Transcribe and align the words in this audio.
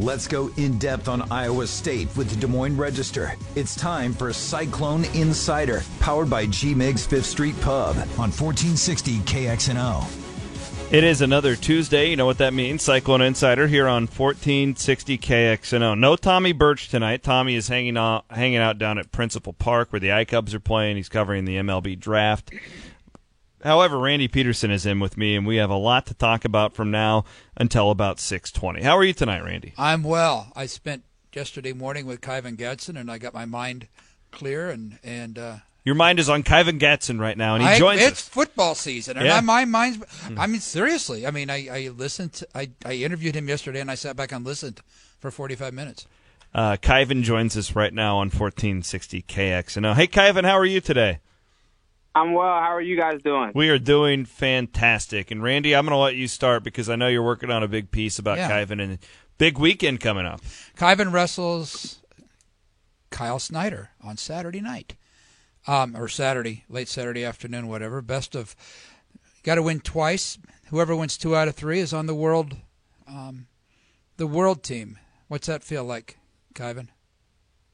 Let's 0.00 0.26
go 0.26 0.50
in 0.56 0.76
depth 0.78 1.06
on 1.06 1.30
Iowa 1.30 1.68
State 1.68 2.08
with 2.16 2.28
the 2.28 2.36
Des 2.36 2.48
Moines 2.48 2.76
Register. 2.76 3.34
It's 3.54 3.76
time 3.76 4.12
for 4.12 4.32
Cyclone 4.32 5.04
Insider, 5.14 5.84
powered 6.00 6.28
by 6.28 6.46
G 6.46 6.74
Migs 6.74 7.06
Fifth 7.06 7.26
Street 7.26 7.54
Pub 7.60 7.96
on 8.18 8.32
1460 8.32 9.18
KXNO. 9.20 10.22
It 10.90 11.04
is 11.04 11.20
another 11.20 11.54
Tuesday. 11.54 12.10
You 12.10 12.16
know 12.16 12.26
what 12.26 12.38
that 12.38 12.52
means. 12.52 12.82
Cyclone 12.82 13.20
Insider 13.20 13.68
here 13.68 13.86
on 13.86 14.02
1460 14.02 15.16
KXNO. 15.16 15.96
No 15.96 16.16
Tommy 16.16 16.52
Birch 16.52 16.88
tonight. 16.88 17.22
Tommy 17.22 17.54
is 17.54 17.68
hanging 17.68 17.96
out, 17.96 18.24
hanging 18.30 18.58
out 18.58 18.78
down 18.78 18.98
at 18.98 19.12
Principal 19.12 19.52
Park 19.52 19.92
where 19.92 20.00
the 20.00 20.12
I 20.12 20.24
Cubs 20.24 20.54
are 20.54 20.60
playing. 20.60 20.96
He's 20.96 21.08
covering 21.08 21.44
the 21.44 21.56
MLB 21.56 21.98
draft. 21.98 22.52
However, 23.64 23.98
Randy 23.98 24.28
Peterson 24.28 24.70
is 24.70 24.84
in 24.84 25.00
with 25.00 25.16
me, 25.16 25.34
and 25.34 25.46
we 25.46 25.56
have 25.56 25.70
a 25.70 25.76
lot 25.76 26.04
to 26.06 26.14
talk 26.14 26.44
about 26.44 26.74
from 26.74 26.90
now 26.90 27.24
until 27.56 27.90
about 27.90 28.18
6:20. 28.18 28.82
How 28.82 28.96
are 28.96 29.02
you 29.04 29.14
tonight, 29.14 29.42
Randy? 29.42 29.72
I'm 29.78 30.02
well. 30.02 30.52
I 30.54 30.66
spent 30.66 31.02
yesterday 31.32 31.72
morning 31.72 32.04
with 32.06 32.20
Kyven 32.20 32.56
Gadson, 32.56 33.00
and 33.00 33.10
I 33.10 33.16
got 33.18 33.32
my 33.34 33.46
mind 33.46 33.88
clear 34.30 34.68
and 34.70 34.98
and. 35.02 35.38
Uh, 35.38 35.56
your 35.82 35.94
mind 35.94 36.18
is 36.18 36.30
on 36.30 36.42
Kyven 36.42 36.78
Gadson 36.78 37.20
right 37.20 37.36
now, 37.36 37.54
and 37.56 37.62
he 37.62 37.68
I, 37.70 37.78
joins 37.78 38.00
it's 38.00 38.22
us. 38.22 38.28
football 38.28 38.74
season, 38.74 39.16
and 39.16 39.26
Yeah. 39.26 39.36
I, 39.36 39.40
my 39.40 39.64
mind's. 39.64 39.98
I 40.36 40.46
mean, 40.46 40.60
seriously. 40.60 41.26
I 41.26 41.30
mean, 41.30 41.50
I, 41.50 41.68
I 41.68 41.88
listened. 41.88 42.34
To, 42.34 42.48
I 42.54 42.70
I 42.84 42.92
interviewed 42.94 43.34
him 43.34 43.48
yesterday, 43.48 43.80
and 43.80 43.90
I 43.90 43.94
sat 43.94 44.14
back 44.16 44.32
and 44.32 44.44
listened 44.46 44.80
for 45.18 45.30
45 45.30 45.72
minutes. 45.74 46.06
Uh, 46.54 46.76
Kyven 46.76 47.22
joins 47.22 47.56
us 47.56 47.74
right 47.74 47.92
now 47.92 48.18
on 48.18 48.28
1460 48.28 49.22
KXNO. 49.22 49.94
Hey, 49.94 50.06
Kyven, 50.06 50.44
how 50.44 50.56
are 50.56 50.64
you 50.66 50.80
today? 50.80 51.18
I'm 52.14 52.32
well. 52.32 52.46
How 52.60 52.72
are 52.74 52.80
you 52.80 52.96
guys 52.98 53.20
doing? 53.22 53.50
We 53.54 53.68
are 53.70 53.78
doing 53.78 54.24
fantastic. 54.24 55.30
And 55.30 55.42
Randy, 55.42 55.74
I'm 55.74 55.84
going 55.84 55.92
to 55.92 55.96
let 55.98 56.14
you 56.14 56.28
start 56.28 56.62
because 56.62 56.88
I 56.88 56.96
know 56.96 57.08
you're 57.08 57.24
working 57.24 57.50
on 57.50 57.62
a 57.62 57.68
big 57.68 57.90
piece 57.90 58.18
about 58.18 58.38
Yeah. 58.38 58.50
Kyven 58.50 58.80
and 58.82 58.98
big 59.36 59.58
weekend 59.58 60.00
coming 60.00 60.24
up. 60.24 60.40
Kyven 60.76 61.12
wrestles 61.12 61.98
Kyle 63.10 63.38
Snyder 63.40 63.90
on 64.02 64.16
Saturday 64.16 64.60
night, 64.60 64.94
um, 65.66 65.96
or 65.96 66.06
Saturday, 66.08 66.64
late 66.68 66.88
Saturday 66.88 67.24
afternoon, 67.24 67.66
whatever. 67.68 68.00
Best 68.00 68.36
of, 68.36 68.54
got 69.42 69.56
to 69.56 69.62
win 69.62 69.80
twice. 69.80 70.38
Whoever 70.68 70.94
wins 70.94 71.16
two 71.18 71.34
out 71.36 71.48
of 71.48 71.54
three 71.56 71.80
is 71.80 71.92
on 71.92 72.06
the 72.06 72.14
world, 72.14 72.56
um, 73.08 73.46
the 74.16 74.26
world 74.26 74.62
team. 74.62 74.98
What's 75.28 75.46
that 75.48 75.64
feel 75.64 75.84
like, 75.84 76.18
Kyven? 76.54 76.88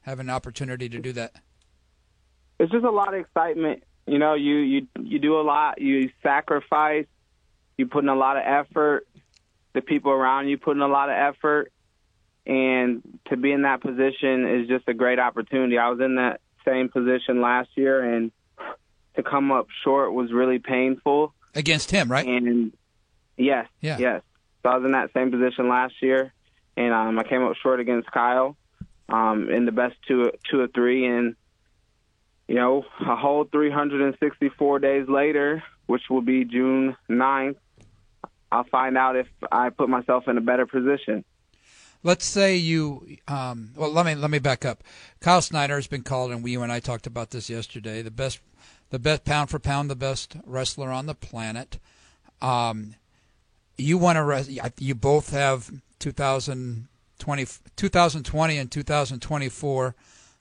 Have 0.01 0.19
an 0.19 0.29
opportunity 0.31 0.89
to 0.89 0.99
do 0.99 1.13
that. 1.13 1.33
It's 2.59 2.71
just 2.71 2.85
a 2.85 2.89
lot 2.91 3.13
of 3.13 3.19
excitement. 3.19 3.83
You 4.11 4.19
know, 4.19 4.33
you 4.33 4.55
you 4.57 4.87
you 5.01 5.19
do 5.19 5.39
a 5.39 5.41
lot. 5.41 5.79
You 5.79 6.09
sacrifice. 6.21 7.05
You 7.77 7.87
put 7.87 8.03
in 8.03 8.09
a 8.09 8.15
lot 8.15 8.35
of 8.35 8.43
effort. 8.45 9.07
The 9.71 9.79
people 9.79 10.11
around 10.11 10.49
you 10.49 10.57
put 10.57 10.75
in 10.75 10.81
a 10.81 10.87
lot 10.89 11.07
of 11.09 11.15
effort, 11.15 11.71
and 12.45 13.01
to 13.29 13.37
be 13.37 13.53
in 13.53 13.61
that 13.61 13.79
position 13.79 14.45
is 14.49 14.67
just 14.67 14.85
a 14.89 14.93
great 14.93 15.17
opportunity. 15.17 15.77
I 15.77 15.87
was 15.87 16.01
in 16.01 16.15
that 16.15 16.41
same 16.65 16.89
position 16.89 17.39
last 17.39 17.69
year, 17.75 18.03
and 18.03 18.33
to 19.15 19.23
come 19.23 19.49
up 19.49 19.67
short 19.81 20.11
was 20.11 20.33
really 20.33 20.59
painful. 20.59 21.33
Against 21.55 21.89
him, 21.89 22.11
right? 22.11 22.27
And 22.27 22.73
yes, 23.37 23.65
Yeah. 23.79 23.97
yes. 23.97 24.23
So 24.61 24.71
I 24.71 24.75
was 24.75 24.83
in 24.83 24.91
that 24.91 25.13
same 25.13 25.31
position 25.31 25.69
last 25.69 25.93
year, 26.01 26.33
and 26.75 26.93
um, 26.93 27.17
I 27.17 27.23
came 27.23 27.43
up 27.43 27.55
short 27.63 27.79
against 27.79 28.11
Kyle 28.11 28.57
um, 29.07 29.49
in 29.49 29.63
the 29.63 29.71
best 29.71 29.95
two 30.05 30.31
two 30.49 30.59
or 30.59 30.67
three, 30.67 31.05
and 31.05 31.37
you 32.51 32.57
know 32.57 32.83
a 32.99 33.15
whole 33.15 33.45
364 33.45 34.79
days 34.79 35.07
later, 35.07 35.63
which 35.85 36.01
will 36.09 36.21
be 36.21 36.43
June 36.43 36.97
9th, 37.09 37.55
I'll 38.51 38.65
find 38.65 38.97
out 38.97 39.15
if 39.15 39.27
I 39.49 39.69
put 39.69 39.87
myself 39.87 40.27
in 40.27 40.37
a 40.37 40.41
better 40.41 40.65
position. 40.65 41.23
Let's 42.03 42.25
say 42.25 42.57
you. 42.57 43.15
Um, 43.29 43.71
well, 43.77 43.89
let 43.89 44.05
me 44.05 44.15
let 44.15 44.29
me 44.29 44.39
back 44.39 44.65
up. 44.65 44.83
Kyle 45.21 45.41
Snyder 45.41 45.75
has 45.75 45.87
been 45.87 46.01
called, 46.01 46.33
and 46.33 46.43
we 46.43 46.51
you 46.51 46.61
and 46.61 46.73
I 46.73 46.81
talked 46.81 47.07
about 47.07 47.29
this 47.29 47.49
yesterday. 47.49 48.01
The 48.01 48.11
best, 48.11 48.41
the 48.89 48.99
best 48.99 49.23
pound 49.23 49.49
for 49.49 49.59
pound, 49.59 49.89
the 49.89 49.95
best 49.95 50.35
wrestler 50.45 50.89
on 50.89 51.05
the 51.05 51.15
planet. 51.15 51.79
Um, 52.41 52.95
you 53.77 53.97
want 53.97 54.17
to. 54.17 54.23
Res- 54.23 54.59
you 54.77 54.95
both 54.95 55.29
have 55.29 55.71
2020, 55.99 57.45
2020 57.77 58.57
and 58.57 58.71
2024 58.71 59.95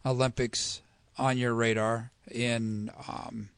Olympics 0.04 0.82
on 1.20 1.38
your 1.38 1.54
radar 1.54 2.10
in 2.30 2.90
um, 3.08 3.50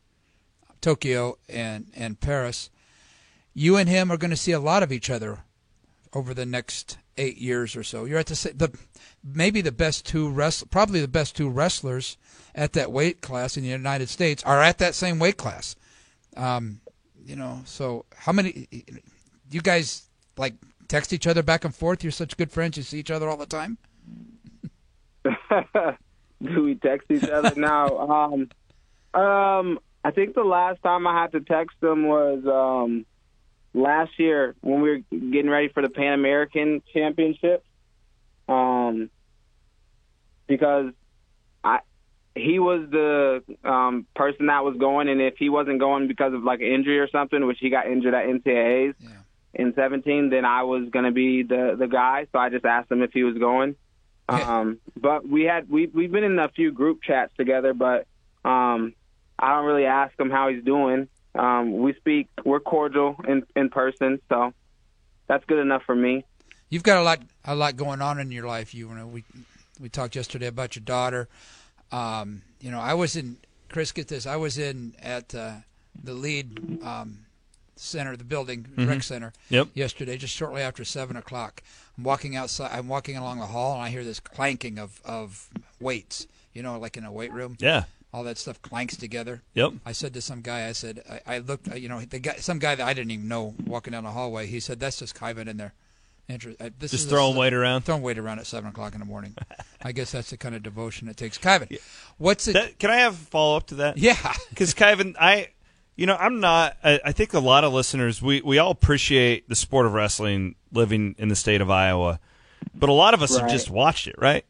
Tokyo 0.80 1.38
and 1.48 1.86
and 1.94 2.20
Paris. 2.20 2.68
You 3.54 3.76
and 3.76 3.88
him 3.88 4.10
are 4.10 4.16
going 4.16 4.30
to 4.30 4.36
see 4.36 4.52
a 4.52 4.60
lot 4.60 4.82
of 4.82 4.92
each 4.92 5.08
other 5.08 5.44
over 6.12 6.34
the 6.34 6.46
next 6.46 6.98
eight 7.16 7.36
years 7.38 7.76
or 7.76 7.84
so. 7.84 8.04
You're 8.04 8.18
at 8.18 8.26
the 8.26 8.52
the 8.54 8.76
maybe 9.22 9.60
the 9.60 9.72
best 9.72 10.04
two 10.04 10.28
wrest 10.28 10.70
probably 10.70 11.00
the 11.00 11.08
best 11.08 11.36
two 11.36 11.48
wrestlers 11.48 12.16
at 12.54 12.72
that 12.72 12.90
weight 12.90 13.20
class 13.20 13.56
in 13.56 13.62
the 13.62 13.68
United 13.68 14.08
States 14.08 14.42
are 14.42 14.60
at 14.60 14.78
that 14.78 14.94
same 14.94 15.18
weight 15.18 15.36
class. 15.36 15.76
Um, 16.36 16.80
you 17.24 17.36
know, 17.36 17.60
so 17.64 18.04
how 18.16 18.32
many 18.32 18.66
you 19.50 19.60
guys 19.60 20.08
like 20.36 20.54
text 20.88 21.12
each 21.12 21.26
other 21.28 21.42
back 21.42 21.64
and 21.64 21.74
forth? 21.74 22.02
You're 22.02 22.10
such 22.10 22.36
good 22.36 22.50
friends. 22.50 22.76
You 22.76 22.82
see 22.82 22.98
each 22.98 23.10
other 23.10 23.28
all 23.28 23.36
the 23.36 23.46
time. 23.46 23.78
Do 26.42 26.62
we 26.64 26.75
text 26.75 27.10
each 27.10 27.28
other 27.28 27.54
now? 27.56 27.98
Um, 27.98 29.20
um, 29.20 29.78
I 30.04 30.10
think 30.10 30.34
the 30.34 30.42
last 30.44 30.82
time 30.82 31.06
I 31.06 31.20
had 31.20 31.32
to 31.32 31.41
text 31.41 31.76
them 31.80 32.06
was 32.06 32.44
um, 32.47 33.06
last 33.75 34.10
year 34.19 34.54
when 34.60 34.80
we 34.80 34.91
were 34.91 34.98
getting 35.10 35.50
ready 35.50 35.69
for 35.69 35.82
the 35.82 35.88
Pan 35.88 36.14
American 36.14 36.82
Championship. 36.92 37.64
Um, 38.48 39.10
because 40.48 40.92
I 41.62 41.78
he 42.34 42.59
was 42.59 42.88
the 42.91 43.42
um, 43.69 44.06
person 44.16 44.47
that 44.47 44.64
was 44.64 44.76
going, 44.78 45.09
and 45.09 45.20
if 45.20 45.34
he 45.38 45.48
wasn't 45.48 45.78
going 45.78 46.09
because 46.09 46.32
of 46.34 46.42
like 46.42 46.60
an 46.60 46.66
injury 46.66 46.98
or 46.98 47.09
something, 47.09 47.47
which 47.47 47.59
he 47.60 47.70
got 47.70 47.86
injured 47.86 48.14
at 48.14 48.26
NCAA's 48.26 48.97
Yeah. 48.98 49.09
in 49.54 49.74
17, 49.74 50.30
then 50.30 50.44
I 50.44 50.62
was 50.62 50.88
going 50.91 51.04
to 51.04 51.12
be 51.12 51.42
the 51.42 51.76
the 51.78 51.86
guy. 51.86 52.26
So 52.32 52.38
I 52.38 52.48
just 52.48 52.64
asked 52.64 52.91
him 52.91 53.03
if 53.03 53.12
he 53.12 53.22
was 53.22 53.36
going. 53.38 53.76
Um, 54.28 54.78
but 54.97 55.28
we 55.28 55.44
had 55.44 55.69
we 55.69 55.87
we've 55.87 56.10
been 56.10 56.25
in 56.25 56.38
a 56.38 56.49
few 56.49 56.72
group 56.72 57.03
chats 57.03 57.33
together, 57.37 57.75
but 57.75 58.06
um, 58.44 58.94
I 59.38 59.55
don't 59.55 59.66
really 59.66 59.87
ask 59.87 60.19
him 60.19 60.31
how 60.31 60.49
he's 60.49 60.65
doing. 60.65 61.09
Um, 61.34 61.78
we 61.78 61.94
speak, 61.94 62.28
we're 62.44 62.60
cordial 62.60 63.16
in 63.27 63.43
in 63.56 63.69
person, 63.69 64.21
so 64.28 64.53
that's 65.27 65.44
good 65.47 65.59
enough 65.59 65.83
for 65.84 65.94
me. 65.94 66.25
You've 66.69 66.83
got 66.83 66.99
a 66.99 67.03
lot 67.03 67.21
a 67.44 67.55
lot 67.55 67.77
going 67.77 68.00
on 68.00 68.19
in 68.19 68.31
your 68.31 68.47
life. 68.47 68.75
You 68.75 68.88
know, 68.88 69.06
we 69.06 69.25
we 69.81 69.88
talked 69.88 70.15
yesterday 70.16 70.47
about 70.47 70.77
your 70.77 70.84
daughter. 70.84 71.28
Um, 71.91 72.43
you 72.60 72.71
know, 72.71 72.81
I 72.81 72.94
was 72.94 73.16
in 73.16 73.39
Chris. 73.69 73.93
Get 73.93 74.09
this, 74.09 74.27
I 74.27 74.37
was 74.37 74.59
in 74.59 74.94
at 75.03 75.34
uh, 75.34 75.56
the 76.03 76.15
Lied 76.15 76.81
um, 76.83 77.27
center, 77.82 78.16
the 78.16 78.25
building 78.25 78.66
rec 78.76 79.03
center 79.03 79.32
Yep. 79.50 79.69
yesterday, 79.75 80.16
just 80.16 80.34
shortly 80.34 80.62
after 80.62 80.84
seven 80.84 81.16
o'clock. 81.16 81.62
I'm 81.98 82.04
walking 82.04 82.37
outside. 82.37 82.70
I'm 82.72 82.88
walking 82.88 83.16
along 83.16 83.41
the 83.41 83.47
hall, 83.47 83.75
and 83.75 83.82
I 83.82 83.91
hear 83.91 84.04
this 84.04 84.20
clanking 84.20 84.78
of 84.78 85.00
of 85.04 85.48
weights. 85.81 86.26
You 86.54 86.62
know, 86.62 86.78
like 86.78 86.97
in 86.97 87.04
a 87.04 87.12
weight 87.12 87.32
room, 87.32 87.56
Yeah. 87.60 87.84
all 88.12 88.25
that 88.25 88.37
stuff 88.38 88.60
clanks 88.60 88.97
together. 88.97 89.42
Yep. 89.54 89.72
I 89.87 89.92
said 89.92 90.12
to 90.15 90.21
some 90.21 90.42
guy, 90.42 90.69
I 90.69 90.72
said, 90.72 91.03
I, 91.26 91.37
I 91.37 91.38
looked, 91.38 91.71
uh, 91.72 91.75
you 91.76 91.88
know, 91.88 92.00
the 92.03 92.19
guy, 92.19 92.37
some 92.37 92.59
guy 92.59 92.75
that 92.75 92.87
I 92.87 92.92
didn't 92.92 93.10
even 93.10 93.26
know 93.28 93.54
walking 93.65 93.92
down 93.92 94.04
the 94.04 94.10
hallway. 94.10 94.47
He 94.47 94.60
said, 94.60 94.78
"That's 94.81 94.98
just 94.98 95.15
Kyven 95.15 95.48
in 95.48 95.56
there." 95.56 95.72
Inter- 96.28 96.54
uh, 96.60 96.71
this 96.78 96.92
Just 96.92 97.04
is 97.04 97.10
throwing 97.10 97.37
a, 97.37 97.38
weight 97.41 97.53
around. 97.53 97.82
throwing 97.82 98.00
weight 98.03 98.16
around 98.19 98.38
at 98.38 98.47
seven 98.47 98.71
o'clock 98.71 98.92
in 98.94 99.00
the 99.00 99.06
morning. 99.06 99.34
I 99.82 99.92
guess 99.92 100.12
that's 100.12 100.31
the 100.31 100.37
kind 100.37 100.54
of 100.54 100.62
devotion 100.62 101.09
it 101.09 101.16
takes. 101.16 101.37
Kyven, 101.37 101.78
what's 102.19 102.47
it? 102.48 102.53
That, 102.53 102.78
can 102.78 102.91
I 102.91 102.97
have 102.97 103.15
a 103.15 103.16
follow 103.16 103.56
up 103.56 103.66
to 103.69 103.75
that? 103.76 103.98
yeah, 103.98 104.16
Because 104.50 104.72
Kyven, 104.72 105.15
I, 105.19 105.48
you 105.97 106.06
know, 106.06 106.16
I'm 106.16 106.41
not. 106.41 106.76
I, 106.82 107.00
I 107.04 107.12
think 107.12 107.34
a 107.34 107.38
lot 107.38 107.64
of 107.64 107.72
listeners, 107.72 108.22
we 108.22 108.41
we 108.41 108.58
all 108.58 108.70
appreciate 108.70 109.48
the 109.48 109.54
sport 109.54 109.86
of 109.86 109.92
wrestling, 109.92 110.54
living 110.72 111.14
in 111.19 111.28
the 111.28 111.36
state 111.36 111.60
of 111.60 111.70
Iowa, 111.70 112.19
but 112.75 112.88
a 112.88 112.92
lot 112.92 113.14
of 113.14 113.22
us 113.22 113.36
have 113.36 113.50
just 113.50 113.71
watched 113.71 114.06
it, 114.06 114.16
right? 114.18 114.44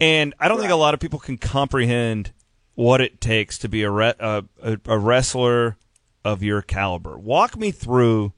And 0.00 0.34
I 0.38 0.48
don't 0.48 0.58
think 0.60 0.72
a 0.72 0.76
lot 0.76 0.94
of 0.94 1.00
people 1.00 1.18
can 1.18 1.38
comprehend 1.38 2.32
what 2.74 3.00
it 3.00 3.20
takes 3.20 3.56
to 3.58 3.68
be 3.68 3.82
a, 3.82 3.90
re- 3.90 4.14
a, 4.18 4.44
a 4.62 4.78
a 4.84 4.98
wrestler 4.98 5.76
of 6.24 6.42
your 6.42 6.60
caliber. 6.60 7.16
Walk 7.16 7.56
me 7.56 7.70
through 7.70 8.32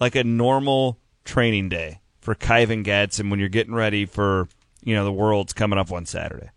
like 0.00 0.16
a 0.16 0.24
normal 0.24 0.98
training 1.24 1.68
day 1.68 2.00
for 2.20 2.34
Kyven 2.34 2.84
Gadson 2.84 3.30
when 3.30 3.38
you're 3.38 3.48
getting 3.48 3.74
ready 3.74 4.06
for 4.06 4.48
you 4.82 4.94
know 4.94 5.04
the 5.04 5.12
world's 5.12 5.52
coming 5.52 5.78
up 5.78 5.92
on 5.92 6.06
Saturday. 6.06 6.50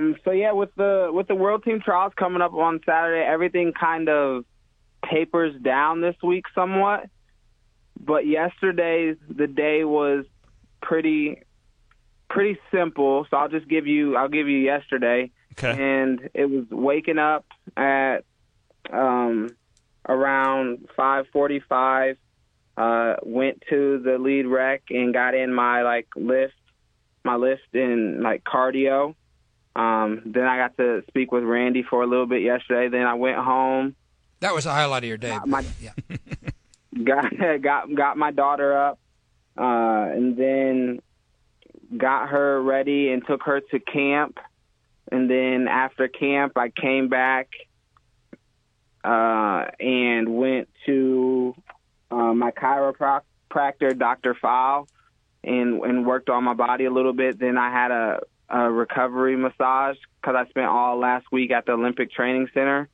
Um, 0.00 0.16
so 0.24 0.30
yeah, 0.30 0.52
with 0.52 0.74
the 0.76 1.10
with 1.12 1.28
the 1.28 1.34
World 1.34 1.64
Team 1.64 1.80
trials 1.80 2.12
coming 2.16 2.42
up 2.42 2.52
on 2.54 2.80
Saturday, 2.84 3.24
everything 3.24 3.72
kind 3.78 4.08
of 4.08 4.44
tapers 5.10 5.54
down 5.62 6.00
this 6.00 6.16
week 6.22 6.44
somewhat. 6.54 7.06
But 7.98 8.26
yesterday's 8.26 9.16
the 9.28 9.46
day 9.46 9.84
was 9.84 10.24
pretty 10.80 11.42
pretty 12.28 12.58
simple. 12.72 13.26
So 13.30 13.36
I'll 13.36 13.48
just 13.48 13.68
give 13.68 13.86
you 13.86 14.16
I'll 14.16 14.28
give 14.28 14.48
you 14.48 14.58
yesterday. 14.58 15.30
Okay. 15.52 15.70
And 15.72 16.30
it 16.34 16.48
was 16.48 16.64
waking 16.70 17.18
up 17.18 17.44
at 17.76 18.20
um 18.92 19.50
around 20.08 20.88
5:45 20.98 22.16
uh, 22.76 23.16
went 23.22 23.62
to 23.68 24.00
the 24.02 24.16
Lied 24.18 24.46
rec 24.46 24.82
and 24.88 25.12
got 25.12 25.34
in 25.34 25.52
my 25.52 25.82
like 25.82 26.08
lift, 26.16 26.54
my 27.24 27.36
lift 27.36 27.74
in 27.74 28.22
like 28.22 28.42
cardio. 28.44 29.14
Um, 29.76 30.22
then 30.26 30.44
I 30.44 30.56
got 30.56 30.76
to 30.78 31.02
speak 31.08 31.30
with 31.32 31.44
Randy 31.44 31.82
for 31.82 32.02
a 32.02 32.06
little 32.06 32.26
bit 32.26 32.42
yesterday. 32.42 32.88
Then 32.88 33.06
I 33.06 33.14
went 33.14 33.38
home, 33.38 33.94
That 34.40 34.54
was 34.54 34.64
the 34.64 34.72
highlight 34.72 35.04
of 35.04 35.08
your 35.08 35.16
day. 35.16 35.30
Got 35.30 35.48
my- 35.48 35.64
yeah. 35.80 35.92
got 37.04 37.62
got 37.62 37.94
got 37.94 38.16
my 38.16 38.30
daughter 38.32 38.76
up, 38.76 38.98
uh, 39.56 40.08
and 40.12 40.36
then 40.36 41.00
got 41.96 42.28
her 42.30 42.60
ready 42.62 43.10
and 43.10 43.24
took 43.26 43.42
her 43.44 43.60
to 43.60 43.78
camp. 43.80 44.38
And 45.12 45.28
then 45.30 45.66
after 45.68 46.08
camp, 46.08 46.52
I 46.56 46.68
came 46.70 47.08
back 47.08 47.48
uh, 49.04 49.66
and 49.78 50.36
went 50.36 50.68
to 50.86 51.54
uh, 52.10 52.34
my 52.34 52.50
chiropractor, 52.50 53.96
Dr. 53.98 54.34
File, 54.34 54.88
and 55.42 55.80
and 55.82 56.06
worked 56.06 56.28
on 56.28 56.44
my 56.44 56.54
body 56.54 56.84
a 56.84 56.90
little 56.92 57.12
bit. 57.12 57.38
Then 57.38 57.56
I 57.56 57.70
had 57.70 57.90
a, 57.90 58.20
a 58.50 58.70
recovery 58.70 59.36
massage 59.36 59.96
because 60.20 60.34
I 60.36 60.48
spent 60.50 60.66
all 60.66 60.98
last 60.98 61.26
week 61.30 61.50
at 61.50 61.66
the 61.66 61.72
Olympic 61.72 62.12
Training 62.12 62.48
Center 62.52 62.88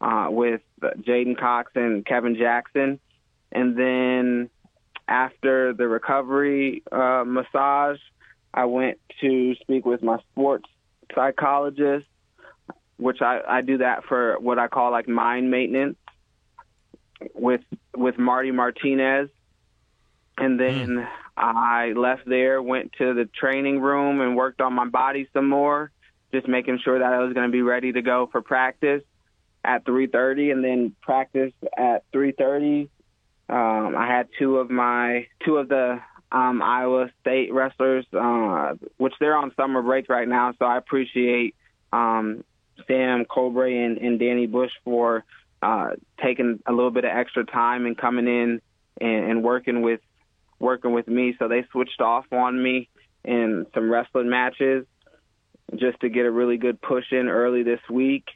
uh, 0.00 0.28
with 0.30 0.60
J'den 0.80 1.38
Cox 1.38 1.72
and 1.74 2.04
Kevin 2.06 2.36
Jackson. 2.36 3.00
And 3.52 3.76
then 3.76 4.50
after 5.08 5.72
the 5.72 5.88
recovery 5.88 6.82
uh, 6.90 7.24
massage, 7.26 7.98
I 8.54 8.64
went 8.64 8.98
to 9.20 9.54
speak 9.56 9.84
with 9.84 10.02
my 10.02 10.18
sports 10.32 10.68
psychologist, 11.14 12.06
which 12.96 13.20
I, 13.20 13.40
I 13.46 13.60
do 13.62 13.78
that 13.78 14.04
for 14.04 14.36
what 14.38 14.58
I 14.58 14.68
call 14.68 14.92
like 14.92 15.08
mind 15.08 15.50
maintenance 15.50 15.96
with 17.34 17.62
with 17.96 18.18
Marty 18.18 18.50
Martinez. 18.50 19.28
And 20.38 20.58
then 20.58 21.06
I 21.42 21.92
left 21.92 22.22
there, 22.26 22.62
went 22.62 22.92
to 22.98 23.14
the 23.14 23.24
training 23.24 23.80
room 23.80 24.20
and 24.20 24.36
worked 24.36 24.60
on 24.60 24.74
my 24.74 24.86
body 24.86 25.28
some 25.32 25.48
more, 25.48 25.90
just 26.32 26.46
making 26.46 26.80
sure 26.84 26.98
that 26.98 27.12
I 27.12 27.18
was 27.20 27.32
going 27.32 27.46
to 27.46 27.52
be 27.52 27.62
ready 27.62 27.92
to 27.92 28.02
go 28.02 28.28
for 28.30 28.42
practice 28.42 29.02
at 29.64 29.84
3:30 29.84 30.52
and 30.52 30.64
then 30.64 30.94
practice 31.02 31.52
at 31.76 32.10
3:30 32.12 32.88
um, 33.50 33.96
I 33.96 34.06
had 34.06 34.28
two 34.38 34.58
of 34.58 34.70
my 34.70 35.26
two 35.44 35.56
of 35.56 35.68
the 35.68 36.00
um, 36.30 36.62
Iowa 36.62 37.10
State 37.20 37.52
wrestlers, 37.52 38.06
uh, 38.12 38.74
which 38.96 39.14
they're 39.18 39.36
on 39.36 39.52
summer 39.56 39.82
break 39.82 40.08
right 40.08 40.28
now. 40.28 40.54
So 40.56 40.64
I 40.64 40.78
appreciate 40.78 41.56
um, 41.92 42.44
Sam 42.86 43.24
Colbray 43.24 43.84
and, 43.84 43.98
and 43.98 44.20
Danny 44.20 44.46
Bush 44.46 44.70
for 44.84 45.24
uh, 45.62 45.90
taking 46.22 46.60
a 46.64 46.72
little 46.72 46.92
bit 46.92 47.04
of 47.04 47.10
extra 47.10 47.44
time 47.44 47.86
and 47.86 47.98
coming 47.98 48.28
in 48.28 48.62
and, 49.00 49.30
and 49.30 49.42
working 49.42 49.82
with 49.82 50.00
working 50.60 50.92
with 50.92 51.08
me. 51.08 51.34
So 51.38 51.48
they 51.48 51.64
switched 51.72 52.00
off 52.00 52.26
on 52.32 52.62
me 52.62 52.88
in 53.24 53.66
some 53.74 53.90
wrestling 53.90 54.30
matches 54.30 54.86
just 55.74 56.00
to 56.00 56.08
get 56.08 56.26
a 56.26 56.30
really 56.30 56.56
good 56.56 56.80
push 56.80 57.12
in 57.12 57.28
early 57.28 57.62
this 57.62 57.80
week. 57.90 58.28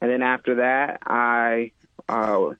And 0.00 0.10
then 0.10 0.22
after 0.22 0.56
that, 0.56 0.98
I 1.06 1.72
uh, 2.08 2.50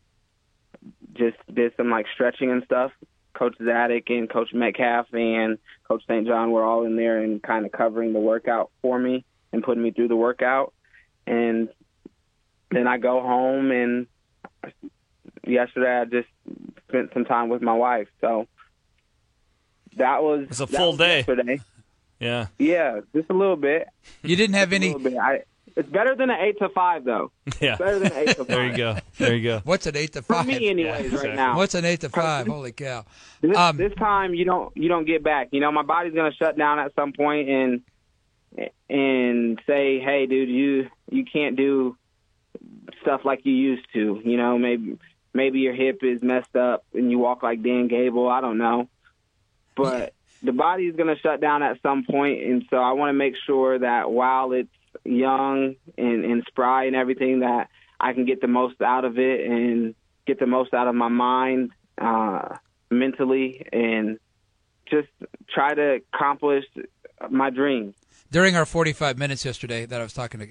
just 1.15 1.37
did 1.53 1.73
some 1.77 1.91
like 1.91 2.07
stretching 2.15 2.51
and 2.51 2.63
stuff. 2.65 2.93
Coach 3.35 3.57
Zadick 3.61 4.09
and 4.09 4.31
Coach 4.31 4.55
Metcalf 4.55 5.13
and 5.13 5.59
Coach 5.87 6.03
St. 6.07 6.27
John 6.27 6.53
were 6.53 6.65
all 6.65 6.85
in 6.85 6.97
there 6.97 7.23
and 7.23 7.43
kind 7.43 7.67
of 7.67 7.73
covering 7.73 8.13
the 8.13 8.19
workout 8.19 8.71
for 8.81 8.99
me 8.99 9.25
and 9.53 9.63
putting 9.63 9.83
me 9.83 9.91
through 9.91 10.09
the 10.09 10.17
workout. 10.17 10.73
And 11.27 11.69
then 12.71 12.87
I 12.87 12.97
go 12.97 13.21
home 13.21 13.71
and 13.71 14.07
yesterday 15.47 16.01
I 16.01 16.05
just 16.07 16.29
spent 16.89 17.11
some 17.13 17.27
time 17.27 17.51
with 17.51 17.63
my 17.63 17.75
wife. 17.75 18.09
So 18.21 18.49
that 19.97 20.23
was 20.23 20.47
It's 20.51 20.61
a 20.61 20.67
full 20.67 20.91
was 20.93 20.99
day. 20.99 21.19
Yesterday. 21.19 21.61
Yeah. 22.21 22.47
Yeah, 22.59 23.01
just 23.15 23.29
a 23.31 23.35
little 23.35 23.57
bit. 23.57 23.89
You 24.23 24.37
didn't 24.37 24.55
have 24.57 24.73
A 24.73 24.75
any. 24.77 24.87
little 24.95 25.01
bit. 25.11 25.17
I, 25.19 25.43
it's 25.77 25.89
better 25.91 26.15
than 26.15 26.31
an 26.31 26.39
eight 26.41 26.59
to 26.61 26.69
five 26.71 27.05
though. 27.05 27.31
Yeah. 27.61 27.77
Better 27.77 27.99
than 27.99 28.13
an 28.13 28.19
eight 28.19 28.29
to 28.29 28.35
five. 28.37 28.47
There 28.47 28.67
you 28.67 28.77
go. 28.77 28.97
There 29.19 29.35
you 29.35 29.43
go. 29.43 29.59
What's 29.65 29.87
an 29.87 29.97
eight 29.97 30.13
to 30.15 30.23
five? 30.23 30.45
For 30.47 30.51
five? 30.51 30.61
me, 30.61 30.71
anyways, 30.71 30.87
Yeah, 30.87 30.97
exactly. 31.05 31.29
right 31.29 31.37
now. 31.37 31.57
What's 31.57 31.75
an 31.75 31.85
eight 31.85 32.01
to 32.01 32.09
five? 32.09 32.47
Holy 32.47 32.73
cow! 32.73 33.05
This, 33.43 33.55
Um, 33.57 33.77
this 33.77 33.93
time 33.95 34.33
you 34.35 34.45
don't 34.47 34.75
you 34.77 34.89
don't 34.89 35.05
get 35.05 35.23
back. 35.23 35.49
You 35.53 35.61
know, 35.61 35.71
my 35.73 35.83
body's 35.83 36.15
gonna 36.15 36.33
shut 36.33 36.57
down 36.57 36.79
at 36.79 36.95
some 36.95 37.13
point 37.13 37.49
and 37.51 37.83
and 38.89 39.61
say, 39.67 40.01
hey, 40.01 40.27
dude, 40.27 40.49
you 40.49 40.89
you 41.11 41.25
can't 41.25 41.57
do 41.57 41.97
stuff 43.03 43.23
like 43.25 43.45
you 43.45 43.53
used 43.53 43.87
to. 43.93 44.21
You 44.25 44.37
know, 44.37 44.59
maybe 44.59 44.99
maybe 45.35 45.61
your 45.61 45.75
hip 45.75 46.03
is 46.03 46.23
messed 46.23 46.57
up 46.57 46.85
and 46.95 47.11
you 47.11 47.19
walk 47.19 47.43
like 47.43 47.63
Dan 47.63 47.89
Gable. 47.89 48.29
I 48.29 48.41
don't 48.41 48.59
know, 48.59 48.89
but 49.77 50.15
the 50.43 50.53
body 50.53 50.85
is 50.85 50.97
gonna 50.97 51.17
shut 51.19 51.41
down 51.41 51.63
at 51.63 51.81
some 51.83 52.05
point, 52.05 52.43
and 52.43 52.65
so 52.71 52.77
I 52.77 52.93
want 52.93 53.11
to 53.11 53.15
make 53.15 53.35
sure 53.47 53.79
that 53.79 54.11
while 54.11 54.53
it's 54.53 54.69
young 55.05 55.77
and, 55.97 56.25
and 56.25 56.45
spry 56.49 56.85
and 56.85 56.97
everything, 56.97 57.41
that 57.41 57.69
I 58.01 58.13
can 58.13 58.25
get 58.25 58.41
the 58.41 58.49
most 58.49 58.81
out 58.81 59.05
of 59.05 59.19
it 59.19 59.47
and 59.47 59.95
get 60.27 60.39
the 60.39 60.47
most 60.47 60.75
out 60.75 60.89
of 60.89 60.95
my 60.95 61.09
mind 61.09 61.71
uh, 61.99 62.57
mentally 62.91 63.67
and 63.73 64.19
just 64.87 65.09
try 65.49 65.75
to 65.75 66.01
accomplish 66.15 66.65
my 67.31 67.51
dreams. 67.51 67.95
During 68.31 68.57
our 68.57 68.67
forty-five 68.67 69.19
minutes 69.19 69.45
yesterday 69.45 69.87
that 69.87 70.01
I 70.01 70.03
was 70.03 70.13
talking 70.13 70.41
to 70.41 70.49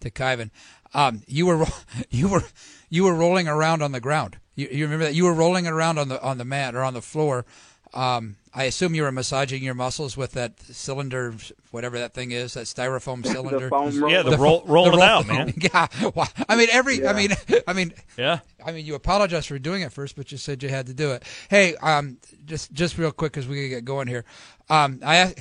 to 0.00 0.10
Kyven, 0.10 0.50
um, 0.94 1.22
you 1.26 1.46
were 1.46 1.64
you 2.10 2.28
were 2.28 2.44
you 2.90 3.04
were 3.04 3.14
rolling 3.14 3.48
around 3.48 3.82
on 3.82 3.92
the 3.92 4.00
ground. 4.00 4.38
You, 4.54 4.68
you 4.70 4.84
remember 4.84 5.06
that 5.06 5.14
you 5.14 5.24
were 5.24 5.32
rolling 5.32 5.66
around 5.66 5.98
on 5.98 6.08
the 6.08 6.20
on 6.22 6.38
the 6.38 6.44
mat 6.44 6.74
or 6.74 6.82
on 6.82 6.94
the 6.94 7.02
floor. 7.02 7.44
Um, 7.94 8.36
I 8.54 8.64
assume 8.64 8.94
you 8.94 9.02
were 9.02 9.12
massaging 9.12 9.62
your 9.62 9.74
muscles 9.74 10.16
with 10.16 10.32
that 10.32 10.60
cylinder, 10.60 11.34
whatever 11.70 11.98
that 11.98 12.12
thing 12.14 12.30
is, 12.32 12.54
that 12.54 12.64
styrofoam 12.66 13.24
cylinder. 13.26 13.60
The 13.60 13.68
foam. 13.70 14.08
Yeah, 14.10 14.22
the 14.22 14.36
roll 14.38 14.62
roll 14.66 14.84
The 14.86 14.90
it 14.92 14.94
roll- 14.94 15.02
out, 15.02 15.26
man. 15.28 15.54
Yeah, 15.60 15.86
Well, 16.14 16.28
I 16.48 16.56
mean 16.56 16.68
every. 16.72 17.06
I 17.06 17.12
mean, 17.12 17.30
I 17.66 17.72
mean, 17.72 17.92
Yeah. 18.16 18.40
I 18.64 18.72
mean, 18.72 18.84
you 18.86 18.94
apologized 18.94 19.48
for 19.48 19.58
doing 19.58 19.82
it 19.82 19.92
first, 19.92 20.16
but 20.16 20.30
you 20.32 20.38
said 20.38 20.62
you 20.62 20.68
had 20.68 20.86
to 20.86 20.94
do 20.94 21.12
it. 21.12 21.22
Hey, 21.48 21.74
um, 21.76 22.18
just 22.44 22.72
just 22.72 22.98
real 22.98 23.12
quick 23.12 23.32
because 23.32 23.46
we 23.48 23.56
gotta 23.56 23.68
get 23.68 23.84
going 23.84 24.06
here. 24.08 24.24
Um, 24.70 25.00
I 25.04 25.34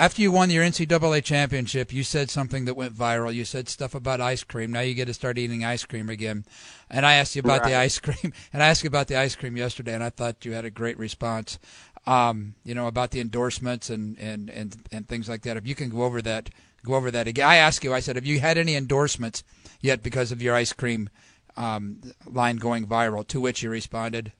after 0.00 0.22
you 0.22 0.32
won 0.32 0.48
your 0.48 0.64
NCAA 0.64 1.22
championship, 1.22 1.92
you 1.92 2.02
said 2.02 2.30
something 2.30 2.64
that 2.64 2.74
went 2.74 2.94
viral. 2.96 3.34
You 3.34 3.44
said 3.44 3.68
stuff 3.68 3.94
about 3.94 4.18
ice 4.18 4.42
cream. 4.42 4.72
Now 4.72 4.80
you 4.80 4.94
get 4.94 5.08
to 5.08 5.14
start 5.14 5.36
eating 5.36 5.62
ice 5.62 5.84
cream 5.84 6.08
again. 6.08 6.46
And 6.88 7.04
I 7.04 7.14
asked 7.14 7.36
you 7.36 7.40
about 7.40 7.64
the 7.64 7.74
ice 7.74 7.98
cream, 7.98 8.32
and 8.54 8.62
I 8.62 8.68
asked 8.68 8.82
you 8.82 8.88
about 8.88 9.08
the 9.08 9.16
ice 9.16 9.36
cream 9.36 9.58
yesterday, 9.58 9.92
and 9.92 10.02
I 10.02 10.08
thought 10.08 10.46
you 10.46 10.52
had 10.52 10.64
a 10.64 10.70
great 10.70 10.98
response. 10.98 11.58
Um, 12.06 12.54
you 12.64 12.74
know 12.74 12.86
about 12.86 13.10
the 13.10 13.20
endorsements 13.20 13.90
and, 13.90 14.18
and, 14.18 14.48
and, 14.48 14.74
and 14.90 15.06
things 15.06 15.28
like 15.28 15.42
that. 15.42 15.58
If 15.58 15.66
you 15.66 15.74
can 15.74 15.90
go 15.90 16.04
over 16.04 16.22
that, 16.22 16.48
go 16.82 16.94
over 16.94 17.10
that 17.10 17.28
again. 17.28 17.46
I 17.46 17.56
asked 17.56 17.84
you. 17.84 17.92
I 17.92 18.00
said, 18.00 18.16
have 18.16 18.24
you 18.24 18.40
had 18.40 18.56
any 18.56 18.76
endorsements 18.76 19.44
yet 19.82 20.02
because 20.02 20.32
of 20.32 20.40
your 20.40 20.54
ice 20.54 20.72
cream 20.72 21.10
um, 21.58 22.00
line 22.24 22.56
going 22.56 22.86
viral? 22.86 23.28
To 23.28 23.38
which 23.38 23.62
you 23.62 23.68
responded, 23.68 24.32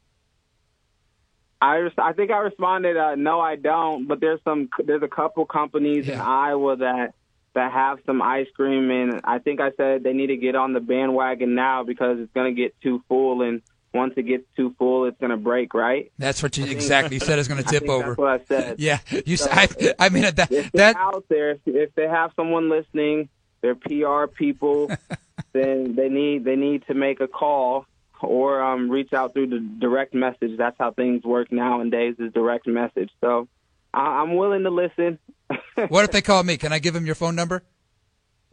I 1.60 1.76
res- 1.76 1.92
I 1.98 2.12
think 2.14 2.30
I 2.30 2.38
responded, 2.38 2.96
uh, 2.96 3.14
no, 3.16 3.40
I 3.40 3.56
don't. 3.56 4.06
But 4.06 4.20
there's 4.20 4.40
some 4.44 4.68
there's 4.82 5.02
a 5.02 5.08
couple 5.08 5.44
companies 5.46 6.08
in 6.08 6.18
Iowa 6.18 6.76
that 6.76 7.14
that 7.54 7.72
have 7.72 7.98
some 8.06 8.22
ice 8.22 8.46
cream, 8.54 8.90
and 8.90 9.20
I 9.24 9.38
think 9.40 9.60
I 9.60 9.72
said 9.72 10.02
they 10.04 10.12
need 10.12 10.28
to 10.28 10.36
get 10.36 10.54
on 10.54 10.72
the 10.72 10.80
bandwagon 10.80 11.54
now 11.54 11.82
because 11.82 12.18
it's 12.20 12.32
going 12.32 12.54
to 12.54 12.60
get 12.60 12.74
too 12.80 13.02
full, 13.08 13.42
and 13.42 13.60
once 13.92 14.14
it 14.16 14.22
gets 14.22 14.44
too 14.56 14.72
full, 14.78 15.04
it's 15.06 15.18
going 15.18 15.30
to 15.30 15.36
break. 15.36 15.74
Right? 15.74 16.10
"That's 16.18 16.42
what 16.42 16.56
you 16.56 16.64
exactly 16.64 17.16
you 17.16 17.20
said 17.20 17.38
is 17.38 17.48
going 17.48 17.62
to 17.62 17.68
tip 17.68 17.80
think 17.80 17.90
over." 17.92 18.08
That's 18.10 18.18
what 18.18 18.40
I 18.40 18.44
said. 18.44 18.76
Yeah, 18.78 18.98
you. 19.10 19.34
s- 19.34 19.48
I, 19.50 19.68
I 19.98 20.08
mean 20.08 20.22
that 20.22 20.50
if 20.50 20.72
that 20.72 20.96
out 20.96 21.24
there, 21.28 21.50
if, 21.50 21.58
if 21.66 21.94
they 21.94 22.06
have 22.08 22.30
someone 22.36 22.70
listening, 22.70 23.28
they're 23.60 23.74
PR 23.74 24.26
people, 24.32 24.90
then 25.52 25.94
they 25.96 26.08
need 26.08 26.44
they 26.44 26.56
need 26.56 26.86
to 26.86 26.94
make 26.94 27.20
a 27.20 27.28
call 27.28 27.84
or 28.22 28.62
um, 28.62 28.90
reach 28.90 29.12
out 29.12 29.32
through 29.32 29.48
the 29.48 29.58
direct 29.58 30.14
message. 30.14 30.56
That's 30.58 30.76
how 30.78 30.92
things 30.92 31.24
work 31.24 31.50
nowadays 31.52 32.16
is 32.18 32.32
direct 32.32 32.66
message. 32.66 33.10
So 33.20 33.48
I, 33.92 34.00
I'm 34.00 34.36
willing 34.36 34.64
to 34.64 34.70
listen. 34.70 35.18
What 35.88 36.04
if 36.04 36.12
they 36.12 36.20
call 36.22 36.42
me? 36.42 36.58
Can 36.58 36.72
I 36.72 36.78
give 36.78 36.94
them 36.94 37.06
your 37.06 37.14
phone 37.14 37.34
number? 37.34 37.62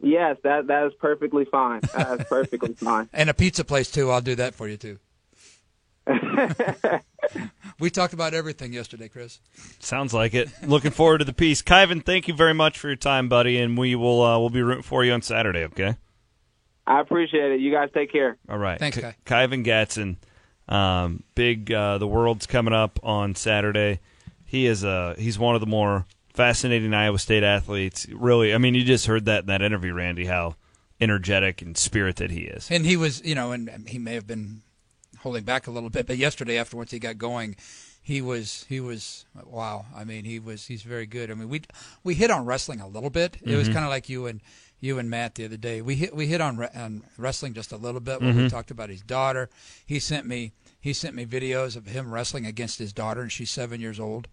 yes, 0.00 0.36
that 0.44 0.68
that 0.68 0.86
is 0.86 0.92
perfectly 0.98 1.44
fine. 1.44 1.80
That 1.94 2.20
is 2.20 2.26
perfectly 2.26 2.72
fine. 2.76 3.08
And 3.12 3.28
a 3.28 3.34
pizza 3.34 3.64
place 3.64 3.90
too. 3.90 4.10
I'll 4.10 4.20
do 4.20 4.34
that 4.36 4.54
for 4.54 4.66
you 4.66 4.76
too. 4.76 4.98
We 7.80 7.90
talked 7.90 8.12
about 8.12 8.34
everything 8.34 8.72
yesterday, 8.72 9.08
Chris. 9.08 9.38
Sounds 9.78 10.12
like 10.12 10.34
it. 10.34 10.48
Looking 10.66 10.90
forward 10.90 11.18
to 11.18 11.24
the 11.24 11.32
piece. 11.32 11.62
Kyven, 11.62 12.04
thank 12.04 12.26
you 12.26 12.34
very 12.34 12.54
much 12.54 12.76
for 12.76 12.88
your 12.88 12.96
time, 12.96 13.28
buddy, 13.28 13.56
and 13.58 13.78
we 13.78 13.94
will 13.94 14.20
uh, 14.22 14.38
we'll 14.38 14.50
be 14.50 14.62
rooting 14.62 14.82
for 14.82 15.04
you 15.04 15.12
on 15.12 15.22
Saturday, 15.22 15.62
okay? 15.64 15.96
I 16.88 17.00
appreciate 17.00 17.52
it. 17.52 17.60
You 17.60 17.70
guys 17.70 17.90
take 17.92 18.10
care. 18.10 18.38
All 18.48 18.56
right. 18.58 18.78
Thanks, 18.78 18.98
K- 18.98 19.14
Kyven 19.26 19.64
Gadson. 19.64 20.16
Um, 20.72 21.22
big 21.34 21.70
uh, 21.70 21.98
the 21.98 22.06
world's 22.06 22.46
coming 22.46 22.72
up 22.74 22.98
on 23.02 23.34
Saturday. 23.34 24.00
He 24.44 24.66
is 24.66 24.84
uh 24.84 25.14
he's 25.18 25.38
one 25.38 25.54
of 25.54 25.60
the 25.60 25.66
more 25.66 26.06
fascinating 26.32 26.94
Iowa 26.94 27.18
State 27.18 27.42
athletes. 27.42 28.06
Really, 28.10 28.54
I 28.54 28.58
mean, 28.58 28.74
you 28.74 28.84
just 28.84 29.06
heard 29.06 29.26
that 29.26 29.40
in 29.40 29.46
that 29.46 29.60
interview, 29.60 29.92
Randy, 29.92 30.24
how 30.24 30.56
energetic 31.00 31.60
and 31.62 31.76
spirited 31.76 32.30
he 32.30 32.42
is. 32.42 32.70
And 32.70 32.86
he 32.86 32.96
was, 32.96 33.22
you 33.24 33.34
know, 33.34 33.52
and 33.52 33.86
he 33.88 33.98
may 33.98 34.14
have 34.14 34.26
been 34.26 34.62
holding 35.18 35.44
back 35.44 35.66
a 35.66 35.70
little 35.70 35.90
bit. 35.90 36.06
But 36.06 36.16
yesterday, 36.16 36.58
after 36.58 36.76
once 36.76 36.90
he 36.90 36.98
got 36.98 37.18
going, 37.18 37.56
he 38.00 38.22
was 38.22 38.64
he 38.68 38.80
was 38.80 39.26
wow. 39.44 39.84
I 39.94 40.04
mean, 40.04 40.24
he 40.24 40.38
was 40.38 40.66
he's 40.66 40.82
very 40.82 41.06
good. 41.06 41.30
I 41.30 41.34
mean, 41.34 41.48
we 41.48 41.62
we 42.04 42.14
hit 42.14 42.30
on 42.30 42.46
wrestling 42.46 42.80
a 42.80 42.88
little 42.88 43.10
bit. 43.10 43.36
It 43.42 43.56
was 43.56 43.68
kind 43.68 43.84
of 43.84 43.90
like 43.90 44.08
you 44.08 44.26
and 44.26 44.40
you 44.80 44.98
and 44.98 45.08
Matt 45.10 45.34
the 45.34 45.44
other 45.44 45.56
day. 45.56 45.80
We 45.82 45.96
hit 45.96 46.14
we 46.14 46.26
hit 46.26 46.40
on, 46.40 46.56
re- 46.56 46.68
on 46.74 47.02
wrestling 47.16 47.54
just 47.54 47.72
a 47.72 47.76
little 47.76 48.00
bit 48.00 48.20
when 48.20 48.36
we 48.36 48.48
talked 48.48 48.70
about 48.70 48.88
his 48.90 49.02
daughter. 49.02 49.48
He 49.84 49.98
sent 49.98 50.26
me 50.26 50.52
he 50.80 50.92
sent 50.92 51.14
me 51.14 51.26
videos 51.26 51.76
of 51.76 51.86
him 51.86 52.12
wrestling 52.12 52.46
against 52.46 52.78
his 52.78 52.92
daughter, 52.92 53.20
and 53.22 53.32
she's 53.32 53.50
seven 53.50 53.80
years 53.80 53.98
old. 53.98 54.28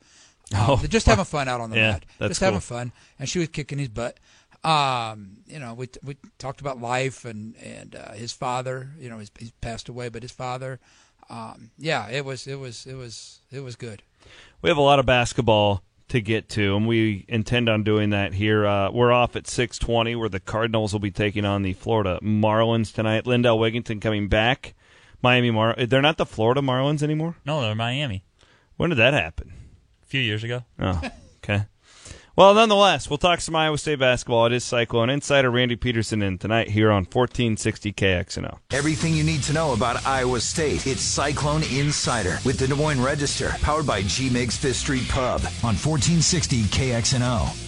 Um, 0.53 0.59
Oh, 0.69 0.77
just 0.87 1.07
having 1.07 1.25
fun 1.25 1.47
out 1.47 1.59
on 1.61 1.71
the 1.71 1.77
Yeah, 1.77 1.91
mat, 1.93 2.05
just 2.27 2.39
having 2.41 2.59
fun, 2.59 2.91
and 3.17 3.27
she 3.27 3.39
was 3.39 3.47
kicking 3.47 3.79
his 3.79 3.89
butt. 3.89 4.19
Um, 4.63 5.37
you 5.47 5.59
know, 5.59 5.73
we 5.73 5.89
we 6.03 6.17
talked 6.37 6.61
about 6.61 6.79
life 6.79 7.25
and 7.25 7.55
and 7.57 7.95
uh, 7.95 8.13
his 8.13 8.31
father. 8.31 8.91
You 8.99 9.09
know, 9.09 9.19
he's, 9.19 9.31
he's 9.39 9.51
passed 9.61 9.89
away, 9.89 10.09
but 10.09 10.21
his 10.21 10.31
father. 10.31 10.79
Um, 11.29 11.71
yeah, 11.79 12.07
it 12.09 12.25
was 12.25 12.45
it 12.45 12.59
was 12.59 12.85
it 12.85 12.93
was 12.95 13.39
it 13.51 13.61
was 13.61 13.75
good. 13.75 14.03
We 14.61 14.69
have 14.69 14.77
a 14.77 14.81
lot 14.81 14.99
of 14.99 15.05
basketball 15.05 15.81
to 16.09 16.21
get 16.21 16.49
to, 16.49 16.75
and 16.75 16.87
we 16.87 17.25
intend 17.27 17.67
on 17.67 17.83
doing 17.83 18.11
that 18.11 18.33
here. 18.33 18.65
Uh, 18.65 18.91
we're 18.91 19.11
off 19.11 19.35
at 19.35 19.45
6:20, 19.47 20.15
where 20.15 20.29
the 20.29 20.39
Cardinals 20.39 20.93
will 20.93 20.99
be 20.99 21.11
taking 21.11 21.45
on 21.45 21.61
the 21.63 21.73
Florida 21.73 22.19
Marlins 22.21 22.93
tonight. 22.93 23.25
Lindell 23.25 23.57
Wigginton 23.59 23.99
coming 24.01 24.27
back. 24.27 24.75
Miami 25.21 25.51
Mar. 25.51 25.75
They're 25.75 26.01
not 26.01 26.17
the 26.17 26.25
Florida 26.25 26.61
Marlins 26.61 27.01
anymore. 27.01 27.35
No, 27.45 27.61
they're 27.61 27.75
Miami. 27.75 28.23
When 28.77 28.89
did 28.89 28.97
that 28.97 29.13
happen? 29.13 29.53
A 30.03 30.05
few 30.05 30.21
years 30.21 30.43
ago. 30.43 30.63
Oh, 30.79 31.01
okay. 31.37 31.63
Well, 32.37 32.53
nonetheless, 32.53 33.09
we'll 33.09 33.17
talk 33.17 33.39
some 33.39 33.55
Iowa 33.55 33.77
State 33.77 33.99
basketball. 33.99 34.47
It 34.47 34.51
is 34.51 34.65
Cyclone 34.65 35.09
Insider 35.09 35.49
Randy 35.49 35.77
Peterson 35.77 36.21
in 36.21 36.37
tonight 36.37 36.69
here 36.69 36.91
on 36.91 37.05
1460 37.05 37.93
KXNO. 37.93 38.57
Everything 38.71 39.13
you 39.13 39.23
need 39.23 39.41
to 39.43 39.53
know 39.53 39.71
about 39.71 40.05
Iowa 40.05 40.41
State. 40.41 40.85
It's 40.85 40.99
Cyclone 40.99 41.63
Insider 41.63 42.39
with 42.43 42.59
the 42.59 42.67
Des 42.67 42.75
Moines 42.75 43.01
Register, 43.01 43.51
powered 43.61 43.87
by 43.87 44.01
G 44.01 44.27
Migs 44.27 44.57
Fifth 44.57 44.75
Street 44.75 45.07
Pub 45.07 45.39
on 45.63 45.77
1460 45.77 46.63
KXNO. 46.63 47.61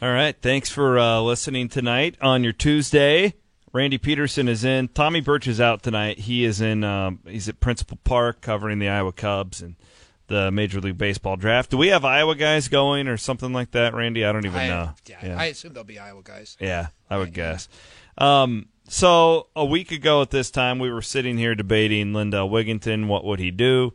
All 0.00 0.12
right. 0.12 0.36
Thanks 0.40 0.70
for 0.70 0.96
uh, 0.96 1.18
listening 1.18 1.68
tonight 1.68 2.16
on 2.22 2.44
your 2.44 2.52
Tuesday. 2.52 3.34
Randy 3.72 3.98
Peterson 3.98 4.46
is 4.46 4.62
in. 4.64 4.86
Tommy 4.86 5.20
Birch 5.20 5.48
is 5.48 5.60
out 5.60 5.82
tonight. 5.82 6.20
He 6.20 6.44
is 6.44 6.60
in. 6.60 6.84
Um, 6.84 7.18
he's 7.26 7.48
at 7.48 7.58
Principal 7.58 7.98
Park 8.04 8.40
covering 8.40 8.78
the 8.78 8.88
Iowa 8.88 9.10
Cubs 9.10 9.60
and 9.62 9.74
the 10.26 10.50
Major 10.50 10.80
League 10.80 10.98
Baseball 10.98 11.36
draft. 11.36 11.70
Do 11.70 11.76
we 11.76 11.88
have 11.88 12.04
Iowa 12.04 12.34
guys 12.34 12.68
going 12.68 13.08
or 13.08 13.16
something 13.16 13.52
like 13.52 13.72
that, 13.72 13.94
Randy? 13.94 14.24
I 14.24 14.32
don't 14.32 14.46
even 14.46 14.60
I, 14.60 14.68
know. 14.68 14.90
yeah, 15.06 15.36
I 15.38 15.46
assume 15.46 15.74
they'll 15.74 15.84
be 15.84 15.98
Iowa 15.98 16.22
guys. 16.22 16.56
Yeah, 16.60 16.88
I 17.10 17.18
would 17.18 17.32
guess. 17.34 17.68
Um, 18.16 18.68
so 18.88 19.48
a 19.56 19.64
week 19.64 19.90
ago 19.92 20.22
at 20.22 20.30
this 20.30 20.50
time, 20.50 20.78
we 20.78 20.90
were 20.90 21.02
sitting 21.02 21.36
here 21.38 21.54
debating 21.54 22.12
Lindell 22.12 22.48
Wigginton. 22.48 23.06
What 23.06 23.24
would 23.24 23.38
he 23.40 23.50
do? 23.50 23.94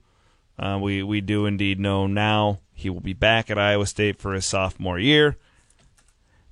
Uh, 0.57 0.77
we 0.81 1.01
we 1.03 1.21
do 1.21 1.45
indeed 1.45 1.79
know 1.79 2.05
now 2.05 2.59
he 2.73 2.89
will 2.89 2.99
be 2.99 3.13
back 3.13 3.49
at 3.49 3.57
Iowa 3.57 3.85
State 3.85 4.19
for 4.19 4.33
his 4.33 4.45
sophomore 4.45 4.99
year. 4.99 5.37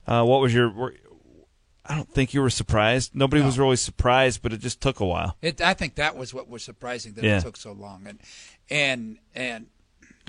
Uh, 0.05 0.23
what 0.23 0.39
was 0.41 0.53
your? 0.53 0.69
Were, 0.69 0.95
I 1.85 1.95
don't 1.95 2.09
think 2.09 2.33
you 2.33 2.41
were 2.41 2.49
surprised. 2.49 3.15
Nobody 3.15 3.41
was 3.41 3.57
really 3.57 3.75
surprised, 3.77 4.41
but 4.41 4.51
it 4.53 4.59
just 4.59 4.81
took 4.81 4.99
a 4.99 5.05
while. 5.05 5.37
It, 5.41 5.61
I 5.61 5.73
think 5.73 5.95
that 5.95 6.15
was 6.17 6.33
what 6.33 6.49
was 6.49 6.63
surprising 6.63 7.13
that 7.13 7.23
Yeah. 7.23 7.37
it 7.37 7.43
took 7.43 7.55
so 7.57 7.71
long, 7.71 8.05
and 8.07 8.19
and 8.69 9.17
and 9.35 9.67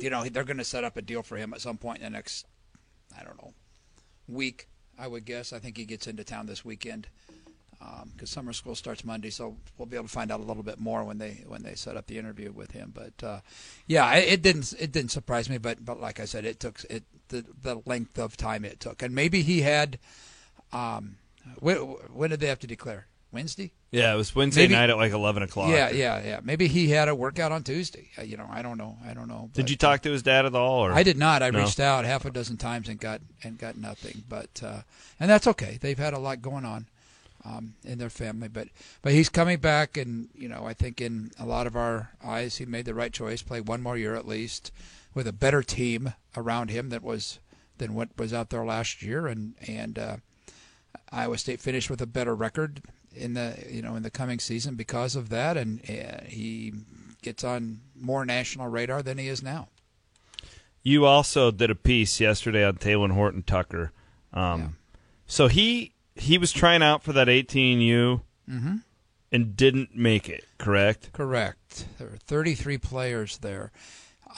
you 0.00 0.10
know 0.10 0.24
they're 0.24 0.44
going 0.44 0.58
to 0.58 0.64
set 0.64 0.84
up 0.84 0.96
a 0.96 1.02
deal 1.02 1.22
for 1.22 1.36
him 1.36 1.52
at 1.52 1.60
some 1.60 1.78
point 1.78 1.98
in 1.98 2.04
the 2.04 2.10
next, 2.10 2.46
I 3.18 3.24
don't 3.24 3.40
know, 3.42 3.52
week. 4.28 4.68
I 5.00 5.06
would 5.06 5.24
guess. 5.24 5.52
I 5.52 5.60
think 5.60 5.76
he 5.76 5.84
gets 5.84 6.08
into 6.08 6.24
town 6.24 6.46
this 6.46 6.64
weekend 6.64 7.06
because 8.12 8.30
summer 8.30 8.52
school 8.52 8.74
starts 8.74 9.04
Monday, 9.04 9.30
so 9.30 9.56
we'll 9.76 9.86
be 9.86 9.96
able 9.96 10.06
to 10.06 10.12
find 10.12 10.32
out 10.32 10.40
a 10.40 10.44
little 10.44 10.62
bit 10.62 10.80
more 10.80 11.04
when 11.04 11.18
they 11.18 11.44
when 11.46 11.62
they 11.62 11.74
set 11.74 11.96
up 11.96 12.06
the 12.06 12.18
interview 12.18 12.50
with 12.52 12.72
him. 12.72 12.92
But 12.94 13.26
uh, 13.26 13.40
yeah, 13.86 14.12
it, 14.14 14.32
it 14.34 14.42
didn't 14.42 14.74
it 14.78 14.92
didn't 14.92 15.10
surprise 15.10 15.48
me, 15.48 15.58
but 15.58 15.84
but 15.84 16.00
like 16.00 16.20
I 16.20 16.24
said, 16.24 16.44
it 16.44 16.60
took 16.60 16.82
it 16.90 17.04
the 17.28 17.44
the 17.62 17.80
length 17.86 18.18
of 18.18 18.36
time 18.36 18.64
it 18.64 18.80
took, 18.80 19.02
and 19.02 19.14
maybe 19.14 19.42
he 19.42 19.62
had. 19.62 19.98
Um, 20.72 21.16
when, 21.60 21.76
when 21.76 22.28
did 22.28 22.40
they 22.40 22.48
have 22.48 22.58
to 22.58 22.66
declare? 22.66 23.06
Wednesday. 23.30 23.72
Yeah, 23.90 24.12
it 24.12 24.16
was 24.16 24.34
Wednesday 24.34 24.62
Maybe- 24.64 24.74
night 24.74 24.90
at 24.90 24.96
like 24.96 25.12
eleven 25.12 25.42
o'clock. 25.42 25.70
Yeah, 25.70 25.90
yeah, 25.90 26.22
yeah. 26.24 26.40
Maybe 26.42 26.66
he 26.68 26.88
had 26.90 27.08
a 27.08 27.14
workout 27.14 27.52
on 27.52 27.62
Tuesday. 27.62 28.08
Uh, 28.18 28.22
You 28.22 28.36
know, 28.36 28.48
I 28.50 28.62
don't 28.62 28.78
know. 28.78 28.96
I 29.08 29.14
don't 29.14 29.28
know. 29.28 29.50
Did 29.54 29.70
you 29.70 29.76
talk 29.76 30.02
to 30.02 30.10
his 30.10 30.22
dad 30.22 30.44
at 30.46 30.54
all? 30.54 30.80
Or 30.84 30.92
I 30.92 31.02
did 31.02 31.16
not. 31.16 31.42
I 31.42 31.50
No. 31.50 31.60
reached 31.60 31.80
out 31.80 32.04
half 32.04 32.24
a 32.24 32.30
dozen 32.30 32.56
times 32.56 32.88
and 32.88 32.98
got 33.00 33.20
and 33.42 33.58
got 33.58 33.76
nothing. 33.76 34.24
But 34.28 34.62
uh, 34.64 34.82
and 35.20 35.28
that's 35.30 35.46
okay. 35.46 35.78
They've 35.80 35.98
had 35.98 36.14
a 36.14 36.18
lot 36.18 36.42
going 36.42 36.64
on 36.64 36.86
um, 37.44 37.74
in 37.84 37.98
their 37.98 38.10
family. 38.10 38.48
But 38.48 38.68
but 39.02 39.12
he's 39.12 39.28
coming 39.28 39.58
back, 39.58 39.96
and 39.96 40.28
you 40.34 40.48
know, 40.48 40.64
I 40.66 40.74
think 40.74 41.00
in 41.00 41.30
a 41.38 41.46
lot 41.46 41.66
of 41.66 41.76
our 41.76 42.10
eyes, 42.22 42.56
he 42.56 42.66
made 42.66 42.84
the 42.84 42.94
right 42.94 43.12
choice. 43.12 43.42
Play 43.42 43.60
one 43.60 43.82
more 43.82 43.96
year 43.96 44.14
at 44.14 44.26
least 44.28 44.70
with 45.14 45.26
a 45.26 45.32
better 45.32 45.62
team 45.62 46.12
around 46.36 46.70
him 46.70 46.90
that 46.90 47.02
was 47.02 47.38
than 47.78 47.94
what 47.94 48.08
was 48.18 48.32
out 48.34 48.50
there 48.50 48.64
last 48.64 49.02
year, 49.02 49.26
and 49.26 49.54
and 49.66 49.98
uh, 49.98 50.16
Iowa 51.10 51.38
State 51.38 51.60
finished 51.60 51.88
with 51.88 52.02
a 52.02 52.06
better 52.06 52.34
record 52.34 52.82
in 53.18 53.34
the 53.34 53.56
you 53.70 53.82
know 53.82 53.96
in 53.96 54.02
the 54.02 54.10
coming 54.10 54.38
season 54.38 54.74
because 54.74 55.16
of 55.16 55.28
that, 55.30 55.56
and 55.56 55.80
uh, 55.88 56.24
he 56.26 56.72
gets 57.22 57.42
on 57.44 57.80
more 57.98 58.24
national 58.24 58.68
radar 58.68 59.02
than 59.02 59.18
he 59.18 59.28
is 59.28 59.42
now. 59.42 59.68
You 60.82 61.04
also 61.04 61.50
did 61.50 61.70
a 61.70 61.74
piece 61.74 62.20
yesterday 62.20 62.64
on 62.64 62.74
Talen 62.76 63.12
Horton 63.12 63.42
Tucker. 63.42 63.92
Um, 64.32 64.60
Yeah. 64.60 64.68
So 65.26 65.48
he 65.48 65.92
he 66.14 66.38
was 66.38 66.52
trying 66.52 66.82
out 66.82 67.02
for 67.02 67.12
that 67.12 67.28
18U 67.28 68.22
Mm-hmm. 68.48 68.76
and 69.30 69.56
didn't 69.56 69.94
make 69.94 70.26
it. 70.28 70.46
Correct. 70.56 71.12
Correct. 71.12 71.84
There 71.98 72.08
were 72.08 72.16
33 72.16 72.78
players 72.78 73.36
there. 73.38 73.70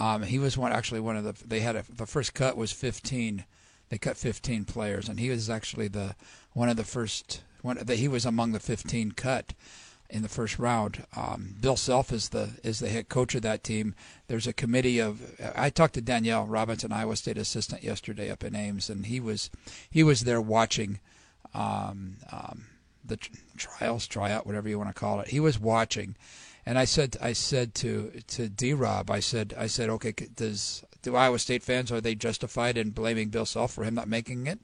Um, 0.00 0.22
he 0.24 0.40
was 0.40 0.58
one 0.58 0.72
actually 0.72 0.98
one 1.00 1.16
of 1.16 1.22
the 1.24 1.34
they 1.46 1.60
had 1.60 1.76
a, 1.76 1.84
the 1.88 2.06
first 2.06 2.34
cut 2.34 2.56
was 2.56 2.72
15. 2.72 3.44
They 3.88 3.98
cut 3.98 4.16
15 4.16 4.64
players, 4.64 5.08
and 5.08 5.18
he 5.20 5.30
was 5.30 5.48
actually 5.50 5.88
the 5.88 6.14
one 6.54 6.68
of 6.68 6.76
the 6.76 6.84
first 6.84 7.42
The, 7.62 7.96
he 7.96 8.08
was 8.08 8.24
among 8.24 8.52
the 8.52 8.60
15 8.60 9.12
cut 9.12 9.54
in 10.08 10.22
the 10.22 10.28
first 10.28 10.58
round. 10.58 11.04
Um, 11.16 11.54
Bill 11.60 11.76
Self 11.76 12.12
is 12.12 12.30
the 12.30 12.50
is 12.62 12.80
the 12.80 12.88
head 12.88 13.08
coach 13.08 13.34
of 13.34 13.42
that 13.42 13.62
team. 13.62 13.94
There's 14.28 14.46
a 14.46 14.52
committee 14.52 14.98
of. 14.98 15.20
I 15.54 15.70
talked 15.70 15.94
to 15.94 16.02
Daniyal 16.02 16.46
Robinson, 16.48 16.92
Iowa 16.92 17.16
State 17.16 17.38
assistant, 17.38 17.82
yesterday 17.82 18.30
up 18.30 18.44
in 18.44 18.54
Ames, 18.54 18.90
and 18.90 19.06
he 19.06 19.20
was 19.20 19.50
he 19.88 20.02
was 20.02 20.22
there 20.24 20.40
watching. 20.40 21.00
Um, 21.54 22.16
um, 22.30 22.66
the 23.04 23.18
trials, 23.56 24.06
tryout, 24.06 24.46
whatever 24.46 24.68
you 24.68 24.78
want 24.78 24.90
to 24.90 24.98
call 24.98 25.20
it. 25.20 25.28
He 25.28 25.40
was 25.40 25.58
watching, 25.58 26.14
and 26.64 26.78
I 26.78 26.84
said, 26.84 27.16
I 27.20 27.32
said 27.32 27.74
to 27.76 28.12
to 28.28 28.48
D 28.48 28.72
Rob, 28.72 29.10
I 29.10 29.20
said, 29.20 29.54
I 29.58 29.66
said, 29.66 29.90
okay, 29.90 30.12
does 30.12 30.84
do 31.02 31.16
Iowa 31.16 31.38
State 31.38 31.62
fans 31.62 31.90
are 31.90 32.00
they 32.00 32.14
justified 32.14 32.76
in 32.76 32.90
blaming 32.90 33.30
Bill 33.30 33.46
Self 33.46 33.72
for 33.72 33.84
him 33.84 33.94
not 33.94 34.08
making 34.08 34.46
it, 34.46 34.60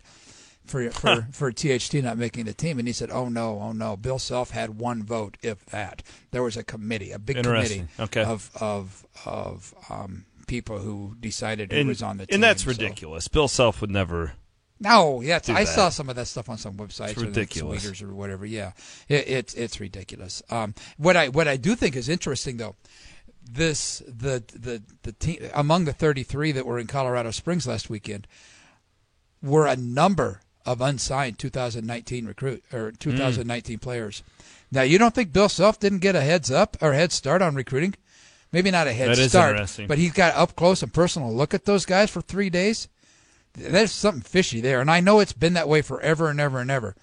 for 0.71 0.91
for 0.91 1.27
for 1.33 1.53
THT 1.53 1.95
not 1.95 2.19
making 2.19 2.45
the 2.45 2.53
team? 2.53 2.79
And 2.79 2.87
he 2.89 2.93
said, 2.93 3.11
oh 3.11 3.29
no, 3.29 3.61
oh 3.61 3.73
no, 3.73 3.97
Bill 3.97 4.19
Self 4.19 4.51
had 4.51 4.79
one 4.79 5.03
vote, 5.03 5.37
if 5.43 5.65
that. 5.67 6.03
There 6.31 6.43
was 6.43 6.57
a 6.57 6.65
committee, 6.65 7.13
a 7.13 7.19
big 7.19 7.43
committee 7.43 7.87
Okay. 7.99 8.23
of 8.23 8.51
of 8.61 9.07
of 9.25 9.75
um, 9.91 10.25
people 10.47 10.79
who 10.79 11.17
decided 11.21 11.73
who 11.73 11.79
And, 11.79 11.89
was 11.89 12.03
on 12.03 12.19
the 12.19 12.27
team. 12.27 12.35
and 12.35 12.43
that's 12.43 12.65
so- 12.65 12.69
ridiculous. 12.71 13.29
Bill 13.29 13.49
Self 13.49 13.81
would 13.81 13.91
never. 13.91 14.33
no, 14.81 15.21
yeah, 15.23 15.39
I 15.49 15.65
that. 15.65 15.69
saw 15.69 15.89
some 15.89 16.09
of 16.11 16.17
that 16.17 16.27
stuff 16.27 16.49
on 16.49 16.59
some 16.59 16.75
websites. 16.75 17.11
It's 17.13 17.23
or 17.23 17.27
ridiculous. 17.27 17.83
Sweeters 17.83 18.03
or 18.03 18.15
whatever. 18.15 18.45
Yeah, 18.45 18.73
it, 19.09 19.27
it's 19.29 19.55
it's 19.55 19.81
ridiculous. 19.81 20.43
Um, 20.51 20.75
what 20.99 21.17
I 21.17 21.29
what 21.29 21.49
I 21.49 21.57
do 21.57 21.75
think 21.75 21.97
is 21.97 22.09
interesting 22.09 22.59
though, 22.59 22.77
this 23.43 24.03
the 24.07 24.43
the 24.55 24.83
the 25.03 25.13
team 25.13 25.39
among 25.55 25.85
the 25.87 25.93
33 25.95 26.53
that 26.53 26.67
were 26.67 26.79
in 26.79 26.87
Colorado 26.87 27.31
Springs 27.31 27.67
last 27.67 27.89
weekend 27.89 28.27
were 29.43 29.67
a 29.67 29.77
number 29.77 30.41
of 30.67 30.81
unsigned 30.81 31.39
2019 31.39 32.27
recruit 32.27 32.65
or 32.73 32.93
2019 32.93 33.79
players. 33.79 34.23
Now 34.71 34.83
you 34.83 34.99
don't 34.99 35.15
think 35.15 35.33
Bill 35.33 35.49
Self 35.49 35.79
didn't 35.79 36.01
get 36.01 36.17
a 36.17 36.21
heads 36.21 36.51
up 36.51 36.77
or 36.81 36.93
head 36.93 37.13
start 37.13 37.41
on 37.43 37.55
recruiting? 37.55 37.95
Maybe 38.53 38.71
not 38.71 38.87
a 38.87 38.93
head 38.93 39.11
That 39.17 39.31
start, 39.31 39.89
but 39.89 39.99
he's 39.99 40.13
got 40.13 40.35
up 40.35 40.57
close 40.57 40.83
and 40.83 40.93
personal 40.93 41.33
look 41.33 41.55
at 41.55 41.65
those 41.65 41.85
guys 41.85 42.11
for 42.11 42.21
three 42.21 42.51
days 42.51 42.89
there's 43.57 43.93
something 43.93 44.23
fishy 44.23 44.61
there, 44.61 44.81
and 44.81 44.91
I 44.91 45.01
know 45.01 45.21
it's 45.21 45.33
been 45.33 45.55
that 45.55 45.69
way 45.69 45.83
forever 45.83 46.29
and 46.29 46.41
ever 46.41 46.61
and 46.61 46.71
ever. 46.71 46.95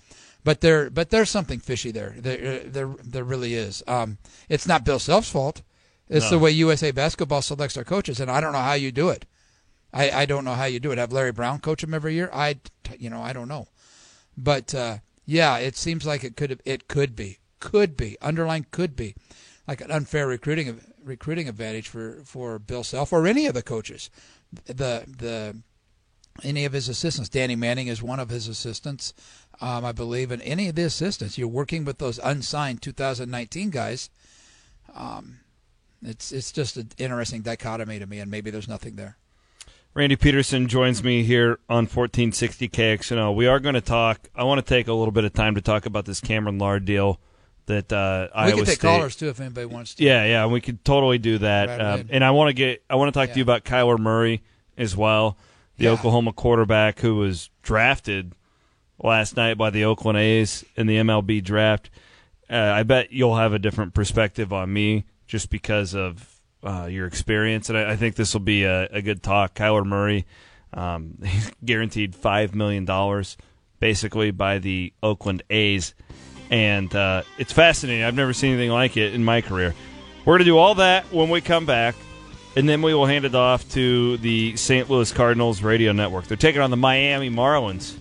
But 0.43 0.61
there, 0.61 0.89
but 0.89 1.09
there's 1.09 1.29
something 1.29 1.59
fishy 1.59 1.91
there. 1.91 2.15
There, 2.17 2.59
there, 2.59 2.93
there 3.03 3.23
really 3.23 3.53
is. 3.53 3.81
Um, 3.87 4.17
it's 4.49 4.67
not 4.67 4.83
Bill 4.83 4.99
Self's 4.99 5.29
fault. 5.29 5.61
It's 6.09 6.25
No. 6.25 6.31
the 6.31 6.39
way 6.39 6.51
USA 6.51 6.91
basketball 6.91 7.41
selects 7.41 7.75
their 7.75 7.85
coaches, 7.85 8.19
and 8.19 8.29
I 8.29 8.41
don't 8.41 8.53
know 8.53 8.59
how 8.59 8.73
you 8.73 8.91
do 8.91 9.09
it. 9.09 9.25
I, 9.93 10.09
I 10.11 10.25
don't 10.25 10.45
know 10.45 10.55
how 10.55 10.65
you 10.65 10.79
do 10.79 10.91
it. 10.91 10.97
Have 10.97 11.13
Larry 11.13 11.31
Brown 11.31 11.59
coach 11.59 11.81
them 11.81 11.93
every 11.93 12.15
year? 12.15 12.29
I, 12.33 12.57
you 12.97 13.09
know, 13.09 13.21
I 13.21 13.31
don't 13.31 13.47
know. 13.47 13.67
But 14.35 14.73
uh, 14.73 14.97
yeah, 15.25 15.57
it 15.57 15.75
seems 15.75 16.05
like 16.05 16.23
it 16.23 16.35
could 16.35 16.61
it 16.65 16.87
could 16.87 17.15
be 17.15 17.37
could 17.59 17.95
be 17.95 18.17
underline 18.21 18.65
could 18.71 18.95
be 18.95 19.15
like 19.67 19.81
an 19.81 19.91
unfair 19.91 20.27
recruiting 20.27 20.81
recruiting 21.03 21.47
advantage 21.47 21.87
for 21.87 22.21
for 22.25 22.59
Bill 22.59 22.83
Self 22.83 23.13
or 23.13 23.27
any 23.27 23.45
of 23.45 23.53
the 23.53 23.61
coaches. 23.61 24.09
The 24.65 25.05
the 25.07 25.57
any 26.43 26.65
of 26.65 26.73
his 26.73 26.89
assistants. 26.89 27.29
Danny 27.29 27.55
Manning 27.55 27.87
is 27.87 28.01
one 28.01 28.19
of 28.19 28.29
his 28.29 28.47
assistants, 28.47 29.13
um, 29.61 29.85
I 29.85 29.91
believe. 29.91 30.31
And 30.31 30.41
any 30.41 30.67
of 30.67 30.75
the 30.75 30.83
assistants, 30.83 31.37
you're 31.37 31.47
working 31.47 31.85
with 31.85 31.99
those 31.99 32.19
unsigned 32.19 32.81
2019 32.81 33.69
guys. 33.69 34.09
Um, 34.95 35.39
it's 36.01 36.31
it's 36.31 36.51
just 36.51 36.75
an 36.77 36.89
interesting 36.97 37.41
dichotomy 37.41 37.99
to 37.99 38.07
me, 38.07 38.19
and 38.19 38.31
maybe 38.31 38.49
there's 38.49 38.67
nothing 38.67 38.95
there. 38.95 39.17
Randy 39.95 40.15
Peterson 40.15 40.67
joins 40.67 41.03
me 41.03 41.23
here 41.23 41.59
on 41.69 41.83
1460 41.85 42.67
KXNO. 42.69 43.35
We 43.35 43.45
are 43.45 43.59
going 43.59 43.75
to 43.75 43.81
talk. 43.81 44.27
I 44.35 44.43
want 44.43 44.57
to 44.59 44.65
take 44.67 44.87
a 44.87 44.93
little 44.93 45.11
bit 45.11 45.23
of 45.23 45.33
time 45.33 45.53
to 45.55 45.61
talk 45.61 45.85
about 45.85 46.05
this 46.05 46.19
Cameron 46.19 46.57
Lard 46.57 46.83
deal 46.85 47.19
that 47.67 47.93
uh, 47.93 48.27
we 48.33 48.39
Iowa 48.41 48.51
can 48.57 48.65
take 48.65 48.75
State. 48.79 48.87
callers 48.87 49.15
too 49.15 49.29
if 49.29 49.39
anybody 49.39 49.65
wants 49.67 49.93
to. 49.95 50.03
Yeah, 50.03 50.25
yeah, 50.25 50.45
we 50.47 50.61
could 50.61 50.83
totally 50.83 51.19
do 51.19 51.37
that. 51.37 51.69
Right 51.69 51.79
Um, 51.79 52.07
and 52.09 52.23
I 52.23 52.31
want 52.31 52.49
to 52.49 52.53
get. 52.53 52.83
I 52.89 52.95
want 52.95 53.13
to 53.13 53.19
talk 53.19 53.29
to 53.31 53.35
you 53.35 53.43
about 53.43 53.65
Kyler 53.65 53.99
Murray 53.99 54.41
as 54.77 54.97
well, 54.97 55.37
the 55.77 55.85
Yeah. 55.85 55.91
Oklahoma 55.91 56.33
quarterback 56.33 56.99
who 56.99 57.15
was 57.17 57.51
drafted 57.61 58.33
last 59.01 59.37
night 59.37 59.59
by 59.59 59.69
the 59.69 59.85
Oakland 59.85 60.17
A's 60.17 60.65
in 60.75 60.87
the 60.87 60.97
MLB 60.97 61.43
draft. 61.43 61.91
Uh, 62.49 62.55
I 62.55 62.81
bet 62.81 63.11
you'll 63.11 63.37
have 63.37 63.53
a 63.53 63.59
different 63.59 63.93
perspective 63.93 64.51
on 64.51 64.73
me 64.73 65.05
just 65.27 65.51
because 65.51 65.93
of 65.93 66.32
uh, 66.63 66.85
your 66.85 67.07
experience, 67.07 67.69
and 67.69 67.77
I, 67.77 67.91
I 67.91 67.95
think 67.95 68.15
this 68.15 68.33
will 68.33 68.41
be 68.41 68.63
a, 68.63 68.87
a 68.87 69.01
good 69.01 69.21
talk. 69.21 69.53
Kyler 69.55 69.85
Murray, 69.85 70.25
um, 70.73 71.17
he's 71.25 71.51
guaranteed 71.63 72.15
five 72.15 72.55
million 72.55 72.85
dollars, 72.85 73.37
basically 73.79 74.31
by 74.31 74.59
the 74.59 74.93
Oakland 75.01 75.43
A's, 75.49 75.93
and 76.49 76.93
uh, 76.95 77.23
it's 77.37 77.53
fascinating. 77.53 78.03
I've 78.03 78.15
never 78.15 78.33
seen 78.33 78.53
anything 78.53 78.71
like 78.71 78.97
it 78.97 79.13
in 79.13 79.23
my 79.23 79.41
career. 79.41 79.73
We're 80.25 80.35
gonna 80.35 80.45
do 80.45 80.57
all 80.57 80.75
that 80.75 81.11
when 81.11 81.29
we 81.29 81.41
come 81.41 81.65
back. 81.65 81.95
And 82.55 82.69
then 82.69 82.83
we 82.83 82.93
will 82.93 83.07
hand 83.07 83.25
it 83.25 83.33
off 83.33 83.67
to 83.69 84.17
the 84.17 84.55
St. 84.57 84.87
Louis 84.87 85.11
Cardinals 85.11 85.63
radio 85.63 85.91
network. 85.91 86.27
They're 86.27 86.37
taking 86.37 86.61
on 86.61 86.69
the 86.69 86.77
Miami 86.77 87.31
Marlins 87.31 87.95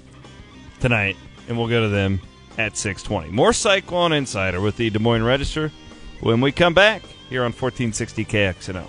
tonight, 0.79 1.17
and 1.49 1.57
we'll 1.57 1.69
go 1.69 1.81
to 1.81 1.89
them 1.89 2.21
at 2.59 2.75
6:20. 2.75 3.31
More 3.31 3.53
Cyclone 3.53 4.13
Insider 4.13 4.61
with 4.61 4.77
the 4.77 4.91
Des 4.91 4.99
Moines 4.99 5.23
Register 5.23 5.73
when 6.21 6.41
we 6.41 6.53
come 6.53 6.75
back 6.75 7.03
here 7.33 7.45
on 7.45 7.53
1460 7.53 8.25
KXNO. 8.27 8.87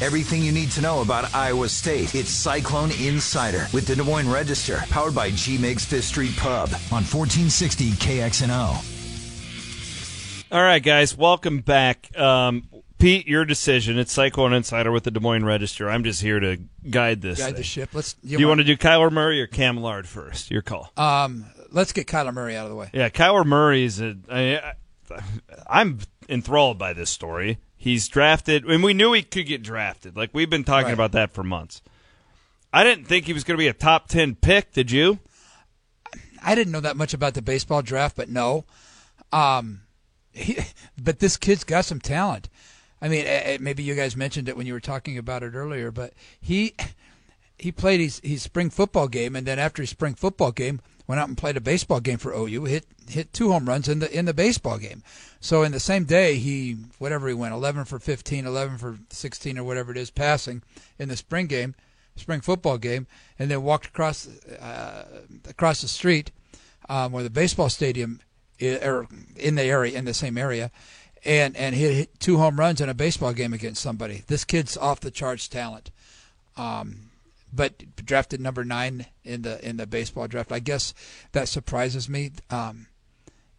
Everything 0.00 0.42
you 0.42 0.52
need 0.52 0.70
to 0.72 0.80
know 0.80 1.00
about 1.00 1.32
Iowa 1.34 1.68
State. 1.68 2.14
It's 2.14 2.30
Cyclone 2.30 2.90
Insider 3.00 3.66
with 3.72 3.86
the 3.86 3.96
Des 3.96 4.02
Moines 4.02 4.28
Register, 4.28 4.82
powered 4.90 5.14
by 5.14 5.30
G 5.30 5.56
Migs 5.56 5.84
Fifth 5.84 6.04
Street 6.04 6.36
Pub 6.36 6.68
on 6.92 7.02
1460 7.04 7.90
KXNO. 7.92 8.92
All 10.52 10.62
right, 10.62 10.82
guys, 10.82 11.16
welcome 11.16 11.60
back. 11.60 12.16
Um, 12.16 12.68
Pete, 12.98 13.26
your 13.28 13.44
decision. 13.44 13.98
It's 13.98 14.12
Cyclone 14.12 14.54
Insider 14.54 14.90
with 14.90 15.04
the 15.04 15.10
Des 15.10 15.20
Moines 15.20 15.44
Register. 15.44 15.90
I'm 15.90 16.02
just 16.02 16.22
here 16.22 16.40
to 16.40 16.56
guide 16.88 17.20
this. 17.20 17.38
Guide 17.38 17.46
thing. 17.48 17.54
the 17.56 17.62
ship. 17.62 17.90
Let's. 17.92 18.14
Do 18.14 18.38
you 18.38 18.48
want 18.48 18.58
to 18.58 18.64
do 18.64 18.76
Kyler 18.76 19.12
Murray 19.12 19.40
or 19.42 19.46
Cam 19.46 19.76
Lard 19.76 20.08
first? 20.08 20.50
Your 20.50 20.62
call. 20.62 20.90
Um, 20.96 21.44
let's 21.70 21.92
get 21.92 22.06
Kyler 22.06 22.32
Murray 22.32 22.56
out 22.56 22.64
of 22.64 22.70
the 22.70 22.76
way. 22.76 22.90
Yeah, 22.94 23.08
Kyler 23.10 23.44
Murray 23.44 23.84
is 23.84 24.00
a. 24.00 24.16
I, 24.30 24.72
I'm 25.68 25.98
enthralled 26.28 26.78
by 26.78 26.94
this 26.94 27.10
story. 27.10 27.58
He's 27.76 28.08
drafted, 28.08 28.64
and 28.64 28.82
we 28.82 28.94
knew 28.94 29.12
he 29.12 29.22
could 29.22 29.46
get 29.46 29.62
drafted. 29.62 30.16
Like 30.16 30.30
we've 30.32 30.50
been 30.50 30.64
talking 30.64 30.86
Right. 30.86 30.94
about 30.94 31.12
that 31.12 31.32
for 31.32 31.44
months. 31.44 31.82
I 32.72 32.82
didn't 32.82 33.04
think 33.04 33.26
he 33.26 33.32
was 33.32 33.44
going 33.44 33.56
to 33.56 33.62
be 33.62 33.68
a 33.68 33.72
top 33.74 34.08
ten 34.08 34.34
pick. 34.34 34.72
Did 34.72 34.90
you? 34.90 35.18
I 36.42 36.54
didn't 36.54 36.72
know 36.72 36.80
that 36.80 36.96
much 36.96 37.12
about 37.12 37.34
the 37.34 37.42
baseball 37.42 37.82
draft, 37.82 38.16
but 38.16 38.28
no. 38.30 38.64
Um, 39.32 39.82
he, 40.32 40.58
but 41.02 41.18
this 41.18 41.36
kid's 41.36 41.62
got 41.64 41.84
some 41.84 42.00
talent. 42.00 42.48
I 43.00 43.08
mean, 43.08 43.26
maybe 43.60 43.82
you 43.82 43.94
guys 43.94 44.16
mentioned 44.16 44.48
it 44.48 44.56
when 44.56 44.66
you 44.66 44.72
were 44.72 44.80
talking 44.80 45.18
about 45.18 45.42
it 45.42 45.54
earlier, 45.54 45.90
but 45.90 46.14
he 46.40 46.74
he 47.58 47.72
played 47.72 48.00
his, 48.00 48.20
his 48.22 48.42
spring 48.42 48.70
football 48.70 49.08
game, 49.08 49.34
and 49.36 49.46
then 49.46 49.58
after 49.58 49.82
his 49.82 49.90
spring 49.90 50.14
football 50.14 50.52
game, 50.52 50.80
went 51.06 51.20
out 51.20 51.28
and 51.28 51.38
played 51.38 51.56
a 51.56 51.60
baseball 51.60 52.00
game 52.00 52.18
for 52.18 52.32
OU. 52.32 52.64
Hit 52.64 52.86
hit 53.08 53.32
two 53.32 53.52
home 53.52 53.68
runs 53.68 53.88
in 53.88 54.00
the 54.00 54.16
in 54.16 54.24
the 54.24 54.34
baseball 54.34 54.78
game. 54.78 55.02
So 55.40 55.62
in 55.62 55.72
the 55.72 55.80
same 55.80 56.04
day, 56.04 56.36
he 56.36 56.76
whatever 56.98 57.28
he 57.28 57.34
went, 57.34 57.54
11 57.54 57.84
for 57.84 57.98
15, 57.98 58.46
11 58.46 58.78
for 58.78 58.98
16, 59.10 59.58
or 59.58 59.64
whatever 59.64 59.92
it 59.92 59.98
is, 59.98 60.10
passing 60.10 60.62
in 60.98 61.08
the 61.08 61.16
spring 61.16 61.46
game, 61.46 61.74
spring 62.16 62.40
football 62.40 62.78
game, 62.78 63.06
and 63.38 63.50
then 63.50 63.62
walked 63.62 63.86
across 63.86 64.26
uh, 64.26 65.22
across 65.48 65.82
the 65.82 65.88
street 65.88 66.32
um, 66.88 67.12
where 67.12 67.22
the 67.22 67.30
baseball 67.30 67.68
stadium 67.68 68.20
or 68.60 69.06
in 69.36 69.54
the 69.54 69.62
area 69.62 69.96
in 69.96 70.04
the 70.04 70.14
same 70.14 70.38
area. 70.38 70.70
And 71.26 71.56
and 71.56 71.74
hit, 71.74 72.20
two 72.20 72.38
home 72.38 72.58
runs 72.58 72.80
in 72.80 72.88
a 72.88 72.94
baseball 72.94 73.32
game 73.32 73.52
against 73.52 73.82
somebody. 73.82 74.22
This 74.28 74.44
kid's 74.44 74.76
off 74.76 75.00
the 75.00 75.10
charts 75.10 75.48
talent. 75.48 75.90
Um, 76.56 77.10
but 77.52 77.96
drafted 77.96 78.40
number 78.40 78.64
nine 78.64 79.06
in 79.24 79.42
the 79.42 79.66
in 79.66 79.76
the 79.76 79.86
baseball 79.86 80.28
draft. 80.28 80.52
I 80.52 80.60
guess 80.60 80.94
that 81.32 81.48
surprises 81.48 82.08
me. 82.08 82.30
Um, 82.50 82.86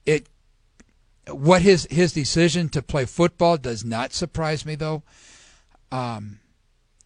it 0.06 0.28
what 1.30 1.62
his 1.62 1.88
his 1.92 2.14
decision 2.14 2.70
to 2.70 2.82
play 2.82 3.06
football 3.06 3.58
does 3.58 3.84
not 3.84 4.14
surprise 4.14 4.66
me 4.66 4.76
though. 4.76 5.04
Um, 5.92 6.40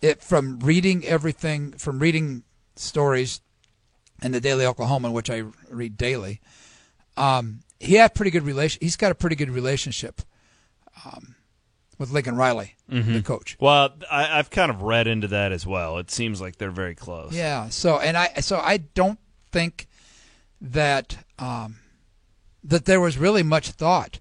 it 0.02 0.22
from 0.22 0.60
reading 0.60 1.06
everything 1.06 1.72
from 1.74 2.00
reading 2.00 2.44
stories 2.76 3.42
in 4.22 4.32
the 4.32 4.42
Daily 4.42 4.66
Oklahoman, 4.66 5.14
which 5.14 5.30
I 5.30 5.44
read 5.70 5.98
daily. 5.98 6.42
Um, 7.18 7.62
he 7.80 7.96
had 7.96 8.14
pretty 8.14 8.32
good 8.32 8.44
relation. 8.44 8.80
He's 8.82 8.96
got 8.96 9.12
a 9.12 9.16
pretty 9.16 9.36
good 9.36 9.50
relationship 9.50 10.22
um, 11.06 11.36
with 11.98 12.12
Lincoln 12.12 12.36
Riley, 12.36 12.76
the 12.88 13.22
coach. 13.22 13.58
Well, 13.60 13.94
I, 14.10 14.40
I've 14.40 14.50
kind 14.50 14.72
of 14.72 14.82
read 14.82 15.08
into 15.08 15.28
that 15.30 15.52
as 15.52 15.68
well. 15.68 15.98
It 16.00 16.10
seems 16.10 16.42
like 16.42 16.58
they're 16.58 16.72
very 16.72 16.96
close. 16.96 17.34
Yeah. 17.34 17.70
So 17.70 18.00
and 18.00 18.18
I 18.18 18.34
so 18.42 18.58
I 18.58 18.78
don't 18.78 19.20
think 19.52 19.88
that 20.60 21.18
um, 21.38 21.78
that 22.64 22.86
there 22.86 23.00
was 23.00 23.18
really 23.18 23.44
much 23.44 23.72
thought 23.72 24.20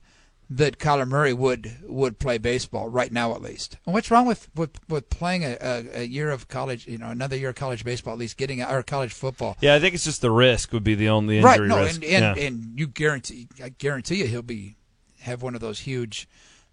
that 0.52 0.78
Kyler 0.78 1.06
Murray 1.06 1.33
would 1.33 1.76
would 1.85 2.18
play 2.18 2.37
baseball 2.37 2.88
right 2.88 3.12
now 3.12 3.35
at 3.35 3.40
least. 3.40 3.76
And 3.87 3.94
what's 3.94 4.11
wrong 4.11 4.26
with 4.26 4.50
with, 4.56 4.72
with 4.88 5.09
playing 5.09 5.44
a, 5.44 5.56
a, 5.61 6.00
a 6.00 6.04
year 6.04 6.30
of 6.30 6.48
college, 6.48 6.88
you 6.88 6.98
know, 6.98 7.09
another 7.09 7.37
year 7.37 7.50
of 7.50 7.54
college 7.54 7.85
baseball, 7.85 8.14
at 8.14 8.18
least 8.18 8.37
getting 8.37 8.62
or 8.62 8.83
college 8.83 9.12
football. 9.12 9.56
Yeah, 9.61 9.74
I 9.74 9.80
think 9.80 9.94
it's 9.94 10.04
just 10.04 10.22
the 10.22 10.30
risk 10.30 10.72
would 10.72 10.85
be 10.85 10.96
the 10.96 11.09
only 11.09 11.38
injury 11.38 11.50
right. 11.50 11.61
No, 11.61 11.78
risk. 11.78 12.02
and 12.02 12.04
and, 12.04 12.37
yeah. 12.37 12.44
and 12.44 12.78
you 12.78 12.88
guarantee 12.88 13.48
I 13.62 13.68
guarantee 13.68 14.16
you 14.16 14.26
he'll 14.26 14.42
be 14.42 14.76
have 15.20 15.42
one 15.42 15.54
of 15.54 15.61
those 15.61 15.80
huge 15.80 16.28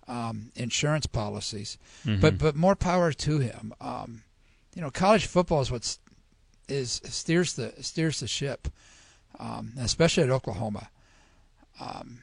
um, 0.08 0.52
insurance 0.56 1.06
policies. 1.06 1.78
Mm-hmm. 2.06 2.22
But 2.22 2.38
but 2.38 2.56
more 2.56 2.76
power 2.76 3.12
to 3.12 3.40
him. 3.40 3.74
Um, 3.82 4.24
you 4.76 4.82
know, 4.82 4.92
college 4.92 5.26
football 5.26 5.62
is 5.62 5.72
what's 5.72 6.00
is 6.68 7.02
steers 7.06 7.54
the 7.54 7.74
steers 7.82 8.20
the 8.20 8.28
ship, 8.28 8.68
um, 9.40 9.74
especially 9.80 10.24
at 10.24 10.30
Oklahoma. 10.30 10.90
Um, 11.80 12.20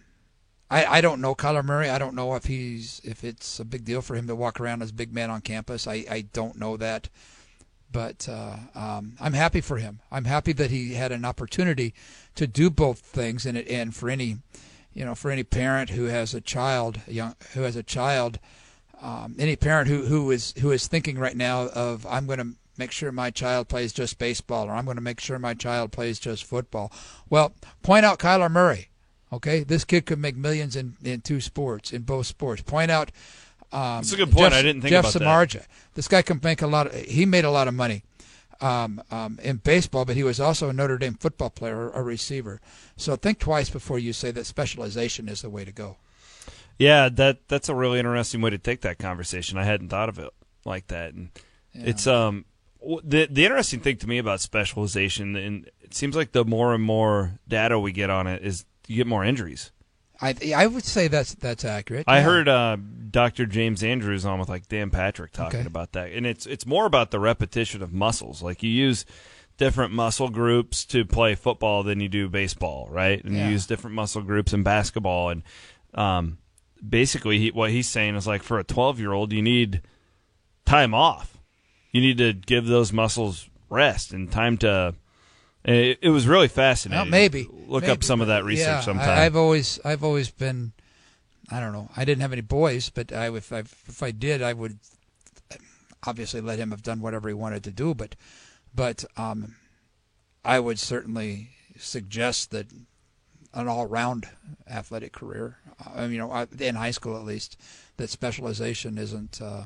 I, 0.70 0.86
I 0.86 1.00
don't 1.00 1.20
know 1.20 1.34
Kyler 1.34 1.64
Murray. 1.64 1.90
I 1.90 1.98
don't 1.98 2.14
know 2.14 2.34
if 2.34 2.46
he's 2.46 3.00
if 3.04 3.24
it's 3.24 3.60
a 3.60 3.64
big 3.64 3.84
deal 3.84 4.02
for 4.02 4.16
him 4.16 4.26
to 4.26 4.34
walk 4.34 4.60
around 4.60 4.82
as 4.82 4.92
big 4.92 5.12
man 5.12 5.30
on 5.30 5.40
campus. 5.40 5.86
I, 5.86 6.04
I 6.10 6.24
don't 6.32 6.58
know 6.58 6.76
that, 6.76 7.08
but 7.92 8.28
uh, 8.28 8.56
um, 8.74 9.16
I'm 9.20 9.34
happy 9.34 9.60
for 9.60 9.76
him. 9.76 10.00
I'm 10.10 10.24
happy 10.24 10.52
that 10.54 10.70
he 10.70 10.94
had 10.94 11.12
an 11.12 11.24
opportunity 11.24 11.94
to 12.34 12.46
do 12.46 12.70
both 12.70 12.98
things, 12.98 13.46
and 13.46 13.58
it, 13.58 13.68
and 13.68 13.94
for 13.94 14.10
any 14.10 14.38
you 14.94 15.04
know 15.04 15.14
for 15.14 15.30
any 15.30 15.44
parent 15.44 15.90
who 15.90 16.04
has 16.04 16.32
a 16.34 16.40
child 16.40 17.00
young 17.06 17.34
who 17.52 17.62
has 17.62 17.76
a 17.76 17.82
child 17.82 18.38
um, 19.02 19.34
any 19.38 19.54
parent 19.54 19.88
who, 19.88 20.06
who 20.06 20.30
is 20.30 20.54
who 20.60 20.70
is 20.72 20.88
thinking 20.88 21.18
right 21.18 21.36
now 21.36 21.68
of 21.68 22.06
I'm 22.06 22.26
going 22.26 22.38
to 22.38 22.48
make 22.78 22.90
sure 22.90 23.12
my 23.12 23.30
child 23.30 23.68
plays 23.68 23.92
just 23.92 24.18
baseball 24.18 24.68
or 24.68 24.72
I'm 24.72 24.86
going 24.86 24.96
to 24.96 25.02
make 25.02 25.20
sure 25.20 25.38
my 25.38 25.54
child 25.54 25.92
plays 25.92 26.18
just 26.18 26.44
football. 26.44 26.90
Well, 27.28 27.52
point 27.82 28.04
out 28.04 28.18
Kyler 28.18 28.50
Murray. 28.50 28.88
Okay, 29.32 29.64
this 29.64 29.84
kid 29.84 30.06
could 30.06 30.18
make 30.18 30.36
millions 30.36 30.76
in, 30.76 30.96
in 31.02 31.20
two 31.20 31.40
sports, 31.40 31.92
in 31.92 32.02
both 32.02 32.26
sports. 32.26 32.62
Point 32.62 32.90
out. 32.90 33.10
Um, 33.72 33.96
That's 33.96 34.12
a 34.12 34.16
good 34.16 34.30
point. 34.30 34.52
Jeff, 34.52 34.60
I 34.60 34.62
didn't 34.62 34.82
think 34.82 34.90
Jeff 34.90 35.04
about 35.16 35.18
that. 35.18 35.48
Samardzija. 35.48 35.66
This 35.94 36.06
guy 36.06 36.22
can 36.22 36.40
make 36.42 36.62
a 36.62 36.68
lot. 36.68 36.86
Of, 36.86 36.94
he 36.94 37.26
made 37.26 37.44
a 37.44 37.50
lot 37.50 37.66
of 37.66 37.74
money 37.74 38.04
um, 38.60 39.02
um, 39.10 39.38
in 39.42 39.56
baseball, 39.56 40.04
but 40.04 40.16
he 40.16 40.22
was 40.22 40.40
also 40.40 40.68
a 40.68 40.72
Notre 40.72 40.98
Dame 40.98 41.14
football 41.14 41.50
player, 41.50 41.90
a 41.90 42.02
receiver. 42.02 42.60
So 42.96 43.16
think 43.16 43.38
twice 43.38 43.70
before 43.70 43.98
you 43.98 44.12
say 44.12 44.30
that 44.30 44.46
specialization 44.46 45.28
is 45.28 45.42
the 45.42 45.50
way 45.50 45.64
to 45.64 45.72
go. 45.72 45.96
Yeah, 46.78 47.08
that 47.08 47.48
that's 47.48 47.68
a 47.68 47.74
really 47.74 47.98
interesting 47.98 48.40
way 48.40 48.50
to 48.50 48.58
take 48.58 48.80
that 48.80 48.98
conversation. 48.98 49.58
I 49.58 49.64
hadn't 49.64 49.88
thought 49.90 50.08
of 50.08 50.18
it 50.18 50.30
like 50.64 50.88
that, 50.88 51.14
and 51.14 51.30
it's 51.72 52.06
um 52.06 52.44
the 53.02 53.26
the 53.30 53.44
interesting 53.44 53.80
thing 53.80 53.96
to 53.98 54.08
me 54.08 54.18
about 54.18 54.40
specialization, 54.40 55.36
and 55.36 55.70
it 55.80 55.94
seems 55.94 56.16
like 56.16 56.32
the 56.32 56.44
more 56.44 56.74
and 56.74 56.82
more 56.82 57.38
data 57.46 57.78
we 57.78 57.92
get 57.92 58.10
on 58.10 58.26
it 58.26 58.42
is 58.42 58.64
you 58.86 58.96
get 58.96 59.06
more 59.06 59.24
injuries. 59.24 59.70
I 60.20 60.34
I 60.54 60.66
would 60.66 60.84
say 60.84 61.08
that's 61.08 61.34
that's 61.34 61.64
accurate. 61.64 62.04
I 62.06 62.18
Yeah. 62.18 62.22
heard 62.24 62.48
uh, 62.48 62.76
Dr. 63.10 63.46
James 63.46 63.82
Andrews 63.82 64.24
on 64.24 64.38
with 64.38 64.48
like 64.48 64.68
Dan 64.68 64.90
Patrick 64.90 65.32
talking 65.32 65.60
Okay. 65.60 65.66
about 65.66 65.92
that, 65.92 66.12
and 66.12 66.26
it's 66.26 66.46
it's 66.46 66.66
more 66.66 66.86
about 66.86 67.10
the 67.10 67.20
repetition 67.20 67.82
of 67.82 67.92
muscles. 67.92 68.42
Like 68.42 68.62
you 68.62 68.70
use 68.70 69.04
different 69.56 69.92
muscle 69.92 70.28
groups 70.30 70.84
to 70.86 71.04
play 71.04 71.34
football 71.34 71.82
than 71.82 72.00
you 72.00 72.08
do 72.08 72.28
baseball, 72.28 72.88
right? 72.90 73.22
And 73.24 73.34
Yeah. 73.36 73.46
you 73.46 73.52
use 73.52 73.66
different 73.66 73.94
muscle 73.96 74.22
groups 74.22 74.52
in 74.52 74.62
basketball, 74.62 75.30
and 75.30 75.42
um, 75.94 76.38
basically 76.86 77.38
he, 77.38 77.50
what 77.50 77.70
he's 77.70 77.88
saying 77.88 78.16
is 78.16 78.26
like 78.26 78.42
for 78.42 78.58
a 78.58 78.64
12 78.64 78.98
year 79.00 79.12
old, 79.12 79.32
you 79.32 79.42
need 79.42 79.82
time 80.66 80.92
off. 80.94 81.38
You 81.92 82.00
need 82.00 82.18
to 82.18 82.32
give 82.32 82.66
those 82.66 82.92
muscles 82.92 83.48
rest 83.70 84.12
and 84.12 84.30
time 84.30 84.58
to. 84.58 84.94
It, 85.64 85.98
it 86.02 86.10
was 86.10 86.26
really 86.26 86.48
fascinating. 86.48 87.02
Well, 87.02 87.10
maybe 87.10 87.48
look 87.66 87.84
maybe, 87.84 87.92
up 87.92 88.04
some 88.04 88.20
of 88.20 88.28
that 88.28 88.44
research 88.44 88.66
yeah, 88.66 88.80
sometime. 88.80 89.08
I, 89.08 89.24
I've 89.24 89.36
always 89.36 89.80
I've 89.84 90.04
always 90.04 90.30
been. 90.30 90.72
I 91.50 91.60
don't 91.60 91.72
know. 91.72 91.90
I 91.96 92.04
didn't 92.04 92.22
have 92.22 92.32
any 92.32 92.42
boys, 92.42 92.90
but 92.90 93.12
I, 93.12 93.34
if 93.34 93.52
I 93.52 93.60
if 93.60 94.02
I 94.02 94.10
did, 94.10 94.42
I 94.42 94.52
would 94.52 94.78
obviously 96.06 96.40
let 96.40 96.58
him 96.58 96.70
have 96.70 96.82
done 96.82 97.00
whatever 97.00 97.28
he 97.28 97.34
wanted 97.34 97.64
to 97.64 97.70
do. 97.70 97.94
But 97.94 98.14
but 98.74 99.04
um, 99.16 99.56
I 100.44 100.60
would 100.60 100.78
certainly 100.78 101.50
suggest 101.78 102.50
that 102.50 102.66
an 103.54 103.68
all-round 103.68 104.28
athletic 104.68 105.12
career, 105.12 105.58
uh, 105.96 106.02
you 106.02 106.18
know, 106.18 106.46
in 106.58 106.74
high 106.74 106.90
school 106.90 107.16
at 107.16 107.24
least, 107.24 107.56
that 107.96 108.10
specialization 108.10 108.98
isn't. 108.98 109.40
Uh, 109.40 109.64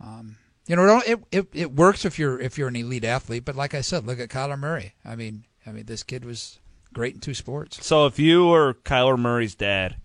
um, 0.00 0.36
you 0.66 0.76
know, 0.76 1.02
it, 1.06 1.20
it 1.30 1.48
it 1.52 1.72
works 1.72 2.04
if 2.04 2.18
you're 2.18 2.40
if 2.40 2.56
you're 2.56 2.68
an 2.68 2.76
elite 2.76 3.04
athlete, 3.04 3.44
but 3.44 3.56
like 3.56 3.74
I 3.74 3.82
said, 3.82 4.06
look 4.06 4.18
at 4.18 4.30
Kyler 4.30 4.58
Murray. 4.58 4.94
I 5.04 5.14
mean, 5.14 5.44
I 5.66 5.72
mean, 5.72 5.84
this 5.84 6.02
kid 6.02 6.24
was 6.24 6.58
great 6.92 7.14
in 7.14 7.20
two 7.20 7.34
sports. 7.34 7.84
So 7.84 8.06
if 8.06 8.18
you 8.18 8.46
were 8.46 8.74
Kyler 8.74 9.18
Murray's 9.18 9.54
dad, 9.54 9.96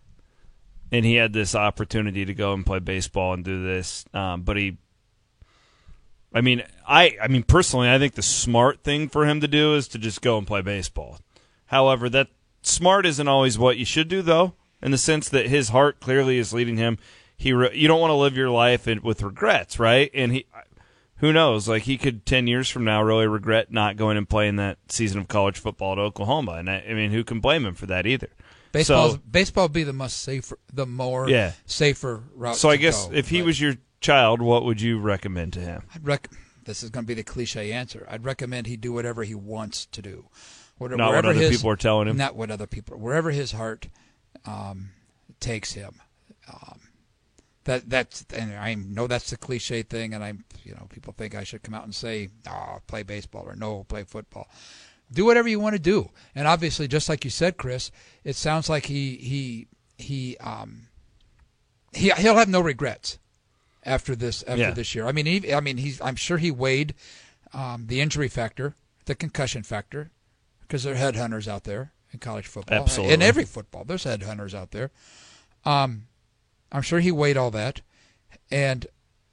and 0.91 1.05
he 1.05 1.15
had 1.15 1.31
this 1.31 1.55
opportunity 1.55 2.25
to 2.25 2.33
go 2.33 2.53
and 2.53 2.65
play 2.65 2.79
baseball 2.79 3.33
and 3.33 3.45
do 3.45 3.63
this, 3.63 4.03
um, 4.13 4.41
but 4.41 4.57
he, 4.57 4.77
I 6.33 6.41
mean, 6.41 6.63
I 6.85 7.15
I 7.21 7.29
mean 7.29 7.43
personally, 7.43 7.89
I 7.89 7.97
think 7.97 8.15
the 8.15 8.21
smart 8.21 8.83
thing 8.83 9.07
for 9.07 9.25
him 9.25 9.39
to 9.39 9.47
do 9.47 9.75
is 9.75 9.87
to 9.89 9.97
just 9.97 10.21
go 10.21 10.37
and 10.37 10.45
play 10.45 10.61
baseball. 10.61 11.19
However, 11.67 12.09
that 12.09 12.27
smart 12.63 13.05
isn't 13.05 13.27
always 13.27 13.57
what 13.57 13.77
you 13.77 13.85
should 13.85 14.09
do, 14.09 14.21
though, 14.21 14.55
in 14.81 14.91
the 14.91 14.97
sense 14.97 15.29
that 15.29 15.45
his 15.45 15.69
heart 15.69 16.01
clearly 16.01 16.37
is 16.37 16.51
leading 16.51 16.75
him 16.75 16.97
he 17.39 17.53
re- 17.53 17.71
you 17.73 17.87
don't 17.87 18.01
want 18.01 18.11
to 18.11 18.15
live 18.15 18.35
your 18.35 18.49
life 18.49 18.85
in, 18.85 19.01
with 19.01 19.23
regrets, 19.23 19.79
right? 19.79 20.11
And 20.13 20.33
he 20.33 20.45
who 21.19 21.31
knows, 21.31 21.69
like 21.69 21.83
he 21.83 21.97
could 21.97 22.25
10 22.25 22.47
years 22.47 22.69
from 22.69 22.83
now 22.83 23.01
really 23.01 23.27
regret 23.27 23.71
not 23.71 23.95
going 23.95 24.17
and 24.17 24.27
playing 24.27 24.57
that 24.57 24.77
season 24.89 25.21
of 25.21 25.29
college 25.29 25.57
football 25.57 25.93
at 25.93 25.99
Oklahoma. 25.99 26.53
And 26.53 26.69
I, 26.69 26.83
I 26.89 26.93
mean, 26.93 27.11
who 27.11 27.23
can 27.23 27.39
blame 27.39 27.65
him 27.65 27.75
for 27.75 27.85
that 27.85 28.05
either? 28.05 28.27
Baseball, 28.73 29.11
so, 29.11 29.17
baseball 29.17 29.69
be 29.69 29.83
the 29.83 29.93
most 29.93 30.19
safer, 30.19 30.59
the 30.71 30.85
more 30.85 31.29
yeah. 31.29 31.53
safer 31.65 32.23
route. 32.35 32.57
So 32.57 32.69
I 32.69 32.75
guess 32.75 33.07
go, 33.07 33.13
if 33.13 33.29
he 33.29 33.41
was 33.41 33.59
your 33.59 33.75
child, 34.01 34.41
what 34.41 34.65
would 34.65 34.81
you 34.81 34.99
recommend 34.99 35.53
to 35.53 35.61
him? 35.61 35.83
I'd 35.95 36.05
rec- 36.05 36.29
This 36.65 36.83
is 36.83 36.89
going 36.89 37.05
to 37.05 37.07
be 37.07 37.13
the 37.13 37.23
cliche 37.23 37.71
answer. 37.71 38.05
I'd 38.09 38.25
recommend 38.25 38.67
he 38.67 38.75
do 38.75 38.91
whatever 38.91 39.23
he 39.23 39.33
wants 39.33 39.85
to 39.87 40.01
do. 40.01 40.25
Whatever, 40.77 40.97
not 40.97 41.13
what 41.13 41.25
other 41.25 41.39
his, 41.39 41.57
people 41.57 41.69
are 41.69 41.77
telling 41.77 42.09
him. 42.09 42.17
Not 42.17 42.35
what 42.35 42.51
other 42.51 42.67
people. 42.67 42.97
Wherever 42.97 43.31
his 43.31 43.53
heart 43.53 43.87
um, 44.45 44.91
takes 45.39 45.71
him. 45.71 45.95
Um, 46.51 46.79
that 47.69 47.87
that's 47.87 48.25
and 48.35 48.55
I 48.55 48.73
know 48.73 49.05
that's 49.05 49.29
the 49.29 49.37
cliche 49.37 49.83
thing, 49.83 50.15
and 50.15 50.23
I'm 50.23 50.43
you 50.63 50.73
know 50.73 50.87
people 50.89 51.13
think 51.13 51.35
I 51.35 51.43
should 51.43 51.61
come 51.61 51.75
out 51.75 51.83
and 51.83 51.93
say, 51.93 52.29
"Oh, 52.49 52.79
play 52.87 53.03
baseball" 53.03 53.43
or 53.47 53.55
"No, 53.55 53.83
play 53.83 54.03
football." 54.03 54.49
Do 55.11 55.25
whatever 55.25 55.47
you 55.47 55.59
want 55.59 55.73
to 55.75 55.79
do, 55.79 56.09
and 56.33 56.47
obviously, 56.47 56.87
just 56.87 57.09
like 57.09 57.23
you 57.23 57.29
said, 57.29 57.57
Chris, 57.57 57.91
it 58.23 58.35
sounds 58.35 58.69
like 58.69 58.87
he 58.87 59.17
he 59.17 59.67
he 59.97 60.35
um 60.37 60.87
he 61.93 62.09
he'll 62.09 62.35
have 62.35 62.49
no 62.49 62.59
regrets 62.59 63.19
after 63.83 64.15
this 64.15 64.41
after 64.43 64.61
yeah. 64.61 64.71
this 64.71 64.95
year. 64.95 65.05
I 65.05 65.11
mean, 65.11 65.27
he, 65.27 65.53
I 65.53 65.59
mean 65.59 65.77
he's 65.77 66.01
I'm 66.01 66.15
sure 66.15 66.37
he 66.39 66.49
weighed 66.49 66.95
um, 67.53 67.85
the 67.85 68.01
injury 68.01 68.29
factor, 68.29 68.73
the 69.05 69.13
concussion 69.13 69.61
factor, 69.61 70.09
because 70.61 70.83
there 70.83 70.95
are 70.95 70.97
headhunters 70.97 71.47
out 71.47 71.65
there 71.65 71.93
in 72.11 72.17
college 72.17 72.47
football, 72.47 72.81
Absolutely. 72.81 73.13
in 73.13 73.21
every 73.21 73.45
football. 73.45 73.83
There's 73.83 74.05
headhunters 74.05 74.55
out 74.55 74.71
there. 74.71 74.89
Um, 75.65 76.07
I'm 76.71 76.81
sure 76.81 76.99
he 76.99 77.11
weighed 77.11 77.37
all 77.37 77.51
that, 77.51 77.81
and 78.51 78.87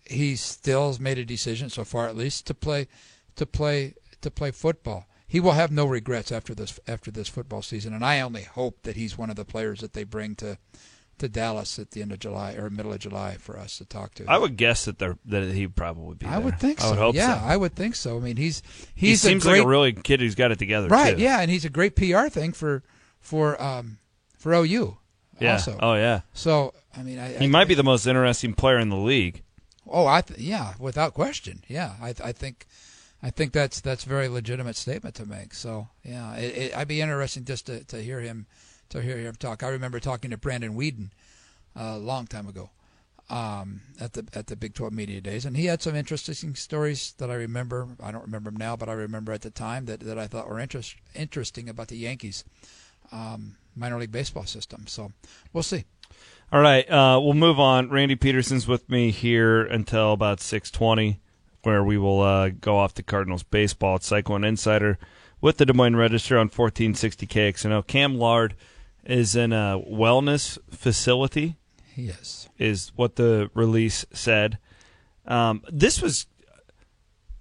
he 0.04 0.36
still 0.36 0.88
has 0.88 1.00
made 1.00 1.18
a 1.18 1.24
decision 1.24 1.68
so 1.70 1.84
far, 1.84 2.08
at 2.08 2.16
least, 2.16 2.46
to 2.46 2.54
play, 2.54 2.88
to 3.36 3.46
play, 3.46 3.94
to 4.20 4.30
play 4.30 4.50
football. 4.50 5.06
He 5.26 5.40
will 5.40 5.52
have 5.52 5.72
no 5.72 5.86
regrets 5.86 6.30
after 6.30 6.54
this 6.54 6.78
after 6.86 7.10
this 7.10 7.28
football 7.28 7.62
season, 7.62 7.92
and 7.92 8.04
I 8.04 8.20
only 8.20 8.44
hope 8.44 8.82
that 8.82 8.96
he's 8.96 9.18
one 9.18 9.30
of 9.30 9.36
the 9.36 9.44
players 9.44 9.80
that 9.80 9.92
they 9.92 10.04
bring 10.04 10.36
to 10.36 10.58
to 11.18 11.28
Dallas 11.28 11.78
at 11.78 11.92
the 11.92 12.02
end 12.02 12.12
of 12.12 12.18
July 12.18 12.52
or 12.54 12.68
middle 12.68 12.92
of 12.92 12.98
July 12.98 13.36
for 13.38 13.58
us 13.58 13.78
to 13.78 13.84
talk 13.84 14.14
to. 14.14 14.24
I 14.28 14.38
would 14.38 14.56
guess 14.56 14.84
that 14.84 14.98
there 14.98 15.18
that 15.24 15.52
he 15.52 15.66
probably 15.66 16.04
would 16.04 16.18
be. 16.18 16.26
I 16.26 16.32
there. 16.32 16.40
would 16.40 16.60
think 16.60 16.80
so. 16.80 16.86
I 16.86 16.90
would 16.90 16.98
hope 16.98 17.14
yeah, 17.14 17.40
so. 17.40 17.46
I 17.46 17.56
would 17.56 17.74
think 17.74 17.96
so. 17.96 18.16
I 18.16 18.20
mean, 18.20 18.36
he's 18.36 18.62
he's 18.94 19.22
he 19.22 19.28
seems 19.28 19.44
a 19.44 19.48
great, 19.48 19.58
like 19.58 19.66
a 19.66 19.68
really 19.68 19.92
kid 19.92 20.20
who's 20.20 20.34
got 20.34 20.52
it 20.52 20.58
together. 20.58 20.88
right. 20.88 21.16
too. 21.16 21.22
Yeah, 21.22 21.40
and 21.40 21.50
he's 21.50 21.64
a 21.64 21.70
great 21.70 21.96
PR 21.96 22.28
thing 22.28 22.52
for 22.52 22.82
for 23.18 23.60
um 23.60 23.98
for 24.38 24.52
OU. 24.52 24.98
Yeah. 25.38 25.52
Also. 25.52 25.78
Oh 25.80 25.94
yeah. 25.94 26.20
So 26.32 26.74
I 26.96 27.02
mean, 27.02 27.18
I, 27.18 27.38
He 27.38 27.44
I, 27.44 27.48
might 27.48 27.68
be 27.68 27.74
the 27.74 27.84
most 27.84 28.06
interesting 28.06 28.54
player 28.54 28.78
in 28.78 28.88
the 28.88 28.96
league. 28.96 29.42
Oh, 29.88 30.06
I 30.06 30.20
th- 30.20 30.40
yeah, 30.40 30.74
without 30.78 31.14
question. 31.14 31.62
Yeah, 31.68 31.94
I 32.00 32.14
I 32.22 32.32
think 32.32 32.66
I 33.22 33.30
think 33.30 33.52
that's 33.52 33.80
that's 33.80 34.04
a 34.04 34.08
very 34.08 34.28
legitimate 34.28 34.76
statement 34.76 35.14
to 35.16 35.26
make. 35.26 35.54
So 35.54 35.88
yeah, 36.04 36.34
it, 36.36 36.56
it, 36.56 36.76
I'd 36.76 36.88
be 36.88 37.00
interesting 37.00 37.44
just 37.44 37.66
to, 37.66 37.84
to 37.84 38.02
hear 38.02 38.20
him 38.20 38.46
to 38.90 39.02
hear 39.02 39.18
him 39.18 39.34
talk. 39.34 39.62
I 39.62 39.68
remember 39.68 40.00
talking 40.00 40.30
to 40.30 40.36
Brandon 40.36 40.74
Weeden 40.74 41.10
uh, 41.78 41.94
a 41.94 41.98
long 41.98 42.26
time 42.26 42.48
ago 42.48 42.70
um, 43.28 43.80
at 44.00 44.12
the 44.12 44.26
at 44.34 44.46
the 44.46 44.56
Big 44.56 44.74
12 44.74 44.92
Media 44.92 45.20
Days, 45.20 45.44
and 45.44 45.56
he 45.56 45.66
had 45.66 45.82
some 45.82 45.96
interesting 45.96 46.54
stories 46.54 47.14
that 47.18 47.30
I 47.30 47.34
remember. 47.34 47.88
I 48.02 48.12
don't 48.12 48.24
remember 48.24 48.50
them 48.50 48.58
now, 48.58 48.76
but 48.76 48.88
I 48.88 48.92
remember 48.92 49.32
at 49.32 49.42
the 49.42 49.50
time 49.50 49.86
that, 49.86 50.00
that 50.00 50.18
I 50.18 50.26
thought 50.26 50.48
were 50.48 50.60
interest, 50.60 50.96
interesting 51.14 51.68
about 51.68 51.88
the 51.88 51.96
Yankees 51.96 52.44
um, 53.12 53.56
minor 53.76 53.98
league 53.98 54.10
baseball 54.10 54.46
system. 54.46 54.86
So 54.86 55.12
we'll 55.52 55.62
see. 55.62 55.84
All 56.52 56.60
right, 56.60 56.88
uh, 56.88 57.20
we'll 57.22 57.34
move 57.34 57.58
on. 57.58 57.90
Randy 57.90 58.14
Peterson's 58.14 58.68
with 58.68 58.88
me 58.88 59.10
here 59.10 59.62
until 59.62 60.12
about 60.12 60.40
six 60.40 60.70
twenty, 60.70 61.20
where 61.62 61.82
we 61.82 61.98
will 61.98 62.20
uh, 62.20 62.50
go 62.50 62.78
off 62.78 62.94
to 62.94 63.02
Cardinals 63.02 63.42
baseball 63.42 63.96
at 63.96 64.04
Cyclone 64.04 64.44
Insider 64.44 64.98
with 65.40 65.56
the 65.58 65.66
Des 65.66 65.72
Moines 65.72 65.96
Register 65.96 66.38
on 66.38 66.48
fourteen 66.48 66.94
sixty 66.94 67.26
KXNO. 67.26 67.86
Cam 67.86 68.16
Lard 68.16 68.54
is 69.04 69.34
in 69.34 69.52
a 69.52 69.82
wellness 69.88 70.56
facility. 70.70 71.56
Yes, 71.96 72.48
is 72.58 72.92
what 72.94 73.16
the 73.16 73.50
release 73.54 74.04
said. 74.12 74.58
Um, 75.26 75.64
this 75.68 76.00
was 76.00 76.26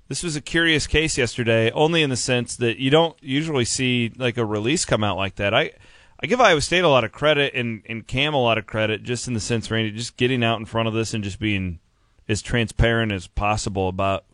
this 0.07 0.23
was 0.23 0.35
a 0.35 0.41
curious 0.41 0.87
case 0.87 1.17
yesterday, 1.17 1.69
only 1.71 2.01
in 2.01 2.09
the 2.09 2.17
sense 2.17 2.55
that 2.55 2.77
you 2.77 2.89
don't 2.89 3.15
usually 3.21 3.65
see 3.65 4.11
like 4.17 4.37
a 4.37 4.45
release 4.45 4.83
come 4.85 5.03
out 5.03 5.17
like 5.17 5.35
that. 5.35 5.53
I 5.53 5.71
I 6.21 6.27
give 6.27 6.39
Iowa 6.39 6.61
State 6.61 6.83
a 6.83 6.89
lot 6.89 7.03
of 7.03 7.11
credit 7.11 7.53
and, 7.53 7.81
and 7.87 8.07
Cam 8.07 8.33
a 8.33 8.41
lot 8.41 8.57
of 8.57 8.65
credit 8.65 9.03
just 9.03 9.27
in 9.27 9.33
the 9.33 9.39
sense, 9.39 9.69
Randy, 9.69 9.91
just 9.91 10.15
getting 10.17 10.43
out 10.43 10.59
in 10.59 10.65
front 10.65 10.87
of 10.87 10.93
this 10.93 11.13
and 11.13 11.23
just 11.23 11.39
being 11.39 11.79
as 12.27 12.41
transparent 12.41 13.11
as 13.11 13.27
possible 13.27 13.87
about 13.89 14.25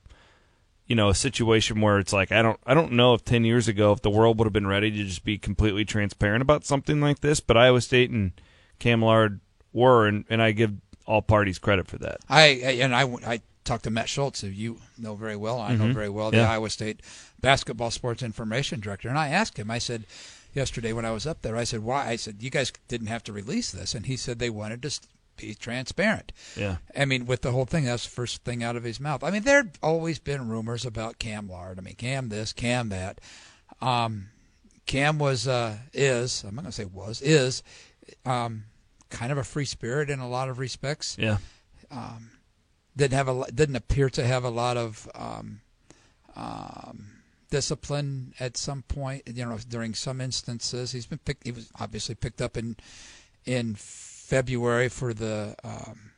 you 0.88 0.96
know 0.96 1.10
a 1.10 1.15
situation 1.15 1.82
where 1.82 2.00
it's 2.00 2.13
like 2.13 2.32
I 2.32 2.41
don't 2.41 2.60
I 2.65 2.74
don't 2.74 2.91
know 2.94 3.13
if 3.13 3.24
ten 3.26 3.44
years 3.46 3.67
ago 3.67 3.91
if 3.94 4.02
the 4.02 4.10
world 4.10 4.38
would 4.39 4.46
have 4.46 4.54
been 4.54 4.67
ready 4.67 4.91
to 4.91 5.04
just 5.04 5.24
be 5.24 5.38
completely 5.38 5.86
transparent 5.86 6.41
about 6.41 6.65
something 6.65 7.00
like 7.02 7.20
this, 7.22 7.39
but 7.39 7.58
Iowa 7.58 7.82
State 7.82 8.12
and 8.12 8.32
Cam 8.80 9.02
Lard 9.02 9.39
were, 9.74 10.06
and, 10.08 10.26
and 10.30 10.41
I 10.41 10.52
give 10.52 10.74
all 11.08 11.22
parties 11.22 11.60
credit 11.60 11.88
for 11.88 11.98
that. 12.00 12.17
I 12.30 12.46
and 12.82 12.94
I, 12.96 13.04
I 13.26 13.41
talked 13.63 13.86
to 13.86 13.89
Matt 13.89 14.10
Schultz, 14.10 14.41
who 14.41 14.48
you 14.48 14.78
know 14.98 15.15
very 15.15 15.36
well. 15.36 15.60
I 15.60 15.76
know 15.76 15.86
Mhm. 15.86 15.94
very 15.94 16.10
well, 16.10 16.30
the 16.32 16.38
Yeah. 16.38 16.52
Iowa 16.52 16.70
State 16.70 17.00
basketball 17.39 17.91
sports 17.91 18.22
information 18.22 18.80
director, 18.80 19.08
and 19.10 19.17
I 19.17 19.30
asked 19.30 19.58
him. 19.58 19.72
I 19.72 19.78
said 19.80 20.04
yesterday 20.54 20.94
when 20.94 21.06
I 21.06 21.12
was 21.12 21.26
up 21.26 21.42
there, 21.42 21.56
I 21.56 21.64
said, 21.64 21.82
"Why?" 21.82 22.08
I 22.08 22.16
said, 22.16 22.38
"You 22.40 22.50
guys 22.50 22.72
didn't 22.88 23.08
have 23.08 23.24
to 23.26 23.34
release 23.34 23.72
this," 23.72 23.96
and 23.96 24.06
he 24.06 24.18
said 24.18 24.40
they 24.40 24.50
wanted 24.50 24.82
to 24.84 25.00
be 25.38 25.56
transparent. 25.56 26.32
Yeah. 26.56 26.78
I 26.96 27.06
mean, 27.06 27.26
with 27.26 27.42
the 27.42 27.52
whole 27.52 27.66
thing, 27.66 27.86
that's 27.86 28.06
the 28.06 28.12
first 28.12 28.44
thing 28.44 28.64
out 28.64 28.76
of 28.76 28.84
his 28.84 29.00
mouth. 29.00 29.24
I 29.24 29.32
mean, 29.32 29.44
there'd 29.44 29.78
always 29.82 30.20
been 30.20 30.50
rumors 30.50 30.86
about 30.86 31.20
Cam 31.20 31.50
Lard. 31.50 31.80
I 31.80 31.82
mean, 31.82 31.96
Cam 31.96 32.30
this, 32.30 32.54
Cam 32.54 32.90
that. 32.90 33.20
Um, 33.82 34.28
Cam 34.86 35.20
was, 35.20 35.48
uh, 35.48 35.78
is, 35.94 36.44
I'm 36.44 36.56
not 36.56 36.64
going 36.64 36.72
to 36.72 36.76
say 36.76 36.86
was, 36.86 37.22
is, 37.22 37.64
um, 38.26 38.66
kind 39.10 39.32
of 39.32 39.38
a 39.38 39.44
free 39.44 39.66
spirit 39.66 40.10
in 40.10 40.20
a 40.20 40.30
lot 40.30 40.50
of 40.50 40.60
respects. 40.60 41.18
Yeah. 41.20 41.38
Um, 41.90 42.32
didn't 42.96 43.14
have 43.14 43.28
a, 43.28 43.52
didn't 43.52 43.76
appear 43.76 44.10
to 44.12 44.26
have 44.26 44.44
a 44.44 44.50
lot 44.50 44.78
of, 44.78 45.10
um, 45.16 45.62
um, 46.36 47.21
discipline 47.52 48.34
at 48.40 48.58
some 48.58 48.82
point. 48.82 49.22
You 49.28 49.46
know, 49.46 49.60
during 49.70 49.94
some 49.94 50.20
instances, 50.20 50.92
he's 50.94 51.06
been 51.06 51.20
picked. 51.20 51.46
He 51.46 51.52
was 51.52 51.70
obviously 51.80 52.16
picked 52.16 52.42
up 52.42 52.58
in, 52.58 52.78
in 53.46 53.76
February 53.76 54.90
for 54.90 55.14
the 55.14 55.56
um, 55.64 56.12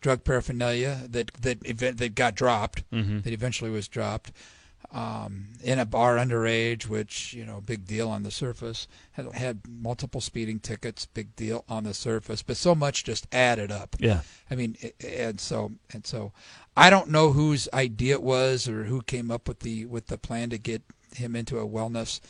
drug 0.00 0.24
paraphernalia 0.24 1.02
that 1.08 1.32
that 1.34 1.64
event 1.64 1.98
that 1.98 2.16
got 2.16 2.34
dropped. 2.34 2.82
Mhm. 2.90 3.22
That 3.22 3.32
eventually 3.32 3.70
was 3.70 3.86
dropped. 3.86 4.32
Um, 4.90 5.48
in 5.62 5.78
a 5.78 5.84
bar 5.84 6.16
underage, 6.16 6.86
which 6.86 7.34
you 7.34 7.44
know, 7.44 7.60
big 7.60 7.84
deal 7.86 8.08
on 8.08 8.22
the 8.22 8.30
surface. 8.30 8.88
Had 9.12 9.30
had 9.34 9.60
multiple 9.68 10.22
speeding 10.22 10.60
tickets, 10.60 11.04
big 11.04 11.36
deal 11.36 11.62
on 11.68 11.84
the 11.84 11.92
surface, 11.92 12.42
but 12.42 12.56
so 12.56 12.74
much 12.74 13.04
just 13.04 13.26
added 13.30 13.70
up. 13.70 13.96
Yeah. 13.98 14.22
I 14.50 14.54
mean, 14.54 14.78
and 15.06 15.38
so 15.40 15.72
and 15.92 16.06
so, 16.06 16.32
I 16.78 16.90
don't 16.90 17.10
know 17.10 17.32
whose 17.32 17.68
idea 17.74 18.14
it 18.14 18.22
was 18.22 18.68
or 18.68 18.84
who 18.84 19.02
came 19.02 19.32
up 19.32 19.48
with 19.48 19.60
the 19.60 19.84
with 19.86 20.06
the 20.06 20.16
plan 20.16 20.48
to 20.50 20.58
get 20.58 20.82
him 21.12 21.34
into 21.34 21.58
a 21.58 21.66
wellness 21.66 22.20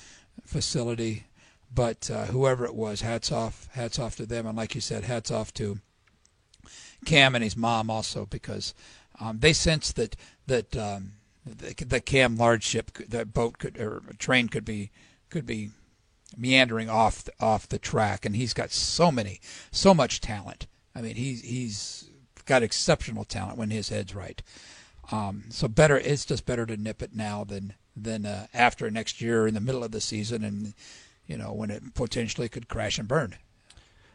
facility, 0.42 1.26
but 1.72 2.11
uh, 2.11 2.24
whoever 2.26 2.64
it 2.64 2.74
was, 2.74 3.02
hats 3.02 3.30
off, 3.30 3.68
hats 3.72 3.98
off 3.98 4.16
to 4.16 4.24
them, 4.24 4.46
and 4.46 4.56
like 4.56 4.74
you 4.74 4.80
said, 4.80 5.04
hats 5.04 5.30
off 5.30 5.52
to 5.52 5.80
Cam 7.04 7.34
and 7.34 7.44
his 7.44 7.58
mom 7.58 7.90
also 7.90 8.24
because 8.24 8.72
um, 9.20 9.40
they 9.40 9.52
sensed 9.52 9.96
that 9.96 10.16
that 10.46 10.74
um, 10.74 11.12
the, 11.44 11.74
the 11.84 12.00
Cam 12.00 12.38
Lard 12.38 12.62
ship, 12.62 12.96
that 13.06 13.34
boat 13.34 13.58
could 13.58 13.78
or 13.78 14.02
train 14.18 14.48
could 14.48 14.64
be 14.64 14.90
could 15.28 15.44
be 15.44 15.72
meandering 16.38 16.88
off 16.88 17.22
the, 17.24 17.32
off 17.38 17.68
the 17.68 17.78
track, 17.78 18.24
and 18.24 18.34
he's 18.34 18.54
got 18.54 18.70
so 18.70 19.12
many, 19.12 19.42
so 19.70 19.92
much 19.92 20.22
talent. 20.22 20.66
I 20.94 21.02
mean, 21.02 21.16
he's 21.16 21.42
he's 21.42 22.08
got 22.48 22.64
exceptional 22.64 23.24
talent 23.24 23.58
when 23.58 23.70
his 23.70 23.90
head's 23.90 24.14
right. 24.14 24.42
Um, 25.12 25.44
so 25.50 25.68
better, 25.68 25.96
it's 25.96 26.24
just 26.24 26.44
better 26.44 26.66
to 26.66 26.76
nip 26.76 27.02
it 27.02 27.14
now 27.14 27.44
than 27.44 27.74
than 27.96 28.26
uh, 28.26 28.46
after 28.52 28.90
next 28.90 29.20
year 29.20 29.46
in 29.46 29.54
the 29.54 29.61
middle 29.61 29.84
of 29.84 29.92
the 29.92 30.00
season, 30.00 30.42
and 30.42 30.74
you 31.26 31.37
know 31.37 31.52
when 31.52 31.70
it 31.70 31.94
potentially 31.94 32.48
could 32.48 32.68
crash 32.68 32.98
and 32.98 33.06
burn. 33.06 33.37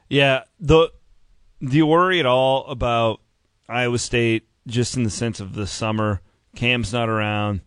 Yeah, 0.10 0.44
the 0.60 0.92
do 1.62 1.78
you 1.78 1.88
worry 1.88 2.20
at 2.20 2.26
all 2.26 2.66
about 2.66 3.22
Iowa 3.70 3.98
State 3.98 4.48
just 4.68 4.98
in 4.98 5.04
the 5.04 5.10
sense 5.10 5.40
of 5.40 5.54
the 5.54 5.68
summer? 5.68 6.22
Cam's 6.56 6.92
not 6.92 7.10
around. 7.10 7.62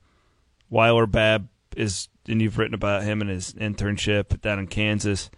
Weiler 0.68 1.06
Babb 1.06 1.48
is, 1.76 2.08
and 2.28 2.42
you've 2.42 2.58
written 2.58 2.74
about 2.74 3.04
him 3.04 3.20
and 3.20 3.30
his 3.30 3.52
internship 3.54 4.40
down 4.40 4.58
in 4.58 4.66
Kansas. 4.66 5.30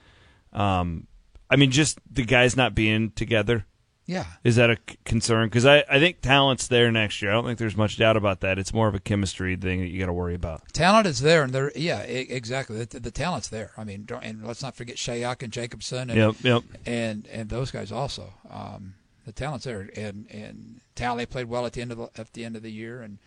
Um, 0.52 1.06
I 1.50 1.56
mean, 1.56 1.70
just 1.70 1.98
the 2.10 2.24
guys 2.24 2.56
not 2.56 2.74
being 2.74 3.10
together. 3.10 3.64
Yeah, 4.08 4.24
Is 4.42 4.56
that 4.56 4.70
a 4.70 4.78
concern? 5.04 5.48
Because 5.48 5.66
I, 5.66 5.84
I 5.86 5.98
think 5.98 6.22
talent's 6.22 6.66
there 6.66 6.90
next 6.90 7.20
year. 7.20 7.30
I 7.30 7.34
don't 7.34 7.44
think 7.44 7.58
there's 7.58 7.76
much 7.76 7.98
doubt 7.98 8.16
about 8.16 8.40
that. 8.40 8.58
It's 8.58 8.72
more 8.72 8.88
of 8.88 8.94
a 8.94 9.00
chemistry 9.00 9.54
thing 9.54 9.80
that 9.80 9.88
you 9.88 10.00
got 10.00 10.06
to 10.06 10.14
worry 10.14 10.34
about. 10.34 10.72
talent 10.72 11.06
is 11.06 11.20
there, 11.20 11.42
and 11.42 11.52
there, 11.52 11.70
yeah, 11.76 11.98
exactly. 12.00 12.82
The, 12.86 13.00
the 13.00 13.10
talent's 13.10 13.48
there. 13.48 13.72
I 13.76 13.84
mean, 13.84 14.06
don't, 14.06 14.24
and 14.24 14.46
let's 14.46 14.62
not 14.62 14.74
forget 14.74 14.96
Shayok 14.96 15.42
and 15.42 15.52
Jacobson, 15.52 16.08
and 16.08 16.18
Yep, 16.18 16.36
yep. 16.42 16.62
and 16.86 17.28
and 17.30 17.50
those 17.50 17.70
guys 17.70 17.92
also. 17.92 18.32
Um, 18.50 18.94
the 19.26 19.32
talent's 19.32 19.66
there, 19.66 19.90
and 19.94 20.26
and 20.30 20.80
Talley 20.94 21.26
played 21.26 21.50
well 21.50 21.66
at 21.66 21.74
the 21.74 21.82
end 21.82 21.92
of 21.92 21.98
the, 21.98 22.08
at 22.18 22.32
the 22.32 22.46
end 22.46 22.56
of 22.56 22.62
the 22.62 22.72
year, 22.72 23.02
and 23.02 23.18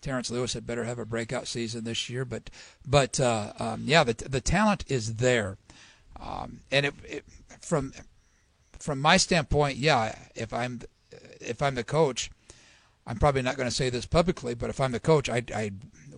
Terrence 0.00 0.30
Lewis 0.30 0.52
had 0.52 0.64
better 0.64 0.84
have 0.84 1.00
a 1.00 1.04
breakout 1.04 1.48
season 1.48 1.82
this 1.82 2.08
year. 2.08 2.24
But 2.24 2.48
but 2.86 3.18
uh, 3.18 3.54
um, 3.58 3.82
yeah, 3.86 4.04
the 4.04 4.14
the 4.14 4.40
talent 4.40 4.84
is 4.86 5.16
there, 5.16 5.58
um, 6.20 6.60
and 6.70 6.86
it, 6.86 6.94
it 7.04 7.24
from 7.60 7.92
from 8.78 9.00
my 9.00 9.16
standpoint, 9.16 9.76
yeah, 9.76 10.14
if 10.34 10.52
I'm 10.52 10.80
if 11.40 11.62
I'm 11.62 11.74
the 11.74 11.84
coach, 11.84 12.30
I'm 13.06 13.16
probably 13.18 13.42
not 13.42 13.56
going 13.56 13.68
to 13.68 13.74
say 13.74 13.90
this 13.90 14.06
publicly, 14.06 14.54
but 14.54 14.70
if 14.70 14.80
I'm 14.80 14.92
the 14.92 15.00
coach, 15.00 15.28
I 15.28 15.42
I 15.54 15.72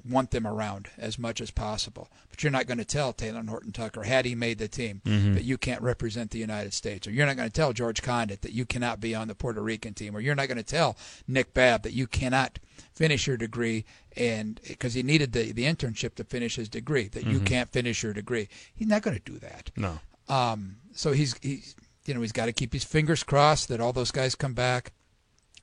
want 0.09 0.31
them 0.31 0.47
around 0.47 0.89
as 0.97 1.19
much 1.19 1.41
as 1.41 1.51
possible. 1.51 2.09
But 2.31 2.43
you're 2.43 2.51
not 2.51 2.67
going 2.67 2.79
to 2.79 2.85
tell 2.87 3.13
Talen 3.13 3.49
Horton 3.49 3.71
Tucker 3.71 4.03
had 4.03 4.25
he 4.25 4.35
made 4.35 4.59
the 4.59 4.67
team 4.69 5.03
that 5.05 5.45
you 5.45 5.59
can't 5.59 5.83
represent 5.83 6.31
the 6.31 6.39
United 6.39 6.73
States, 6.73 7.07
or 7.07 7.11
you're 7.11 7.27
not 7.27 7.37
going 7.37 7.49
to 7.49 7.53
tell 7.53 7.73
George 7.73 8.03
Conditt 8.03 8.41
that 8.43 8.53
you 8.53 8.65
cannot 8.65 8.99
be 8.99 9.15
on 9.15 9.29
the 9.29 9.35
Puerto 9.35 9.61
Rican 9.61 9.93
team, 9.95 10.17
or 10.17 10.21
you're 10.21 10.35
not 10.35 10.49
going 10.49 10.57
to 10.57 10.63
tell 10.63 10.97
Nick 11.29 11.53
Babb 11.53 11.83
that 11.83 11.93
you 11.93 12.07
cannot 12.07 12.59
finish 12.95 13.27
your 13.27 13.37
degree 13.37 13.85
and 14.17 14.61
because 14.67 14.95
he 14.95 15.03
needed 15.03 15.33
the 15.33 15.53
the 15.53 15.65
internship 15.65 16.15
to 16.15 16.25
finish 16.25 16.57
his 16.57 16.69
degree 16.69 17.09
that 17.09 17.25
you 17.27 17.41
can't 17.41 17.71
finish 17.71 18.03
your 18.03 18.13
degree. 18.13 18.49
He's 18.75 18.89
not 18.89 19.03
going 19.03 19.17
to 19.17 19.23
do 19.33 19.39
that. 19.39 19.71
No. 19.77 20.01
Um, 20.29 20.77
so 20.93 21.13
he's 21.13 21.37
he's 21.43 21.75
you 22.11 22.15
know 22.15 22.23
he's 22.23 22.33
got 22.33 22.47
to 22.47 22.53
keep 22.53 22.73
his 22.73 22.83
fingers 22.83 23.23
crossed 23.23 23.69
that 23.69 23.81
all 23.81 23.93
those 23.93 24.11
guys 24.11 24.35
come 24.35 24.53
back. 24.53 24.91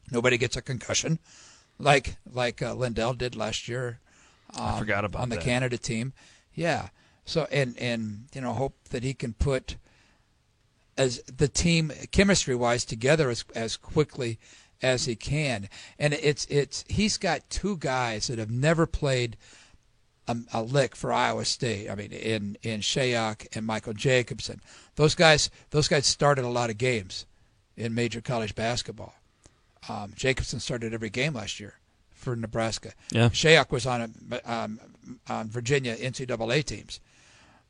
Nobody 0.10 0.38
gets 0.38 0.56
a 0.56 0.62
concussion, 0.62 1.20
like 1.78 2.16
like 2.32 2.62
uh, 2.62 2.74
Lindell 2.74 3.14
did 3.14 3.36
last 3.36 3.68
year. 3.68 4.00
Um, 4.58 4.64
I 4.64 4.80
forgot 4.80 5.04
about 5.04 5.24
on 5.24 5.28
the 5.28 5.36
that. 5.36 5.44
Canada 5.44 5.78
team. 5.78 6.14
Yeah. 6.54 6.88
So 7.26 7.50
and 7.52 7.78
and 7.78 8.28
you 8.34 8.40
know 8.40 8.54
hope 8.54 8.78
that 8.92 9.04
he 9.04 9.14
can 9.14 9.34
put 9.34 9.76
as 10.98 11.22
the 11.24 11.50
team 11.50 11.92
chemistry 12.12 12.56
wise 12.56 12.86
together 12.86 13.30
as 13.30 13.44
as 13.54 13.76
quickly 13.76 14.40
as 14.82 15.04
he 15.04 15.18
can. 15.18 15.68
And 16.00 16.14
it's 16.14 16.46
it's 16.46 16.86
he's 16.88 17.18
got 17.18 17.50
two 17.50 17.76
guys 17.76 18.28
that 18.28 18.40
have 18.40 18.52
never 18.52 18.86
played 18.86 19.36
a, 20.28 20.38
a 20.54 20.62
lick 20.62 20.96
for 20.96 21.12
Iowa 21.12 21.46
State. 21.46 21.90
I 21.90 21.96
mean, 21.96 22.12
in 22.12 22.58
in 22.64 22.82
Shayok 22.82 23.48
and 23.56 23.66
Michael 23.66 23.94
Jacobson, 23.94 24.62
those 24.96 25.16
guys 25.16 25.50
those 25.72 25.88
guys 25.88 26.06
started 26.06 26.46
a 26.46 26.50
lot 26.50 26.70
of 26.70 26.78
games 26.78 27.26
in 27.76 27.94
major 27.94 28.22
college 28.22 28.56
basketball. 28.56 29.16
Um, 29.88 30.14
Jacobson 30.16 30.60
started 30.60 30.94
every 30.94 31.10
game 31.10 31.34
last 31.34 31.60
year 31.60 31.76
for 32.12 32.36
Nebraska. 32.36 32.92
Yeah. 33.12 33.30
Shayok 33.30 33.72
was 33.72 33.86
on 33.86 34.14
a, 34.32 34.52
um, 34.52 34.80
on 35.30 35.50
Virginia 35.50 35.96
NCAA 35.96 36.66
teams. 36.66 37.00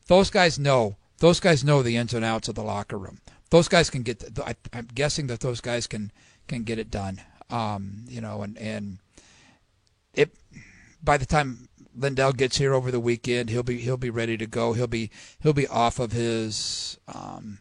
Those 0.08 0.30
guys 0.30 0.58
know. 0.58 0.96
Those 1.20 1.40
guys 1.40 1.64
know 1.64 1.82
the 1.82 1.98
ins 1.98 2.14
and 2.14 2.24
outs 2.24 2.48
of 2.48 2.56
the 2.56 2.64
locker 2.64 2.98
room. 2.98 3.20
Those 3.50 3.68
guys 3.68 3.90
can 3.90 4.04
get. 4.04 4.24
I, 4.40 4.56
I'm 4.72 4.88
guessing 4.94 5.28
that 5.28 5.40
those 5.40 5.62
guys 5.62 5.88
can 5.88 6.12
can 6.48 6.64
get 6.64 6.80
it 6.80 6.92
done. 6.92 7.22
Um, 7.50 8.06
you 8.08 8.22
know, 8.22 8.42
and 8.42 8.58
and 8.58 9.00
it 10.14 10.32
by 11.04 11.18
the 11.18 11.26
time 11.26 11.68
Lindell 11.98 12.34
gets 12.34 12.58
here 12.58 12.74
over 12.74 12.92
the 12.92 13.00
weekend, 13.00 13.50
he'll 13.50 13.64
be 13.64 13.78
he'll 13.80 13.98
be 13.98 14.10
ready 14.10 14.38
to 14.38 14.46
go. 14.46 14.74
He'll 14.74 14.88
be 14.88 15.10
he'll 15.42 15.54
be 15.54 15.68
off 15.68 16.00
of 16.00 16.12
his. 16.12 16.98
Um, 17.14 17.60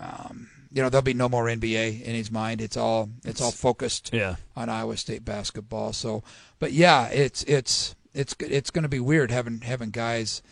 um, 0.00 0.48
you 0.72 0.82
know, 0.82 0.88
there'll 0.88 1.02
be 1.02 1.14
no 1.14 1.28
more 1.28 1.44
NBA 1.44 2.02
in 2.02 2.14
his 2.14 2.30
mind. 2.30 2.60
It's 2.60 2.76
all 2.76 3.10
it's 3.24 3.40
all 3.40 3.50
focused 3.52 4.10
Yeah. 4.12 4.36
on 4.56 4.68
Iowa 4.68 4.96
State 4.96 5.24
basketball. 5.24 5.92
So, 5.92 6.22
but 6.58 6.72
yeah, 6.72 7.08
it's 7.08 7.42
it's 7.44 7.94
it's 8.14 8.34
it's 8.40 8.70
going 8.70 8.82
to 8.82 8.88
be 8.88 9.00
weird 9.00 9.30
having 9.30 9.60
having 9.60 9.90
guys 9.90 10.42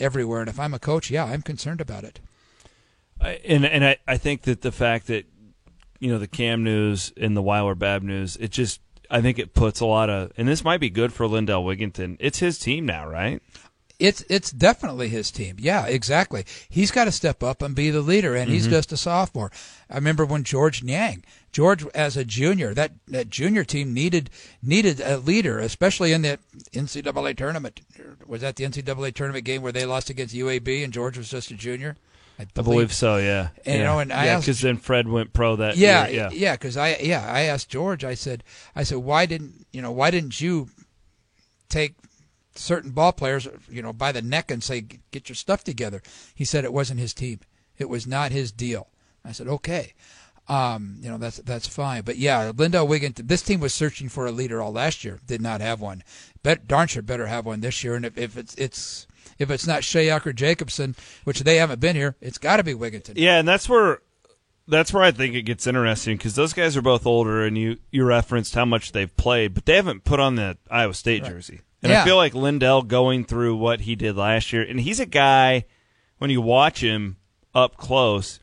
everywhere. 0.00 0.40
And 0.40 0.48
if 0.48 0.58
I'm 0.58 0.74
a 0.74 0.78
coach, 0.78 1.10
yeah, 1.10 1.24
I'm 1.24 1.42
concerned 1.42 1.80
about 1.80 2.04
it. 2.04 2.20
I, 3.20 3.32
and 3.46 3.64
and 3.64 3.84
I, 3.84 3.96
I 4.08 4.16
think 4.16 4.42
that 4.42 4.62
the 4.62 4.72
fact 4.72 5.06
that 5.08 5.26
you 6.00 6.10
know 6.10 6.18
the 6.18 6.26
Cam 6.26 6.64
news 6.64 7.12
and 7.16 7.36
the 7.36 7.42
Weiler 7.42 7.74
Babb 7.74 8.02
news, 8.02 8.36
it 8.36 8.50
just 8.50 8.80
I 9.10 9.20
think 9.20 9.38
it 9.38 9.54
puts 9.54 9.80
a 9.80 9.86
lot 9.86 10.10
of 10.10 10.32
and 10.36 10.48
this 10.48 10.64
might 10.64 10.80
be 10.80 10.90
good 10.90 11.12
for 11.12 11.26
Lindell 11.26 11.64
Wigginton. 11.64 12.16
It's 12.20 12.38
his 12.38 12.58
team 12.58 12.86
now, 12.86 13.08
right? 13.08 13.42
It's 13.98 14.22
it's 14.28 14.50
definitely 14.50 15.08
his 15.08 15.30
team. 15.30 15.56
Yeah, 15.58 15.86
exactly. 15.86 16.44
He's 16.68 16.90
got 16.90 17.04
to 17.06 17.12
step 17.12 17.42
up 17.42 17.62
and 17.62 17.74
be 17.74 17.90
the 17.90 18.02
leader, 18.02 18.34
and 18.34 18.50
he's 18.50 18.64
mm-hmm. 18.64 18.72
just 18.72 18.92
a 18.92 18.96
sophomore. 18.96 19.50
I 19.88 19.94
remember 19.94 20.26
when 20.26 20.44
George 20.44 20.82
Niang, 20.82 21.24
George 21.50 21.86
as 21.94 22.14
a 22.14 22.24
junior, 22.24 22.74
that 22.74 22.92
that 23.08 23.30
junior 23.30 23.64
team 23.64 23.94
needed 23.94 24.28
needed 24.62 25.00
a 25.00 25.16
leader, 25.16 25.58
especially 25.58 26.12
in 26.12 26.22
the 26.22 26.38
NCAA 26.72 27.36
tournament. 27.38 27.80
Was 28.26 28.42
that 28.42 28.56
the 28.56 28.64
NCAA 28.64 29.14
tournament 29.14 29.46
game 29.46 29.62
where 29.62 29.72
they 29.72 29.86
lost 29.86 30.10
against 30.10 30.34
UAB 30.34 30.84
and 30.84 30.92
George 30.92 31.16
was 31.16 31.30
just 31.30 31.50
a 31.50 31.54
junior? 31.54 31.96
I 32.38 32.44
believe 32.44 32.92
so. 32.92 33.16
Yeah. 33.16 33.48
And, 33.64 33.78
you 33.78 33.84
know, 33.84 33.98
and 33.98 34.12
I 34.12 34.26
yeah, 34.26 34.38
because 34.38 34.60
then 34.60 34.76
Fred 34.76 35.08
went 35.08 35.32
pro 35.32 35.56
that 35.56 35.76
yeah, 35.76 36.06
year. 36.06 36.16
Yeah. 36.16 36.30
yeah, 36.32 36.52
because 36.52 36.76
I 36.76 36.96
yeah 36.96 37.26
I 37.30 37.42
asked 37.42 37.70
George. 37.70 38.04
I 38.04 38.14
said 38.14 38.44
I 38.74 38.82
said 38.82 38.98
why 38.98 39.26
didn't 39.26 39.66
you 39.72 39.80
know 39.80 39.92
why 39.92 40.10
didn't 40.10 40.40
you 40.40 40.68
take 41.68 41.94
certain 42.54 42.90
ball 42.90 43.12
players 43.12 43.48
you 43.70 43.82
know 43.82 43.92
by 43.92 44.12
the 44.12 44.22
neck 44.22 44.50
and 44.50 44.62
say 44.62 44.86
get 45.10 45.28
your 45.28 45.36
stuff 45.36 45.64
together? 45.64 46.02
He 46.34 46.44
said 46.44 46.64
it 46.64 46.72
wasn't 46.72 47.00
his 47.00 47.14
team. 47.14 47.40
It 47.78 47.88
was 47.88 48.06
not 48.06 48.32
his 48.32 48.52
deal. 48.52 48.88
I 49.24 49.32
said 49.32 49.48
okay. 49.48 49.94
Um, 50.48 50.98
you 51.00 51.08
know 51.08 51.18
that's 51.18 51.38
that's 51.38 51.66
fine, 51.66 52.02
but 52.02 52.18
yeah, 52.18 52.52
Lindell 52.54 52.86
Wigginton. 52.86 53.26
This 53.26 53.42
team 53.42 53.58
was 53.58 53.74
searching 53.74 54.08
for 54.08 54.26
a 54.26 54.30
leader 54.30 54.62
all 54.62 54.72
last 54.72 55.04
year. 55.04 55.18
Did 55.26 55.40
not 55.40 55.60
have 55.60 55.80
one. 55.80 56.04
Bet 56.42 56.68
darn 56.68 56.86
sure 56.86 57.02
better 57.02 57.26
have 57.26 57.46
one 57.46 57.60
this 57.60 57.82
year. 57.82 57.96
And 57.96 58.04
if, 58.04 58.16
if 58.16 58.36
it's 58.36 58.54
it's 58.54 59.08
if 59.38 59.50
it's 59.50 59.66
not 59.66 59.82
Shayok 59.82 60.26
or 60.26 60.32
Jacobson, 60.32 60.94
which 61.24 61.40
they 61.40 61.56
haven't 61.56 61.80
been 61.80 61.96
here, 61.96 62.16
it's 62.20 62.38
got 62.38 62.56
to 62.56 62.64
be 62.64 62.74
Wigginton. 62.74 63.14
Yeah, 63.16 63.38
and 63.38 63.46
that's 63.48 63.68
where 63.68 64.00
that's 64.68 64.92
where 64.92 65.02
I 65.02 65.10
think 65.10 65.34
it 65.34 65.42
gets 65.42 65.66
interesting 65.66 66.16
because 66.16 66.34
those 66.34 66.52
guys 66.52 66.76
are 66.76 66.82
both 66.82 67.06
older, 67.06 67.44
and 67.44 67.56
you 67.56 67.78
you 67.90 68.04
referenced 68.04 68.54
how 68.54 68.64
much 68.64 68.92
they've 68.92 69.14
played, 69.16 69.54
but 69.54 69.66
they 69.66 69.76
haven't 69.76 70.04
put 70.04 70.20
on 70.20 70.36
the 70.36 70.58
Iowa 70.70 70.94
State 70.94 71.24
jersey. 71.24 71.60
And 71.82 71.92
I 71.92 72.04
feel 72.04 72.16
like 72.16 72.34
Lindell 72.34 72.82
going 72.82 73.24
through 73.24 73.56
what 73.56 73.82
he 73.82 73.94
did 73.94 74.16
last 74.16 74.52
year, 74.52 74.62
and 74.62 74.80
he's 74.80 74.98
a 74.98 75.06
guy 75.06 75.66
when 76.18 76.30
you 76.30 76.40
watch 76.40 76.80
him 76.80 77.16
up 77.54 77.76
close, 77.76 78.40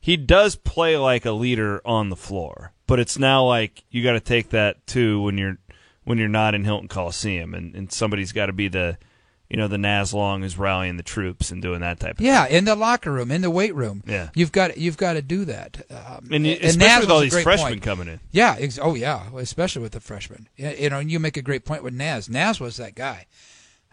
he 0.00 0.16
does 0.16 0.54
play 0.54 0.96
like 0.96 1.24
a 1.24 1.32
leader 1.32 1.80
on 1.84 2.10
the 2.10 2.16
floor, 2.16 2.72
but 2.86 3.00
it's 3.00 3.18
now 3.18 3.44
like 3.44 3.84
you 3.90 4.04
got 4.04 4.12
to 4.12 4.20
take 4.20 4.50
that 4.50 4.86
too 4.86 5.20
when 5.22 5.36
you're 5.36 5.58
when 6.04 6.18
you're 6.18 6.28
not 6.28 6.54
in 6.54 6.64
Hilton 6.64 6.86
Coliseum, 6.86 7.54
and, 7.54 7.74
and 7.74 7.90
somebody's 7.90 8.30
got 8.30 8.46
to 8.46 8.52
be 8.52 8.68
the 8.68 8.98
you 9.48 9.56
know 9.56 9.68
the 9.68 9.78
Naz 9.78 10.12
Long 10.12 10.42
who's 10.42 10.58
rallying 10.58 10.96
the 10.96 11.02
troops 11.02 11.50
and 11.50 11.62
doing 11.62 11.80
that 11.80 12.00
type 12.00 12.18
of 12.18 12.24
Yeah, 12.24 12.46
in 12.46 12.64
the 12.64 12.74
locker 12.74 13.12
room, 13.12 13.30
in 13.30 13.42
the 13.42 13.50
weight 13.50 13.74
room. 13.74 14.02
Yeah. 14.06 14.30
you've 14.34 14.52
got 14.52 14.76
you've 14.76 14.96
got 14.96 15.12
to 15.14 15.22
do 15.22 15.44
that. 15.44 15.82
Um, 15.90 16.28
And, 16.32 16.46
and 16.46 16.64
especially 16.64 16.78
Naz 16.78 17.00
with 17.00 17.10
all 17.10 17.20
these 17.20 17.42
freshmen 17.42 17.72
point. 17.74 17.82
coming 17.82 18.08
in. 18.08 18.20
Yeah, 18.32 18.56
ex- 18.58 18.78
oh 18.82 18.94
yeah, 18.94 19.28
especially 19.36 19.82
with 19.82 19.92
the 19.92 20.00
freshmen. 20.00 20.48
Yeah, 20.56 20.72
You 20.72 20.90
know, 20.90 20.98
and 20.98 21.10
you 21.10 21.20
make 21.20 21.36
a 21.36 21.42
great 21.42 21.64
point 21.64 21.82
with 21.84 21.94
Naz 21.94 22.28
Naz 22.28 22.60
was 22.60 22.76
that 22.78 22.94
guy 22.94 23.26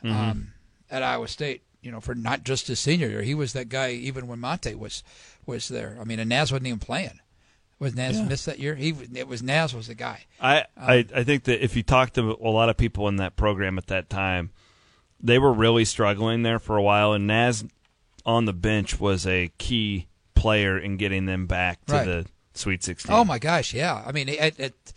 Mm-hmm. 0.04 0.16
um, 0.16 0.48
at 0.92 1.02
Iowa 1.04 1.28
State. 1.28 1.62
You 1.82 1.92
know, 1.92 2.00
for 2.00 2.16
not 2.16 2.44
just 2.46 2.68
his 2.68 2.80
senior 2.80 3.10
year, 3.10 3.22
he 3.24 3.36
was 3.36 3.52
that 3.54 3.68
guy 3.70 3.92
even 3.92 4.28
when 4.28 4.40
Monte 4.40 4.74
was 4.76 5.04
was 5.46 5.68
there. 5.68 5.98
I 6.00 6.06
mean, 6.06 6.18
and 6.20 6.30
Naz 6.30 6.52
wasn't 6.52 6.68
even 6.68 6.80
playing. 6.80 7.20
Was 7.80 7.94
Naz 7.96 8.18
Yeah. 8.18 8.26
missed 8.26 8.46
that 8.46 8.58
year? 8.60 8.76
He 8.76 8.96
it 9.14 9.28
was 9.28 9.44
Naz 9.44 9.76
was 9.76 9.88
the 9.88 9.96
guy. 9.96 10.24
I, 10.40 10.64
I 10.78 11.06
I 11.14 11.24
think 11.26 11.44
that 11.44 11.62
if 11.62 11.76
you 11.76 11.84
talk 11.84 12.12
to 12.14 12.38
a 12.42 12.50
lot 12.50 12.70
of 12.70 12.78
people 12.78 13.10
in 13.10 13.18
that 13.18 13.36
program 13.36 13.78
at 13.78 13.88
that 13.88 14.10
time, 14.10 14.52
they 15.24 15.40
were 15.40 15.54
really 15.54 15.86
struggling 15.86 16.44
there 16.44 16.60
for 16.60 16.78
a 16.78 16.84
while, 16.84 17.14
and 17.14 17.26
Naz 17.26 17.64
on 18.26 18.46
the 18.46 18.54
bench 18.54 19.00
was 19.00 19.26
a 19.26 19.52
key 19.58 20.08
player 20.36 20.78
in 20.78 20.98
getting 20.98 21.26
them 21.26 21.48
back 21.48 21.84
to 21.86 21.94
Right. 21.94 22.06
the 22.06 22.26
Sweet 22.54 22.84
Sixteen. 22.84 23.16
Oh 23.16 23.24
my 23.26 23.40
gosh, 23.40 23.74
yeah. 23.74 24.04
I 24.06 24.12
mean, 24.12 24.30
it, 24.30 24.60
it, 24.60 24.94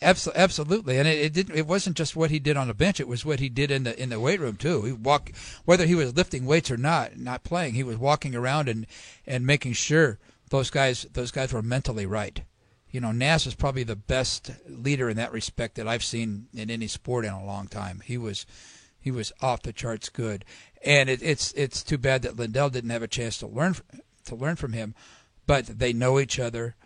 Abso- 0.00 0.34
absolutely, 0.34 0.98
and 0.98 1.06
it, 1.06 1.18
it 1.20 1.32
didn't. 1.32 1.56
It 1.56 1.66
wasn't 1.66 1.96
just 1.96 2.16
what 2.16 2.30
he 2.32 2.40
did 2.40 2.56
on 2.56 2.66
the 2.66 2.74
bench; 2.74 2.98
it 2.98 3.06
was 3.06 3.24
what 3.24 3.38
he 3.38 3.48
did 3.48 3.70
in 3.70 3.84
the 3.84 4.00
in 4.00 4.08
the 4.08 4.18
weight 4.18 4.40
room 4.40 4.56
too. 4.56 4.82
He 4.82 4.92
walk 4.92 5.30
whether 5.64 5.86
he 5.86 5.94
was 5.94 6.16
lifting 6.16 6.44
weights 6.44 6.70
or 6.72 6.76
not, 6.76 7.16
not 7.16 7.44
playing. 7.44 7.74
He 7.74 7.84
was 7.84 7.96
walking 7.98 8.34
around 8.34 8.68
and 8.68 8.86
and 9.26 9.46
making 9.46 9.74
sure 9.74 10.18
those 10.50 10.70
guys 10.70 11.06
those 11.12 11.30
guys 11.30 11.52
were 11.52 11.62
mentally 11.62 12.04
right. 12.04 12.42
You 12.90 13.00
know, 13.00 13.12
Naz 13.12 13.46
is 13.46 13.54
probably 13.54 13.84
the 13.84 13.96
best 13.96 14.50
leader 14.68 15.08
in 15.08 15.16
that 15.16 15.32
respect 15.32 15.76
that 15.76 15.86
I've 15.88 16.04
seen 16.04 16.48
in 16.52 16.68
any 16.68 16.88
sport 16.88 17.24
in 17.24 17.32
a 17.32 17.44
long 17.44 17.68
time. 17.68 18.02
He 18.04 18.18
was 18.18 18.44
he 19.02 19.10
was 19.10 19.32
off 19.42 19.62
the 19.62 19.72
charts 19.72 20.08
good, 20.08 20.44
and 20.84 21.10
it, 21.10 21.22
it's 21.22 21.52
it's 21.52 21.82
too 21.82 21.98
bad 21.98 22.22
that 22.22 22.36
Lindell 22.36 22.70
didn't 22.70 22.90
have 22.90 23.02
a 23.02 23.08
chance 23.08 23.36
to 23.38 23.46
learn 23.46 23.76
to 24.24 24.34
learn 24.34 24.56
from 24.56 24.72
him, 24.72 24.94
but 25.46 25.66
they 25.66 25.92
know 25.92 26.20
each 26.20 26.38
other. 26.38 26.76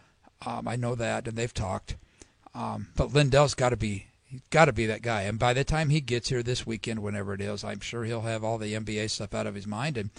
Um, 0.45 0.67
I 0.67 0.77
know 0.77 0.95
that, 0.95 1.29
and 1.29 1.37
they've 1.37 1.53
talked. 1.53 1.97
Um, 2.55 2.89
but 2.97 3.13
Lindell's 3.13 3.55
got 3.55 3.71
to 3.71 3.77
be 3.77 4.07
got 4.51 4.65
to 4.65 4.73
be 4.73 4.87
that 4.87 5.03
guy. 5.03 5.23
And 5.23 5.39
by 5.39 5.53
the 5.53 5.65
time 5.65 5.91
he 5.91 6.01
gets 6.01 6.29
here 6.29 6.43
this 6.43 6.67
weekend, 6.67 7.03
whenever 7.03 7.35
it 7.35 7.41
is, 7.41 7.63
I'm 7.63 7.81
sure 7.81 8.05
he'll 8.05 8.23
have 8.23 8.43
all 8.43 8.59
the 8.59 8.75
NBA 8.75 9.11
stuff 9.11 9.35
out 9.35 9.47
of 9.47 9.55
his 9.55 9.67
mind, 9.67 9.97
and 9.97 10.11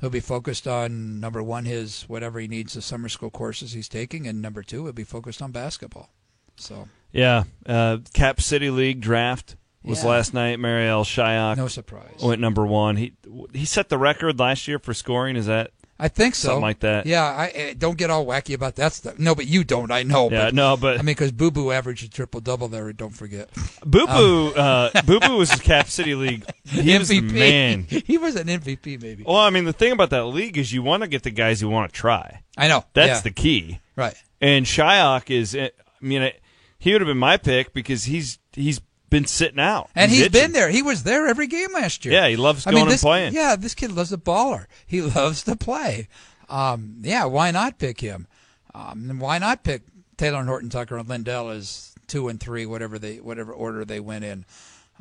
he'll 0.00 0.10
be 0.10 0.20
focused 0.20 0.68
on 0.68 1.20
number 1.20 1.42
one 1.42 1.64
his 1.64 2.02
whatever 2.02 2.38
he 2.38 2.48
needs 2.48 2.74
the 2.74 2.82
summer 2.82 3.08
school 3.08 3.30
courses 3.30 3.72
he's 3.72 3.88
taking, 3.88 4.26
and 4.26 4.42
number 4.42 4.62
two 4.62 4.84
he'll 4.84 4.92
be 4.92 5.04
focused 5.04 5.42
on 5.42 5.52
basketball. 5.52 6.10
So 6.56 6.88
Yeah, 7.12 7.44
uh, 7.66 7.98
Cap 8.12 8.40
City 8.40 8.70
League 8.70 9.00
draft 9.00 9.56
was 9.86 10.02
Yeah. 10.02 10.10
last 10.10 10.34
night. 10.34 10.58
Marial 10.58 11.04
Shayok 11.04 11.56
no 11.56 11.68
surprise. 11.68 12.20
went 12.22 12.40
number 12.40 12.66
one. 12.66 12.96
He 12.96 13.12
he 13.52 13.64
set 13.64 13.88
the 13.88 13.98
record 13.98 14.38
last 14.38 14.68
year 14.68 14.78
for 14.78 14.92
scoring. 14.94 15.36
Is 15.36 15.46
that 15.46 15.70
I 15.98 16.08
think 16.08 16.34
so. 16.34 16.48
something 16.48 16.62
like 16.62 16.80
that? 16.80 17.06
Yeah, 17.06 17.24
I 17.24 17.46
eh, 17.48 17.74
don't 17.76 17.96
get 17.96 18.10
all 18.10 18.26
wacky 18.26 18.54
about 18.54 18.76
that 18.76 18.92
stuff. 18.92 19.18
No, 19.18 19.34
but 19.34 19.46
you 19.46 19.64
don't. 19.64 19.90
I 19.90 20.02
know. 20.02 20.30
Yeah, 20.30 20.46
but, 20.46 20.54
no, 20.54 20.76
but 20.76 20.94
I 20.94 20.98
mean, 20.98 21.06
because 21.06 21.32
Boo 21.32 21.50
Boo 21.50 21.72
averaged 21.72 22.04
a 22.04 22.10
triple 22.10 22.40
double 22.40 22.68
there. 22.68 22.92
Don't 22.92 23.14
forget. 23.14 23.48
Boo 23.84 24.06
Boo, 24.06 24.48
uh, 24.54 25.02
Boo 25.02 25.20
Boo 25.20 25.38
was 25.38 25.50
Cap 25.52 25.88
City 25.88 26.14
League. 26.14 26.44
He 26.66 26.98
was 26.98 27.08
the 27.08 27.20
MVP. 27.20 27.32
man. 27.32 27.82
he 28.06 28.18
was 28.18 28.34
an 28.34 28.48
MVP, 28.48 29.00
maybe. 29.00 29.22
Well, 29.24 29.36
I 29.36 29.50
mean, 29.50 29.64
the 29.64 29.72
thing 29.72 29.92
about 29.92 30.10
that 30.10 30.24
league 30.24 30.58
is 30.58 30.72
you 30.72 30.82
want 30.82 31.04
to 31.04 31.08
get 31.08 31.22
the 31.22 31.30
guys 31.30 31.60
who 31.60 31.68
want 31.68 31.92
to 31.92 31.96
try. 31.96 32.42
I 32.56 32.66
know. 32.66 32.84
That's 32.92 33.08
yeah. 33.08 33.20
the 33.20 33.30
key. 33.30 33.80
right. 33.94 34.14
And 34.40 34.66
Shayok 34.66 35.30
is, 35.30 35.56
I 35.56 35.70
mean, 36.00 36.30
he 36.78 36.92
would 36.92 37.00
have 37.00 37.06
been 37.06 37.18
my 37.18 37.36
pick 37.36 37.72
because 37.72 38.04
he's 38.04 38.38
he's 38.52 38.80
been 39.10 39.24
sitting 39.24 39.60
out 39.60 39.88
And 39.94 40.10
he's 40.10 40.28
been 40.28 40.52
there. 40.52 40.68
He 40.70 40.82
was 40.82 41.02
there 41.04 41.26
every 41.28 41.46
game 41.46 41.72
last 41.72 42.04
year. 42.04 42.14
Yeah, 42.14 42.28
he 42.28 42.36
loves 42.36 42.66
I 42.66 42.70
going 42.72 42.82
mean, 42.84 42.88
this, 42.90 43.02
and 43.02 43.06
playing. 43.08 43.34
Yeah, 43.34 43.56
this 43.56 43.74
kid 43.74 43.92
loves 43.92 44.12
a 44.12 44.16
baller. 44.16 44.66
He 44.86 45.00
loves 45.18 45.42
to 45.44 45.56
play. 45.56 46.08
Um, 46.48 46.96
yeah, 47.02 47.24
why 47.24 47.50
not 47.50 47.78
pick 47.78 48.00
him? 48.00 48.26
Um, 48.74 49.10
and 49.10 49.20
why 49.20 49.38
not 49.38 49.64
pick 49.64 49.82
Talen 50.16 50.46
Horton 50.46 50.68
Tucker 50.70 50.96
and 50.98 51.08
Lindell 51.08 51.50
as 51.50 51.94
two 52.06 52.28
and 52.28 52.38
three, 52.40 52.66
whatever 52.66 52.98
they 52.98 53.16
whatever 53.16 53.52
order 53.52 53.84
they 53.84 54.00
went 54.00 54.24
in. 54.24 54.44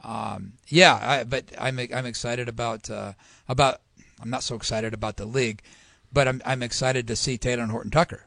Um, 0.04 0.54
yeah, 0.68 1.00
I, 1.02 1.24
but 1.24 1.46
I'm 1.58 1.80
I'm 1.80 2.06
excited 2.06 2.48
about 2.50 2.90
uh, 2.90 3.14
about 3.48 3.82
I'm 4.22 4.30
not 4.30 4.44
so 4.44 4.56
excited 4.56 4.94
about 4.94 5.18
the 5.18 5.26
league, 5.26 5.62
but 6.12 6.28
I'm 6.28 6.42
I'm 6.46 6.64
excited 6.64 7.08
to 7.08 7.16
see 7.16 7.38
Talen 7.38 7.70
Horton 7.70 7.92
Tucker 7.92 8.26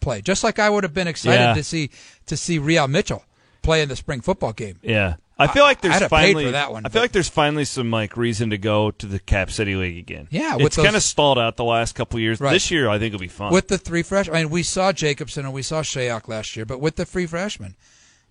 play, 0.00 0.20
just 0.20 0.44
like 0.44 0.58
I 0.58 0.70
would 0.70 0.84
have 0.84 0.94
been 0.94 1.08
excited 1.08 1.40
Yeah. 1.42 1.54
to 1.54 1.64
see 1.64 1.90
to 2.26 2.36
see 2.36 2.58
Real 2.58 2.88
Mitchell 2.88 3.24
play 3.62 3.82
in 3.82 3.88
the 3.88 3.96
spring 3.96 4.20
football 4.20 4.52
game. 4.52 4.78
Yeah. 4.82 5.16
I 5.40 5.46
feel 5.46 5.62
like 5.62 5.80
there's 5.80 6.00
have 6.00 6.10
finally 6.10 6.46
for 6.46 6.50
that 6.50 6.72
one, 6.72 6.84
I 6.84 6.88
feel 6.88 7.00
like 7.00 7.12
there's 7.12 7.28
finally 7.28 7.64
some 7.64 7.92
like 7.92 8.16
reason 8.16 8.50
to 8.50 8.58
go 8.58 8.90
to 8.90 9.06
the 9.06 9.20
Cap 9.20 9.52
City 9.52 9.76
League 9.76 9.98
again. 9.98 10.26
Yeah, 10.30 10.56
it's 10.58 10.74
kind 10.74 10.96
of 10.96 11.02
stalled 11.02 11.38
out 11.38 11.56
the 11.56 11.64
last 11.64 11.94
couple 11.94 12.16
of 12.16 12.22
years. 12.22 12.40
Right. 12.40 12.52
This 12.52 12.72
year, 12.72 12.88
I 12.88 12.98
think 12.98 13.14
it'll 13.14 13.22
be 13.22 13.28
fun. 13.28 13.52
with 13.52 13.68
the 13.68 13.78
three 13.78 14.02
freshmen. 14.02 14.36
I 14.36 14.42
mean, 14.42 14.50
we 14.50 14.64
saw 14.64 14.92
Jacobson 14.92 15.44
and 15.44 15.54
we 15.54 15.62
saw 15.62 15.82
Shayok 15.82 16.26
last 16.26 16.56
year, 16.56 16.66
but 16.66 16.80
with 16.80 16.96
the 16.96 17.06
free 17.06 17.26
freshmen, 17.26 17.76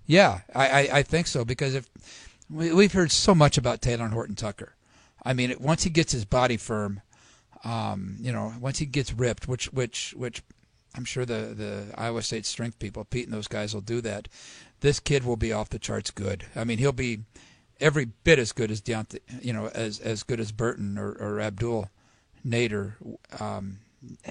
yeah, 0.06 0.42
I, 0.54 0.68
I, 0.68 0.90
I 0.98 1.04
think 1.04 1.28
so 1.28 1.46
because 1.46 1.76
if 1.76 1.90
we, 2.50 2.74
we've 2.74 2.92
heard 2.92 3.12
so 3.14 3.34
much 3.34 3.58
about 3.58 3.82
Talen 3.82 4.12
Horton 4.12 4.36
Tucker, 4.36 4.76
I 5.24 5.32
mean, 5.32 5.56
once 5.60 5.84
he 5.84 5.90
gets 5.90 6.12
his 6.12 6.26
body 6.26 6.58
firm, 6.58 7.02
um, 7.64 8.18
you 8.20 8.34
know, 8.34 8.54
once 8.60 8.80
he 8.80 8.86
gets 8.86 9.14
ripped, 9.14 9.48
which 9.48 9.72
which 9.72 10.14
which 10.18 10.44
I'm 10.96 11.06
sure 11.06 11.26
the 11.26 11.54
the 11.56 11.86
Iowa 11.98 12.22
State 12.22 12.46
strength 12.46 12.80
people, 12.80 13.06
Pete 13.06 13.26
and 13.26 13.34
those 13.34 13.48
guys 13.48 13.74
will 13.74 13.82
do 13.82 14.02
that. 14.02 14.28
This 14.82 15.00
kid 15.00 15.26
will 15.26 15.38
be 15.38 15.52
off 15.52 15.70
the 15.70 15.80
charts 15.80 16.12
good. 16.12 16.46
I 16.56 16.64
mean, 16.64 16.78
he'll 16.78 16.92
be 16.92 17.22
every 17.80 18.06
bit 18.06 18.40
as 18.40 18.52
good 18.52 18.72
as 18.72 18.82
Deonte, 18.82 19.20
you 19.42 19.54
know, 19.54 19.68
as 19.74 20.00
as 20.00 20.24
good 20.24 20.40
as 20.40 20.52
Burton 20.52 20.98
or, 20.98 21.12
or 21.12 21.40
Abdel 21.40 21.90
Nader. 22.46 22.94
Um, 23.42 23.80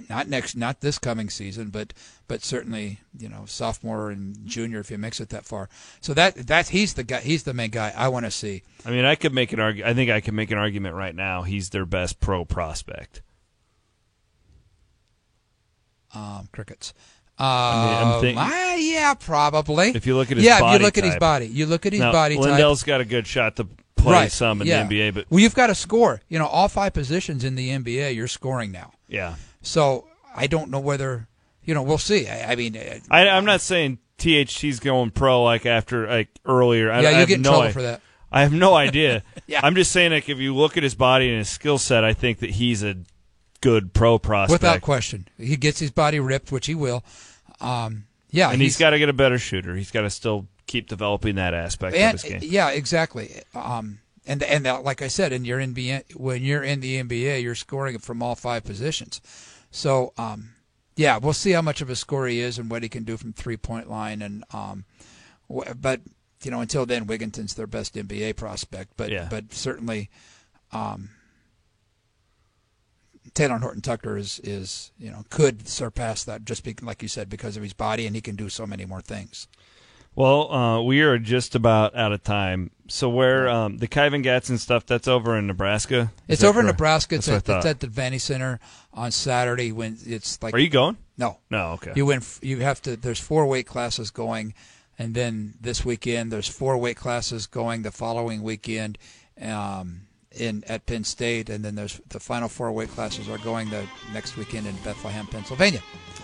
not 0.09 0.29
next, 0.29 0.57
not 0.57 0.81
this 0.81 0.99
coming 0.99 1.29
season, 1.29 1.71
but 1.71 1.93
but 2.29 2.43
certainly 2.43 3.01
you 3.19 3.29
know 3.29 3.45
sophomore 3.47 4.11
and 4.11 4.47
junior 4.47 4.79
if 4.79 4.91
you 4.91 4.99
mix 4.99 5.21
it 5.21 5.31
that 5.31 5.45
far. 5.45 5.69
So 6.01 6.15
that 6.15 6.47
that 6.47 6.69
he's 6.69 6.95
the 6.95 7.03
guy, 7.03 7.21
he's 7.21 7.43
the 7.43 7.55
main 7.55 7.71
guy 7.71 7.93
I 7.97 8.09
want 8.09 8.27
to 8.27 8.31
see. 8.31 8.63
I 8.85 8.91
mean, 8.91 9.05
I 9.05 9.17
could 9.17 9.35
make 9.35 9.53
an 9.53 9.59
argu- 9.59 9.85
I 9.85 9.95
think 9.95 10.11
I 10.11 10.21
can 10.21 10.35
make 10.35 10.51
an 10.51 10.59
argument 10.59 10.95
right 10.95 11.15
now. 11.15 11.43
He's 11.43 11.71
their 11.71 11.87
best 11.87 12.21
pro 12.21 12.45
prospect. 12.45 13.23
Um, 16.15 16.49
crickets. 16.53 16.95
Mean, 17.45 18.13
I'm 18.15 18.21
thinking- 18.21 18.39
ah, 18.39 18.75
yeah, 18.77 19.15
probably. 19.15 19.89
If 19.89 20.07
you 20.07 20.17
look 20.17 20.31
at 20.31 20.37
his 20.37 20.47
yeah, 20.47 20.55
if 20.57 20.61
body 20.61 20.79
you 20.79 20.85
look 20.85 20.99
at 20.99 21.05
his 21.05 21.17
body, 21.17 21.47
you 21.47 21.67
look 21.67 21.87
at 21.87 21.93
his 21.93 22.01
now, 22.01 22.13
body 22.13 22.37
type. 22.37 22.45
Lindell's 22.45 22.83
got 22.83 23.01
a 23.01 23.05
good 23.05 23.27
shot 23.27 23.57
to 23.57 23.67
play 23.97 24.13
right. 24.13 24.33
some 24.33 24.61
in 24.61 24.67
yeah. 24.67 24.87
the 24.87 25.01
NBA, 25.01 25.15
but 25.15 25.27
well, 25.31 25.41
you've 25.41 25.55
got 25.55 25.67
to 25.69 25.75
score. 25.75 26.21
You 26.29 26.39
know, 26.39 26.47
all 26.47 26.69
five 26.69 26.93
positions 26.93 27.45
in 27.45 27.55
the 27.55 27.71
NBA, 27.71 28.15
you're 28.15 28.29
scoring 28.29 28.73
now. 28.73 28.93
yeah, 29.09 29.35
So 29.63 30.07
I 30.35 30.47
don't 30.47 30.71
know 30.71 30.81
whether 30.81 31.29
you 31.65 31.75
know. 31.75 31.83
We'll 31.83 31.99
see. 31.99 32.29
I, 32.29 32.53
I 32.53 32.57
mean, 32.57 32.77
uh, 32.77 32.99
I, 33.11 33.29
I'm 33.29 33.45
not 33.45 33.61
saying 33.61 33.99
THT's 34.19 34.81
going 34.81 35.11
pro 35.11 35.43
like 35.43 35.67
after 35.67 36.07
like 36.07 36.29
earlier. 36.45 36.91
I, 36.91 37.03
yeah, 37.03 37.09
I 37.09 37.13
you 37.13 37.19
have 37.19 37.29
get 37.29 37.37
in 37.37 37.43
no 37.43 37.51
trouble 37.51 37.63
i- 37.69 37.73
for 37.73 37.83
that. 37.83 38.01
I 38.31 38.43
have 38.43 38.53
no 38.53 38.75
idea. 38.75 39.23
Yeah. 39.49 39.61
I'm 39.63 39.77
just 39.77 39.93
saying, 39.93 40.11
like, 40.11 40.29
if 40.29 40.39
you 40.39 40.53
look 40.57 40.77
at 40.77 40.83
his 40.83 40.97
body 40.97 41.29
and 41.29 41.39
his 41.39 41.49
skill 41.49 41.79
set, 41.79 42.03
I 42.03 42.15
think 42.15 42.41
that 42.41 42.51
he's 42.51 42.83
a 42.83 42.97
good 43.57 43.93
pro 43.93 44.19
prospect. 44.19 44.63
Without 44.63 44.81
question, 44.83 45.29
he 45.39 45.57
gets 45.57 45.79
his 45.79 45.91
body 45.91 46.21
ripped, 46.21 46.53
which 46.53 46.67
he 46.67 46.75
will. 46.75 47.05
Um, 47.61 48.07
yeah, 48.31 48.51
and 48.51 48.61
he's 48.61 48.77
got 48.77 48.91
to 48.91 48.99
get 48.99 49.09
a 49.09 49.13
better 49.15 49.39
shooter. 49.39 49.75
He's 49.77 49.91
got 49.91 50.03
to 50.03 50.11
still 50.11 50.47
keep 50.67 50.89
developing 50.89 51.37
that 51.37 51.55
aspect 51.55 51.97
of 51.97 52.13
his 52.13 52.23
game. 52.23 52.41
yeah, 52.43 52.71
exactly. 52.71 53.43
Um, 53.55 54.01
and 54.27 54.43
and 54.43 54.67
uh, 54.67 54.81
like 54.81 55.03
I 55.03 55.09
said, 55.09 55.33
in 55.33 55.45
your 55.45 55.59
NBA, 55.61 56.17
when 56.17 56.43
you're 56.43 56.63
in 56.63 56.81
the 56.81 57.03
NBA, 57.03 57.43
you're 57.43 57.55
scoring 57.55 57.99
from 57.99 58.23
all 58.23 58.35
five 58.35 58.65
positions. 58.65 59.21
So 59.71 60.13
um, 60.19 60.51
yeah, 60.97 61.19
we'll 61.19 61.33
see 61.33 61.53
how 61.53 61.63
much 61.63 61.81
of 61.81 61.89
a 61.91 61.97
scorer 61.97 62.29
he 62.29 62.41
is 62.41 62.59
and 62.59 62.71
what 62.71 62.83
he 62.83 62.89
can 62.89 63.05
do 63.05 63.17
from 63.17 63.33
three 63.33 63.57
point 63.57 63.89
line. 63.89 64.21
And 64.23 64.45
um, 64.53 64.85
but 65.49 66.01
you 66.43 66.51
know, 66.51 66.61
until 66.61 66.85
then, 66.87 67.07
Wigginton's 67.07 67.55
their 67.55 67.67
best 67.67 67.95
NBA 67.95 68.37
prospect. 68.37 68.93
But 68.97 69.11
Yeah. 69.11 69.29
but 69.31 69.53
certainly, 69.55 70.11
um, 70.73 71.11
Talen 73.37 73.61
Horton 73.61 73.83
Tucker 73.83 74.17
is 74.17 74.41
is 74.43 74.91
you 74.99 75.11
know 75.11 75.25
could 75.31 75.69
surpass 75.69 76.25
that 76.25 76.45
just 76.45 76.65
be, 76.65 76.75
like 76.83 77.03
you 77.03 77.09
said 77.09 77.29
because 77.29 77.57
of 77.57 77.63
his 77.63 77.75
body 77.75 78.07
and 78.07 78.17
he 78.17 78.23
can 78.23 78.35
do 78.35 78.49
so 78.49 78.67
many 78.67 78.85
more 78.85 79.03
things. 79.03 79.47
Well, 80.15 80.51
uh, 80.51 80.81
we 80.81 81.03
are 81.03 81.19
just 81.19 81.55
about 81.55 81.95
out 81.95 82.11
of 82.11 82.23
time. 82.23 82.71
So 82.89 83.11
where 83.11 83.51
um, 83.51 83.77
the 83.77 83.87
Kyven 83.87 84.25
Gadson 84.25 84.59
stuff 84.59 84.87
that's 84.87 85.07
over 85.07 85.37
in 85.37 85.47
Nebraska? 85.47 86.11
Is 86.27 86.39
It's 86.39 86.45
over 86.45 86.61
in? 86.61 86.67
Nebraska. 86.67 87.17
It's 87.17 87.29
at, 87.29 87.47
it's 87.47 87.67
at 87.67 87.81
the 87.81 87.87
Vanny 87.87 88.17
Center 88.17 88.59
on 88.95 89.11
Saturday 89.11 89.73
when 89.73 89.99
it's 90.07 90.43
like 90.43 90.55
Are 90.55 90.59
you 90.59 90.71
going? 90.71 90.97
no. 91.19 91.37
No. 91.51 91.73
Okay. 91.73 91.93
You 91.95 92.07
win. 92.07 92.23
You 92.41 92.61
have 92.61 92.81
to. 92.83 92.97
There's 92.97 93.21
four 93.21 93.45
weight 93.47 93.67
classes 93.67 94.11
going, 94.11 94.55
and 94.99 95.15
then 95.15 95.53
this 95.61 95.85
weekend 95.85 96.33
there's 96.33 96.49
four 96.49 96.79
weight 96.79 96.97
classes 96.97 97.47
going 97.47 97.83
the 97.83 97.93
following 97.93 98.43
weekend, 98.43 98.97
um, 99.43 100.06
in 100.37 100.63
at 100.69 100.87
Penn 100.87 101.05
State, 101.05 101.49
and 101.51 101.65
then 101.65 101.75
there's 101.75 102.01
the 102.09 102.21
final 102.21 102.49
four 102.49 102.71
weight 102.73 102.91
classes 102.91 103.29
are 103.29 103.39
going 103.39 103.71
the 103.71 103.85
next 104.13 104.37
weekend 104.37 104.67
in 104.67 104.75
Bethlehem, 104.85 105.27
Pennsylvania. 105.27 105.81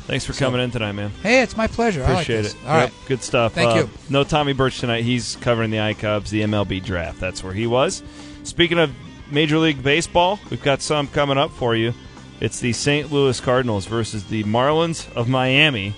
Thanks 0.06 0.24
for 0.24 0.32
coming 0.32 0.60
in 0.60 0.70
tonight, 0.70 0.92
man. 0.92 1.10
Hey, 1.22 1.42
it's 1.42 1.56
my 1.56 1.66
pleasure. 1.68 2.02
Appreciate 2.02 2.38
I 2.40 2.42
like 2.42 2.50
it. 2.50 2.56
All 2.66 2.74
Yep, 2.80 2.90
right. 2.90 3.08
Good 3.08 3.22
stuff. 3.22 3.52
Thank 3.54 3.70
Uh, 3.70 3.74
you. 3.76 3.90
No 4.10 4.24
Tommy 4.24 4.52
Birch 4.52 4.80
tonight. 4.80 5.04
He's 5.04 5.36
covering 5.36 5.70
the 5.70 5.76
iCubs, 5.78 6.28
the 6.30 6.42
MLB 6.42 6.80
draft. 6.84 7.20
That's 7.20 7.42
where 7.44 7.52
he 7.52 7.66
was. 7.68 8.02
Speaking 8.42 8.78
of 8.78 8.90
Major 9.30 9.58
League 9.58 9.82
Baseball, 9.82 10.40
we've 10.50 10.62
got 10.62 10.82
some 10.82 11.06
coming 11.08 11.38
up 11.38 11.50
for 11.52 11.76
you. 11.76 11.94
It's 12.40 12.58
the 12.58 12.72
St. 12.72 13.12
Louis 13.12 13.38
Cardinals 13.40 13.86
versus 13.86 14.24
the 14.24 14.42
Marlins 14.44 15.10
of 15.14 15.28
Miami. 15.28 15.94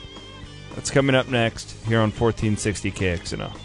That's 0.75 0.91
coming 0.91 1.15
up 1.15 1.29
next 1.29 1.71
here 1.87 2.01
on 2.01 2.11
1460 2.11 2.91
KXNO. 2.93 3.57